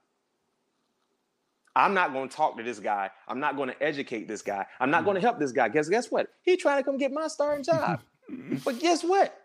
I'm 1.77 1.93
not 1.93 2.15
going 2.15 2.29
to 2.29 2.35
talk 2.35 2.57
to 2.57 2.63
this 2.63 2.79
guy. 2.79 3.11
I'm 3.29 3.39
not 3.39 3.55
going 3.55 3.69
to 3.69 3.83
educate 3.83 4.27
this 4.27 4.41
guy. 4.41 4.65
I'm 4.81 4.91
not 4.91 5.05
going 5.05 5.17
to 5.17 5.21
help 5.21 5.39
this 5.39 5.53
guy. 5.53 5.69
Guess 5.69 5.91
guess 5.91 6.11
what? 6.11 6.29
He 6.43 6.57
trying 6.57 6.79
to 6.79 6.85
come 6.85 6.97
get 6.97 7.13
my 7.13 7.29
starting 7.29 7.63
job. 7.63 8.01
but 8.65 8.81
guess 8.81 9.05
what? 9.05 9.39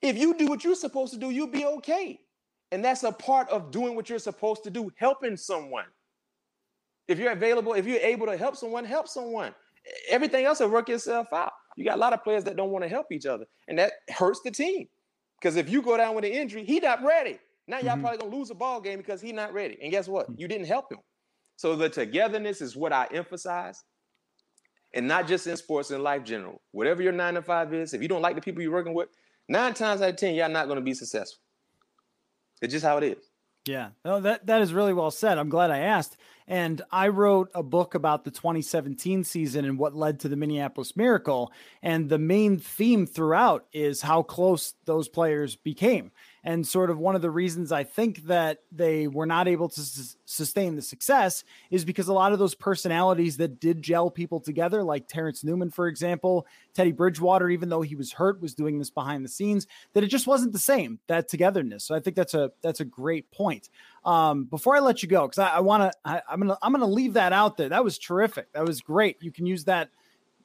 If 0.00 0.16
you 0.16 0.34
do 0.38 0.46
what 0.46 0.62
you're 0.62 0.76
supposed 0.76 1.12
to 1.14 1.18
do, 1.18 1.30
you'll 1.30 1.48
be 1.48 1.66
okay. 1.66 2.20
And 2.70 2.84
that's 2.84 3.02
a 3.02 3.10
part 3.10 3.48
of 3.48 3.72
doing 3.72 3.96
what 3.96 4.08
you're 4.08 4.20
supposed 4.20 4.62
to 4.64 4.70
do, 4.70 4.92
helping 4.96 5.36
someone. 5.36 5.86
If 7.08 7.18
you're 7.18 7.32
available, 7.32 7.74
if 7.74 7.86
you're 7.86 7.98
able 7.98 8.26
to 8.26 8.36
help 8.36 8.54
someone, 8.54 8.84
help 8.84 9.08
someone. 9.08 9.52
Everything 10.08 10.44
else 10.44 10.60
will 10.60 10.68
work 10.68 10.88
itself 10.90 11.32
out. 11.32 11.52
You 11.78 11.84
got 11.84 11.96
a 11.96 12.00
lot 12.00 12.12
of 12.12 12.24
players 12.24 12.42
that 12.44 12.56
don't 12.56 12.70
want 12.70 12.82
to 12.82 12.88
help 12.88 13.12
each 13.12 13.24
other, 13.24 13.44
and 13.68 13.78
that 13.78 13.92
hurts 14.10 14.40
the 14.40 14.50
team. 14.50 14.88
Because 15.40 15.54
if 15.54 15.70
you 15.70 15.80
go 15.80 15.96
down 15.96 16.16
with 16.16 16.24
an 16.24 16.32
injury, 16.32 16.64
he 16.64 16.80
not 16.80 17.04
ready. 17.04 17.38
Now 17.68 17.78
y'all 17.78 17.90
mm-hmm. 17.90 18.00
probably 18.00 18.18
gonna 18.18 18.36
lose 18.36 18.50
a 18.50 18.54
ball 18.54 18.80
game 18.80 18.98
because 18.98 19.20
he 19.20 19.30
not 19.30 19.52
ready. 19.52 19.78
And 19.80 19.92
guess 19.92 20.08
what? 20.08 20.26
Hmm. 20.26 20.34
You 20.36 20.48
didn't 20.48 20.66
help 20.66 20.90
him. 20.90 20.98
So 21.56 21.76
the 21.76 21.88
togetherness 21.88 22.60
is 22.60 22.74
what 22.74 22.92
I 22.92 23.06
emphasize. 23.12 23.84
And 24.94 25.06
not 25.06 25.28
just 25.28 25.46
in 25.46 25.56
sports 25.56 25.90
and 25.90 26.02
life 26.02 26.24
general. 26.24 26.60
Whatever 26.72 27.02
your 27.02 27.12
nine 27.12 27.34
to 27.34 27.42
five 27.42 27.72
is, 27.72 27.94
if 27.94 28.02
you 28.02 28.08
don't 28.08 28.22
like 28.22 28.34
the 28.34 28.40
people 28.40 28.62
you're 28.62 28.72
working 28.72 28.94
with, 28.94 29.10
nine 29.48 29.74
times 29.74 30.02
out 30.02 30.10
of 30.10 30.16
ten, 30.16 30.34
y'all 30.34 30.48
not 30.48 30.66
gonna 30.66 30.80
be 30.80 30.94
successful. 30.94 31.40
It's 32.60 32.72
just 32.72 32.84
how 32.84 32.96
it 32.98 33.04
is. 33.04 33.30
Yeah, 33.66 33.90
no, 34.04 34.18
that 34.20 34.46
that 34.46 34.62
is 34.62 34.72
really 34.72 34.94
well 34.94 35.12
said. 35.12 35.38
I'm 35.38 35.48
glad 35.48 35.70
I 35.70 35.78
asked. 35.78 36.16
And 36.48 36.80
I 36.90 37.08
wrote 37.08 37.50
a 37.54 37.62
book 37.62 37.94
about 37.94 38.24
the 38.24 38.30
2017 38.30 39.22
season 39.22 39.66
and 39.66 39.78
what 39.78 39.94
led 39.94 40.20
to 40.20 40.28
the 40.28 40.36
Minneapolis 40.36 40.96
Miracle. 40.96 41.52
And 41.82 42.08
the 42.08 42.18
main 42.18 42.58
theme 42.58 43.06
throughout 43.06 43.66
is 43.70 44.00
how 44.00 44.22
close 44.22 44.72
those 44.86 45.08
players 45.08 45.56
became. 45.56 46.10
And 46.48 46.66
sort 46.66 46.88
of 46.88 46.98
one 46.98 47.14
of 47.14 47.20
the 47.20 47.30
reasons 47.30 47.72
I 47.72 47.84
think 47.84 48.24
that 48.24 48.60
they 48.72 49.06
were 49.06 49.26
not 49.26 49.48
able 49.48 49.68
to 49.68 49.80
s- 49.82 50.16
sustain 50.24 50.76
the 50.76 50.80
success 50.80 51.44
is 51.70 51.84
because 51.84 52.08
a 52.08 52.14
lot 52.14 52.32
of 52.32 52.38
those 52.38 52.54
personalities 52.54 53.36
that 53.36 53.60
did 53.60 53.82
gel 53.82 54.10
people 54.10 54.40
together, 54.40 54.82
like 54.82 55.08
Terrence 55.08 55.44
Newman, 55.44 55.70
for 55.70 55.88
example, 55.88 56.46
Teddy 56.72 56.92
Bridgewater, 56.92 57.50
even 57.50 57.68
though 57.68 57.82
he 57.82 57.96
was 57.96 58.12
hurt, 58.12 58.40
was 58.40 58.54
doing 58.54 58.78
this 58.78 58.88
behind 58.88 59.26
the 59.26 59.28
scenes, 59.28 59.66
that 59.92 60.02
it 60.02 60.06
just 60.06 60.26
wasn't 60.26 60.54
the 60.54 60.58
same, 60.58 60.98
that 61.06 61.28
togetherness. 61.28 61.84
So 61.84 61.94
I 61.94 62.00
think 62.00 62.16
that's 62.16 62.32
a 62.32 62.50
that's 62.62 62.80
a 62.80 62.86
great 62.86 63.30
point. 63.30 63.68
Um, 64.06 64.44
before 64.44 64.74
I 64.74 64.80
let 64.80 65.02
you 65.02 65.08
go, 65.10 65.26
because 65.26 65.40
I, 65.40 65.48
I 65.56 65.60
want 65.60 65.92
to, 65.92 66.22
I'm 66.26 66.40
gonna 66.40 66.56
I'm 66.62 66.72
gonna 66.72 66.86
leave 66.86 67.12
that 67.12 67.34
out 67.34 67.58
there. 67.58 67.68
That 67.68 67.84
was 67.84 67.98
terrific. 67.98 68.50
That 68.54 68.64
was 68.64 68.80
great. 68.80 69.18
You 69.20 69.32
can 69.32 69.44
use 69.44 69.64
that 69.64 69.90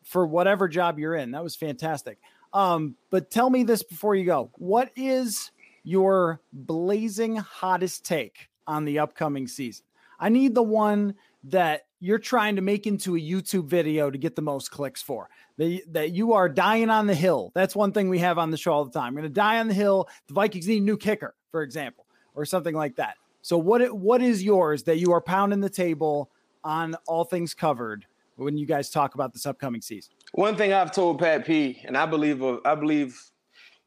for 0.04 0.28
whatever 0.28 0.68
job 0.68 1.00
you're 1.00 1.16
in. 1.16 1.32
That 1.32 1.46
was 1.46 1.56
fantastic. 1.56 2.18
Um, 2.52 2.98
but 3.10 3.32
tell 3.32 3.50
me 3.50 3.64
this 3.64 3.84
before 3.84 4.16
you 4.16 4.26
go. 4.26 4.52
What 4.56 4.92
is 4.98 5.50
your 5.84 6.42
blazing 6.52 7.36
hottest 7.36 8.06
take 8.06 8.50
on 8.68 8.86
the 8.86 9.00
upcoming 9.00 9.48
season. 9.48 9.86
I 10.20 10.30
need 10.30 10.56
the 10.56 10.64
one 10.64 11.16
that 11.46 11.82
you're 12.00 12.20
trying 12.20 12.56
to 12.56 12.62
make 12.62 12.88
into 12.88 13.16
a 13.16 13.20
YouTube 13.20 13.68
video 13.68 14.10
to 14.10 14.18
get 14.18 14.36
the 14.36 14.42
most 14.42 14.72
clicks 14.72 15.02
for. 15.02 15.30
The, 15.58 15.84
that 15.92 16.12
you 16.12 16.34
are 16.34 16.50
dying 16.50 16.90
on 16.90 17.08
the 17.08 17.16
hill. 17.16 17.52
That's 17.56 17.76
one 17.76 17.92
thing 17.92 18.10
we 18.10 18.20
have 18.20 18.38
on 18.38 18.52
the 18.52 18.58
show 18.58 18.74
all 18.74 18.86
the 18.86 18.92
time. 18.92 19.08
I'm 19.08 19.14
going 19.14 19.24
to 19.24 19.30
die 19.30 19.60
on 19.60 19.68
the 19.68 19.74
hill. 19.74 20.10
The 20.28 20.34
Vikings 20.34 20.68
need 20.68 20.82
a 20.82 20.86
new 20.86 20.98
kicker, 20.98 21.36
for 21.52 21.62
example, 21.62 22.06
or 22.36 22.46
something 22.46 22.76
like 22.76 22.96
that. 22.96 23.16
So 23.42 23.58
what 23.58 23.94
what 23.94 24.22
is 24.22 24.42
yours 24.42 24.84
that 24.84 25.00
you 25.00 25.12
are 25.12 25.20
pounding 25.22 25.60
the 25.60 25.70
table 25.70 26.32
on 26.64 26.96
all 27.08 27.26
things 27.26 27.54
covered 27.54 28.06
when 28.38 28.58
you 28.58 28.66
guys 28.66 28.90
talk 28.90 29.16
about 29.16 29.34
this 29.34 29.46
upcoming 29.46 29.82
season? 29.82 30.14
One 30.32 30.56
thing 30.56 30.72
I've 30.72 30.94
told 30.94 31.20
Pat 31.20 31.46
P, 31.46 31.82
and 31.84 31.98
I 31.98 32.06
believe 32.06 32.42
I 32.64 32.76
believe 32.76 33.22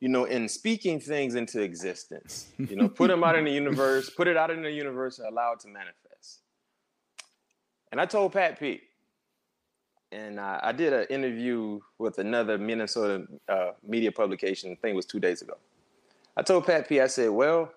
you 0.07 0.13
know, 0.13 0.25
in 0.25 0.49
speaking 0.49 1.01
things 1.01 1.35
into 1.35 1.61
existence. 1.61 2.47
You 2.59 2.77
know, 2.77 2.89
put 2.89 3.09
them 3.09 3.25
out 3.25 3.35
in 3.35 3.45
the 3.45 3.51
universe, 3.63 4.09
put 4.09 4.29
it 4.29 4.37
out 4.37 4.53
in 4.53 4.63
the 4.63 4.71
universe, 4.71 5.19
and 5.19 5.27
allow 5.27 5.55
it 5.55 5.59
to 5.61 5.69
manifest. 5.69 6.43
And 7.91 8.01
I 8.01 8.07
told 8.07 8.33
Pat 8.33 8.61
P. 8.61 8.83
And 10.13 10.39
uh, 10.39 10.61
I 10.63 10.71
did 10.71 10.93
an 10.93 11.07
interview 11.11 11.81
with 11.99 12.21
another 12.21 12.57
Minnesota 12.57 13.27
uh, 13.49 13.73
media 13.85 14.13
publication. 14.13 14.71
I 14.71 14.75
think 14.77 14.93
it 14.93 14.95
was 14.95 15.07
two 15.07 15.19
days 15.19 15.43
ago. 15.43 15.55
I 16.37 16.43
told 16.43 16.67
Pat 16.67 16.89
P. 16.89 17.01
I 17.01 17.09
said, 17.09 17.31
"Well, 17.31 17.73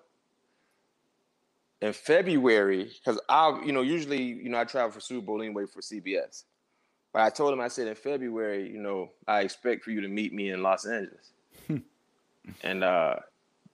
in 1.82 1.92
February, 1.92 2.92
because 3.04 3.20
I, 3.28 3.60
you 3.66 3.72
know, 3.72 3.82
usually, 3.82 4.22
you 4.22 4.50
know, 4.50 4.60
I 4.60 4.64
travel 4.66 4.92
for 4.92 5.00
Super 5.00 5.26
Bowl 5.26 5.42
anyway 5.42 5.64
for 5.66 5.80
CBS. 5.80 6.44
But 7.12 7.22
I 7.22 7.30
told 7.30 7.52
him, 7.52 7.60
I 7.60 7.66
said, 7.66 7.88
in 7.88 7.96
February, 7.96 8.70
you 8.70 8.80
know, 8.80 9.10
I 9.26 9.40
expect 9.40 9.82
for 9.82 9.90
you 9.90 10.00
to 10.00 10.06
meet 10.06 10.32
me 10.32 10.50
in 10.50 10.62
Los 10.62 10.86
Angeles 10.86 11.32
and 12.62 12.84
uh, 12.84 13.16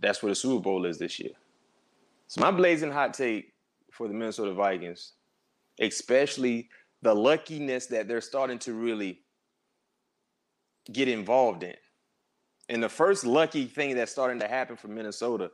that's 0.00 0.22
where 0.22 0.30
the 0.30 0.36
Super 0.36 0.62
Bowl 0.62 0.84
is 0.86 0.98
this 0.98 1.18
year. 1.18 1.32
So 2.28 2.40
my 2.40 2.50
blazing 2.50 2.90
hot 2.90 3.14
take 3.14 3.52
for 3.92 4.08
the 4.08 4.14
Minnesota 4.14 4.52
Vikings, 4.52 5.12
especially 5.80 6.68
the 7.02 7.14
luckiness 7.14 7.86
that 7.86 8.08
they're 8.08 8.20
starting 8.20 8.58
to 8.60 8.74
really 8.74 9.20
get 10.92 11.08
involved 11.08 11.62
in. 11.62 11.74
And 12.68 12.82
the 12.82 12.88
first 12.88 13.24
lucky 13.24 13.66
thing 13.66 13.94
that's 13.94 14.10
starting 14.10 14.40
to 14.40 14.48
happen 14.48 14.76
for 14.76 14.88
Minnesota, 14.88 15.50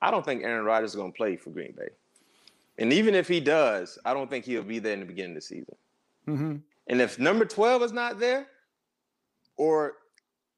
I 0.00 0.10
don't 0.10 0.24
think 0.24 0.42
Aaron 0.42 0.64
Rodgers 0.64 0.90
is 0.90 0.96
going 0.96 1.12
to 1.12 1.16
play 1.16 1.36
for 1.36 1.50
Green 1.50 1.74
Bay. 1.76 1.88
And 2.78 2.92
even 2.92 3.14
if 3.14 3.28
he 3.28 3.40
does, 3.40 3.98
I 4.04 4.14
don't 4.14 4.28
think 4.28 4.44
he'll 4.44 4.62
be 4.62 4.78
there 4.78 4.94
in 4.94 5.00
the 5.00 5.06
beginning 5.06 5.32
of 5.32 5.36
the 5.36 5.40
season. 5.42 5.76
Mm-hmm. 6.26 6.56
And 6.88 7.00
if 7.00 7.18
number 7.18 7.44
12 7.44 7.82
is 7.82 7.92
not 7.92 8.18
there, 8.18 8.48
or 9.56 9.94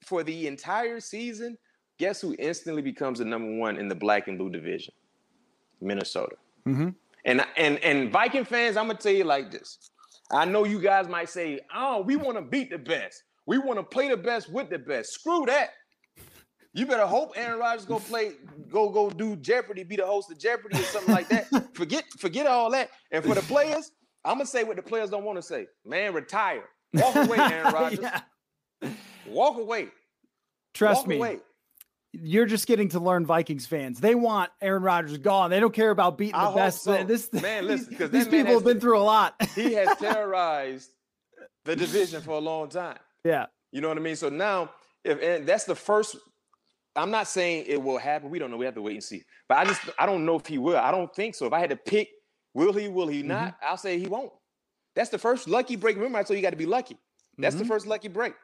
for 0.04 0.22
the 0.22 0.46
entire 0.46 1.00
season, 1.00 1.58
guess 1.98 2.20
who 2.20 2.34
instantly 2.38 2.82
becomes 2.82 3.18
the 3.18 3.24
number 3.24 3.56
one 3.56 3.76
in 3.76 3.88
the 3.88 3.94
black 3.94 4.28
and 4.28 4.38
blue 4.38 4.50
division? 4.50 4.94
Minnesota. 5.80 6.36
Mm-hmm. 6.66 6.90
And 7.24 7.44
and 7.56 7.78
and 7.78 8.12
Viking 8.12 8.44
fans, 8.44 8.76
I'm 8.76 8.86
gonna 8.86 8.98
tell 8.98 9.12
you 9.12 9.24
like 9.24 9.50
this. 9.50 9.90
I 10.30 10.44
know 10.44 10.64
you 10.64 10.80
guys 10.80 11.08
might 11.08 11.28
say, 11.28 11.60
"Oh, 11.74 12.00
we 12.02 12.16
want 12.16 12.36
to 12.36 12.42
beat 12.42 12.70
the 12.70 12.78
best. 12.78 13.22
We 13.46 13.58
want 13.58 13.78
to 13.78 13.82
play 13.82 14.08
the 14.08 14.16
best 14.16 14.50
with 14.50 14.70
the 14.70 14.78
best." 14.78 15.12
Screw 15.12 15.44
that. 15.46 15.70
You 16.74 16.86
better 16.86 17.06
hope 17.06 17.32
Aaron 17.34 17.58
Rodgers 17.58 17.86
go 17.86 17.98
play, 17.98 18.32
go 18.70 18.90
go 18.90 19.10
do 19.10 19.36
Jeopardy, 19.36 19.84
be 19.84 19.96
the 19.96 20.06
host 20.06 20.30
of 20.30 20.38
Jeopardy 20.38 20.78
or 20.78 20.82
something 20.84 21.14
like 21.14 21.28
that. 21.28 21.48
forget 21.74 22.04
forget 22.18 22.46
all 22.46 22.70
that. 22.70 22.90
And 23.10 23.24
for 23.24 23.34
the 23.34 23.42
players, 23.42 23.90
I'm 24.24 24.34
gonna 24.34 24.46
say 24.46 24.64
what 24.64 24.76
the 24.76 24.82
players 24.82 25.10
don't 25.10 25.24
want 25.24 25.38
to 25.38 25.42
say. 25.42 25.66
Man, 25.84 26.12
retire. 26.12 26.64
Walk 26.94 27.16
away, 27.16 27.38
Aaron 27.38 27.72
Rodgers. 27.74 28.00
yeah. 28.00 28.20
Walk 29.26 29.58
away. 29.58 29.88
Trust 30.74 31.00
Walk 31.00 31.08
me. 31.08 31.16
Away. 31.16 31.38
You're 32.22 32.46
just 32.46 32.66
getting 32.66 32.88
to 32.90 33.00
learn 33.00 33.26
Vikings 33.26 33.66
fans. 33.66 34.00
They 34.00 34.14
want 34.14 34.50
Aaron 34.60 34.82
Rodgers 34.82 35.18
gone. 35.18 35.50
They 35.50 35.60
don't 35.60 35.74
care 35.74 35.90
about 35.90 36.18
beating 36.18 36.34
I 36.34 36.50
the 36.50 36.56
best. 36.56 36.82
So. 36.82 37.04
This 37.04 37.32
man, 37.32 37.66
listen, 37.66 37.88
because 37.90 38.10
these 38.10 38.28
people 38.28 38.54
have 38.54 38.64
been 38.64 38.80
through 38.80 38.98
a 38.98 39.02
lot. 39.02 39.34
he 39.54 39.74
has 39.74 39.96
terrorized 39.98 40.90
the 41.64 41.76
division 41.76 42.22
for 42.22 42.32
a 42.32 42.38
long 42.38 42.68
time. 42.68 42.98
Yeah, 43.24 43.46
you 43.72 43.80
know 43.80 43.88
what 43.88 43.98
I 43.98 44.00
mean. 44.00 44.16
So 44.16 44.28
now, 44.28 44.70
if 45.04 45.22
and 45.22 45.46
that's 45.46 45.64
the 45.64 45.74
first. 45.74 46.16
I'm 46.96 47.12
not 47.12 47.28
saying 47.28 47.66
it 47.68 47.80
will 47.80 47.98
happen. 47.98 48.28
We 48.28 48.40
don't 48.40 48.50
know. 48.50 48.56
We 48.56 48.64
have 48.64 48.74
to 48.74 48.82
wait 48.82 48.94
and 48.94 49.04
see. 49.04 49.22
But 49.48 49.58
I 49.58 49.64
just 49.64 49.80
I 49.98 50.06
don't 50.06 50.26
know 50.26 50.36
if 50.36 50.46
he 50.46 50.58
will. 50.58 50.78
I 50.78 50.90
don't 50.90 51.14
think 51.14 51.36
so. 51.36 51.46
If 51.46 51.52
I 51.52 51.60
had 51.60 51.70
to 51.70 51.76
pick, 51.76 52.08
will 52.54 52.72
he? 52.72 52.88
Will 52.88 53.06
he 53.06 53.22
not? 53.22 53.54
Mm-hmm. 53.54 53.64
I'll 53.68 53.76
say 53.76 53.98
he 53.98 54.08
won't. 54.08 54.32
That's 54.96 55.10
the 55.10 55.18
first 55.18 55.46
lucky 55.46 55.76
break. 55.76 55.94
Remember, 55.96 56.18
I 56.18 56.22
told 56.22 56.30
you, 56.30 56.36
you 56.36 56.42
got 56.42 56.50
to 56.50 56.56
be 56.56 56.66
lucky. 56.66 56.98
That's 57.36 57.54
mm-hmm. 57.54 57.62
the 57.62 57.68
first 57.68 57.86
lucky 57.86 58.08
break. 58.08 58.34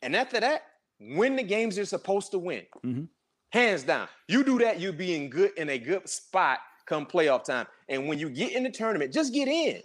And 0.00 0.14
after 0.14 0.38
that, 0.38 0.62
win 1.00 1.36
the 1.36 1.42
games 1.42 1.76
you're 1.76 1.86
supposed 1.86 2.30
to 2.32 2.38
win. 2.38 2.62
Mm-hmm. 2.84 3.04
Hands 3.50 3.82
down. 3.82 4.08
You 4.26 4.44
do 4.44 4.58
that, 4.58 4.80
you'll 4.80 4.92
be 4.92 5.14
in 5.14 5.30
good 5.30 5.52
in 5.56 5.70
a 5.70 5.78
good 5.78 6.08
spot 6.08 6.60
come 6.88 7.06
playoff 7.06 7.44
time. 7.44 7.66
And 7.88 8.08
when 8.08 8.18
you 8.18 8.30
get 8.30 8.52
in 8.52 8.64
the 8.64 8.70
tournament, 8.70 9.12
just 9.12 9.32
get 9.32 9.46
in. 9.46 9.82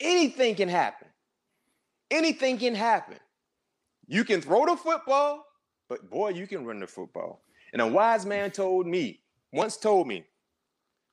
Anything 0.00 0.54
can 0.54 0.68
happen. 0.68 1.08
Anything 2.10 2.58
can 2.58 2.74
happen. 2.74 3.16
You 4.06 4.22
can 4.22 4.40
throw 4.40 4.66
the 4.66 4.76
football, 4.76 5.44
but 5.88 6.08
boy, 6.10 6.30
you 6.30 6.46
can 6.46 6.64
run 6.64 6.78
the 6.78 6.86
football. 6.86 7.42
And 7.72 7.82
a 7.82 7.86
wise 7.86 8.24
man 8.24 8.50
told 8.50 8.86
me, 8.86 9.20
once 9.52 9.76
told 9.76 10.06
me, 10.06 10.24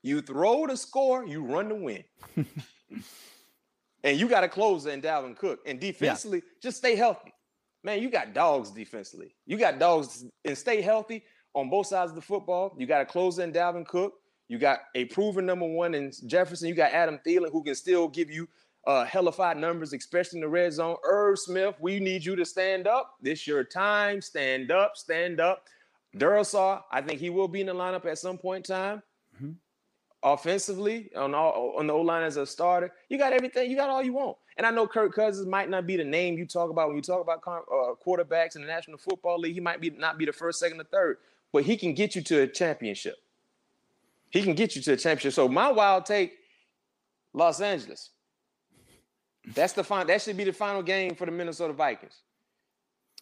you 0.03 0.21
throw 0.21 0.67
the 0.67 0.77
score, 0.77 1.25
you 1.25 1.43
run 1.43 1.69
the 1.69 1.75
win. 1.75 2.03
and 4.03 4.19
you 4.19 4.27
got 4.27 4.41
to 4.41 4.49
close 4.49 4.85
in 4.85 5.01
Dalvin 5.01 5.35
Cook. 5.35 5.59
And 5.65 5.79
defensively, 5.79 6.39
yeah. 6.39 6.51
just 6.61 6.77
stay 6.77 6.95
healthy 6.95 7.33
man, 7.83 8.01
you 8.01 8.09
got 8.09 8.33
dogs 8.33 8.71
defensively. 8.71 9.35
You 9.45 9.57
got 9.57 9.79
dogs 9.79 10.25
and 10.45 10.57
stay 10.57 10.81
healthy 10.81 11.23
on 11.53 11.69
both 11.69 11.87
sides 11.87 12.11
of 12.11 12.15
the 12.15 12.21
football. 12.21 12.75
You 12.77 12.87
got 12.87 13.01
a 13.01 13.05
closer 13.05 13.43
in 13.43 13.51
Dalvin 13.51 13.85
Cook. 13.85 14.13
You 14.47 14.57
got 14.57 14.79
a 14.95 15.05
proven 15.05 15.45
number 15.45 15.65
one 15.65 15.93
in 15.93 16.11
Jefferson. 16.27 16.67
You 16.67 16.75
got 16.75 16.91
Adam 16.91 17.19
Thielen 17.25 17.51
who 17.51 17.63
can 17.63 17.75
still 17.75 18.07
give 18.07 18.29
you 18.29 18.47
uh, 18.85 19.05
hellified 19.05 19.57
numbers, 19.57 19.93
especially 19.93 20.39
in 20.39 20.41
the 20.41 20.49
red 20.49 20.73
zone. 20.73 20.97
Irv 21.05 21.39
Smith, 21.39 21.75
we 21.79 21.99
need 21.99 22.25
you 22.25 22.35
to 22.35 22.45
stand 22.45 22.87
up. 22.87 23.15
This 23.21 23.47
your 23.47 23.63
time. 23.63 24.21
Stand 24.21 24.71
up, 24.71 24.97
stand 24.97 25.39
up. 25.39 25.63
Darrisaw, 26.17 26.81
I 26.91 27.01
think 27.01 27.19
he 27.19 27.29
will 27.29 27.47
be 27.47 27.61
in 27.61 27.67
the 27.67 27.73
lineup 27.73 28.05
at 28.05 28.17
some 28.17 28.37
point 28.37 28.69
in 28.69 28.75
time. 28.75 29.03
Mm-hmm 29.35 29.51
offensively 30.23 31.09
on 31.15 31.35
all 31.35 31.75
on 31.77 31.87
the 31.87 31.93
O 31.93 32.01
line 32.01 32.23
as 32.23 32.37
a 32.37 32.45
starter. 32.45 32.91
You 33.09 33.17
got 33.17 33.33
everything. 33.33 33.69
You 33.69 33.75
got 33.75 33.89
all 33.89 34.01
you 34.01 34.13
want. 34.13 34.37
And 34.57 34.67
I 34.67 34.71
know 34.71 34.87
Kirk 34.87 35.13
Cousins 35.15 35.47
might 35.47 35.69
not 35.69 35.87
be 35.87 35.97
the 35.97 36.03
name 36.03 36.37
you 36.37 36.45
talk 36.45 36.69
about 36.69 36.87
when 36.87 36.95
you 36.95 37.01
talk 37.01 37.21
about 37.21 37.41
uh, 37.47 37.93
quarterbacks 38.05 38.55
in 38.55 38.61
the 38.61 38.67
National 38.67 38.97
Football 38.97 39.39
League. 39.39 39.53
He 39.55 39.59
might 39.59 39.81
be 39.81 39.89
not 39.89 40.17
be 40.17 40.25
the 40.25 40.33
first, 40.33 40.59
second, 40.59 40.79
or 40.79 40.85
third, 40.85 41.17
but 41.51 41.63
he 41.63 41.75
can 41.75 41.93
get 41.93 42.15
you 42.15 42.21
to 42.23 42.41
a 42.41 42.47
championship. 42.47 43.15
He 44.29 44.43
can 44.43 44.53
get 44.53 44.75
you 44.75 44.81
to 44.83 44.93
a 44.93 44.97
championship. 44.97 45.33
So 45.33 45.47
my 45.47 45.71
wild 45.71 46.05
take, 46.05 46.33
Los 47.33 47.61
Angeles. 47.61 48.11
That's 49.53 49.73
the 49.73 49.83
final. 49.83 50.07
That 50.07 50.21
should 50.21 50.37
be 50.37 50.43
the 50.43 50.53
final 50.53 50.81
game 50.81 51.15
for 51.15 51.25
the 51.25 51.31
Minnesota 51.31 51.73
Vikings. 51.73 52.21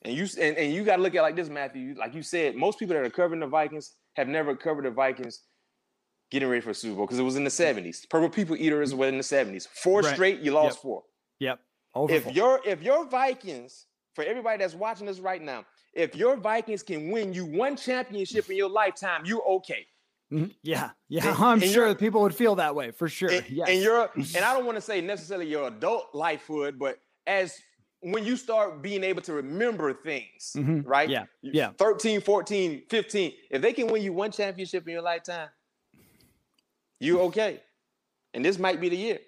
And 0.03 0.15
you 0.15 0.27
and, 0.39 0.57
and 0.57 0.73
you 0.73 0.83
got 0.83 0.97
to 0.97 1.01
look 1.01 1.15
at 1.15 1.21
like 1.21 1.35
this, 1.35 1.49
Matthew. 1.49 1.95
Like 1.97 2.13
you 2.13 2.23
said, 2.23 2.55
most 2.55 2.77
people 2.77 2.95
that 2.95 3.03
are 3.03 3.09
covering 3.09 3.39
the 3.39 3.47
Vikings 3.47 3.95
have 4.15 4.27
never 4.27 4.55
covered 4.55 4.85
the 4.85 4.91
Vikings 4.91 5.41
getting 6.29 6.47
ready 6.47 6.61
for 6.61 6.71
a 6.71 6.73
Super 6.73 6.95
Bowl 6.95 7.05
because 7.05 7.19
it 7.19 7.23
was 7.23 7.35
in 7.35 7.43
the 7.43 7.49
70s. 7.49 8.09
Purple 8.09 8.29
People 8.29 8.55
Eaters 8.55 8.95
were 8.95 9.07
in 9.07 9.17
the 9.17 9.23
70s. 9.23 9.67
Four 9.67 9.99
right. 10.01 10.13
straight, 10.13 10.39
you 10.39 10.51
lost 10.51 10.77
yep. 10.77 10.81
four. 10.81 11.03
Yep. 11.41 11.59
Over 11.95 12.13
if 12.13 12.33
your 12.33 12.61
if 12.65 12.81
your 12.83 13.05
Vikings, 13.05 13.87
for 14.13 14.23
everybody 14.23 14.59
that's 14.59 14.75
watching 14.75 15.07
this 15.07 15.19
right 15.19 15.41
now, 15.41 15.65
if 15.93 16.15
your 16.15 16.37
Vikings 16.37 16.83
can 16.83 17.09
win 17.09 17.33
you 17.33 17.45
one 17.45 17.75
championship 17.75 18.49
in 18.49 18.55
your 18.55 18.69
lifetime, 18.69 19.23
you're 19.25 19.43
okay. 19.43 19.87
Mm-hmm. 20.31 20.51
Yeah, 20.61 20.91
yeah, 21.09 21.27
and, 21.27 21.43
I'm 21.43 21.61
and 21.61 21.69
sure 21.69 21.93
people 21.95 22.21
would 22.21 22.35
feel 22.35 22.55
that 22.55 22.73
way 22.73 22.91
for 22.91 23.09
sure. 23.09 23.29
And, 23.29 23.49
yes. 23.49 23.67
and 23.67 23.81
you're, 23.81 24.09
and 24.15 24.45
I 24.45 24.53
don't 24.53 24.65
want 24.65 24.77
to 24.77 24.81
say 24.81 25.01
necessarily 25.01 25.47
your 25.47 25.67
adult 25.67 26.13
life 26.13 26.47
would, 26.47 26.79
but 26.79 26.99
as 27.27 27.57
when 27.99 28.23
you 28.23 28.37
start 28.37 28.81
being 28.81 29.03
able 29.03 29.21
to 29.23 29.33
remember 29.33 29.93
things, 29.93 30.53
mm-hmm. 30.55 30.87
right? 30.87 31.09
Yeah, 31.09 31.25
yeah. 31.41 31.71
13, 31.77 32.21
14, 32.21 32.83
15. 32.89 33.33
If 33.49 33.61
they 33.61 33.73
can 33.73 33.87
win 33.87 34.03
you 34.03 34.13
one 34.13 34.31
championship 34.31 34.87
in 34.87 34.93
your 34.93 35.01
lifetime, 35.01 35.49
you 36.99 37.19
okay. 37.21 37.59
And 38.33 38.45
this 38.45 38.57
might 38.57 38.79
be 38.79 38.87
the 38.87 38.95
year. 38.95 39.19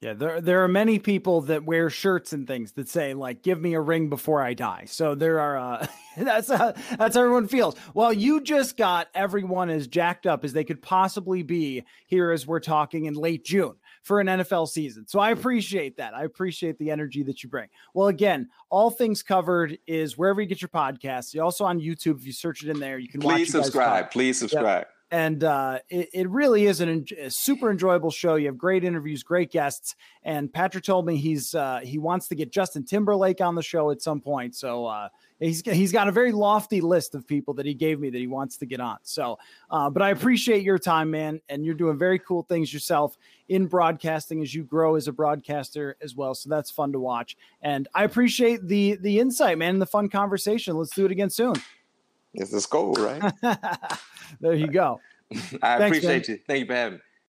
Yeah, 0.00 0.14
there 0.14 0.40
there 0.40 0.64
are 0.64 0.68
many 0.68 0.98
people 0.98 1.42
that 1.42 1.64
wear 1.64 1.90
shirts 1.90 2.32
and 2.32 2.46
things 2.46 2.72
that 2.72 2.88
say 2.88 3.12
like 3.12 3.42
"Give 3.42 3.60
me 3.60 3.74
a 3.74 3.80
ring 3.82 4.08
before 4.08 4.42
I 4.42 4.54
die." 4.54 4.84
So 4.86 5.14
there 5.14 5.38
are 5.40 5.58
uh, 5.58 5.86
that's 6.16 6.48
uh, 6.48 6.72
that's 6.96 7.16
how 7.16 7.20
everyone 7.20 7.48
feels. 7.48 7.76
Well, 7.92 8.10
you 8.10 8.40
just 8.40 8.78
got 8.78 9.08
everyone 9.14 9.68
as 9.68 9.86
jacked 9.86 10.26
up 10.26 10.42
as 10.42 10.54
they 10.54 10.64
could 10.64 10.80
possibly 10.80 11.42
be 11.42 11.84
here 12.06 12.30
as 12.30 12.46
we're 12.46 12.60
talking 12.60 13.04
in 13.04 13.14
late 13.14 13.44
June 13.44 13.74
for 14.02 14.20
an 14.20 14.26
NFL 14.26 14.68
season. 14.68 15.06
So 15.06 15.20
I 15.20 15.32
appreciate 15.32 15.98
that. 15.98 16.14
I 16.14 16.24
appreciate 16.24 16.78
the 16.78 16.90
energy 16.90 17.22
that 17.24 17.42
you 17.42 17.50
bring. 17.50 17.68
Well, 17.92 18.08
again, 18.08 18.48
all 18.70 18.88
things 18.88 19.22
covered 19.22 19.76
is 19.86 20.16
wherever 20.16 20.40
you 20.40 20.46
get 20.46 20.62
your 20.62 20.70
podcasts. 20.70 21.34
You 21.34 21.42
also 21.42 21.66
on 21.66 21.78
YouTube 21.78 22.16
if 22.20 22.24
you 22.24 22.32
search 22.32 22.62
it 22.62 22.70
in 22.70 22.80
there, 22.80 22.98
you 22.98 23.08
can 23.08 23.20
watch 23.20 23.34
it. 23.34 23.36
please 23.36 23.52
subscribe. 23.52 24.10
Please 24.10 24.38
subscribe. 24.38 24.86
Yep 24.88 24.94
and 25.10 25.42
uh, 25.42 25.80
it, 25.88 26.08
it, 26.12 26.28
really 26.28 26.66
is 26.66 26.80
an, 26.80 27.04
a 27.18 27.30
super 27.30 27.70
enjoyable 27.70 28.10
show. 28.10 28.36
You 28.36 28.46
have 28.46 28.56
great 28.56 28.84
interviews, 28.84 29.24
great 29.24 29.50
guests, 29.50 29.96
and 30.22 30.52
Patrick 30.52 30.84
told 30.84 31.04
me 31.04 31.16
he's 31.16 31.54
uh, 31.54 31.80
he 31.82 31.98
wants 31.98 32.28
to 32.28 32.36
get 32.36 32.52
Justin 32.52 32.84
Timberlake 32.84 33.40
on 33.40 33.56
the 33.56 33.62
show 33.62 33.90
at 33.90 34.02
some 34.02 34.20
point. 34.20 34.54
So 34.54 34.86
uh, 34.86 35.08
he's 35.40 35.62
he's 35.62 35.90
got 35.90 36.06
a 36.06 36.12
very 36.12 36.30
lofty 36.30 36.80
list 36.80 37.16
of 37.16 37.26
people 37.26 37.54
that 37.54 37.66
he 37.66 37.74
gave 37.74 37.98
me 37.98 38.10
that 38.10 38.18
he 38.18 38.28
wants 38.28 38.56
to 38.58 38.66
get 38.66 38.80
on. 38.80 38.98
So, 39.02 39.38
uh, 39.70 39.90
but 39.90 40.02
I 40.02 40.10
appreciate 40.10 40.62
your 40.62 40.78
time, 40.78 41.10
man, 41.10 41.40
and 41.48 41.64
you're 41.64 41.74
doing 41.74 41.98
very 41.98 42.20
cool 42.20 42.44
things 42.44 42.72
yourself 42.72 43.18
in 43.48 43.66
broadcasting 43.66 44.42
as 44.42 44.54
you 44.54 44.62
grow 44.62 44.94
as 44.94 45.08
a 45.08 45.12
broadcaster 45.12 45.96
as 46.00 46.14
well. 46.14 46.36
So 46.36 46.48
that's 46.48 46.70
fun 46.70 46.92
to 46.92 47.00
watch, 47.00 47.36
and 47.62 47.88
I 47.94 48.04
appreciate 48.04 48.66
the 48.68 48.96
the 49.00 49.18
insight, 49.18 49.58
man, 49.58 49.74
and 49.74 49.82
the 49.82 49.86
fun 49.86 50.08
conversation. 50.08 50.76
Let's 50.76 50.94
do 50.94 51.04
it 51.04 51.10
again 51.10 51.30
soon. 51.30 51.54
It's 52.34 52.50
the 52.50 52.66
goal, 52.70 52.94
right? 52.94 53.32
there 54.40 54.54
you 54.54 54.68
go. 54.68 55.00
I 55.32 55.78
Thanks, 55.78 55.98
appreciate 55.98 56.28
man. 56.28 56.36
you. 56.36 56.42
Thank 56.46 56.60
you 56.60 56.66
for 56.66 56.74
having 56.74 56.94
me. 56.94 57.00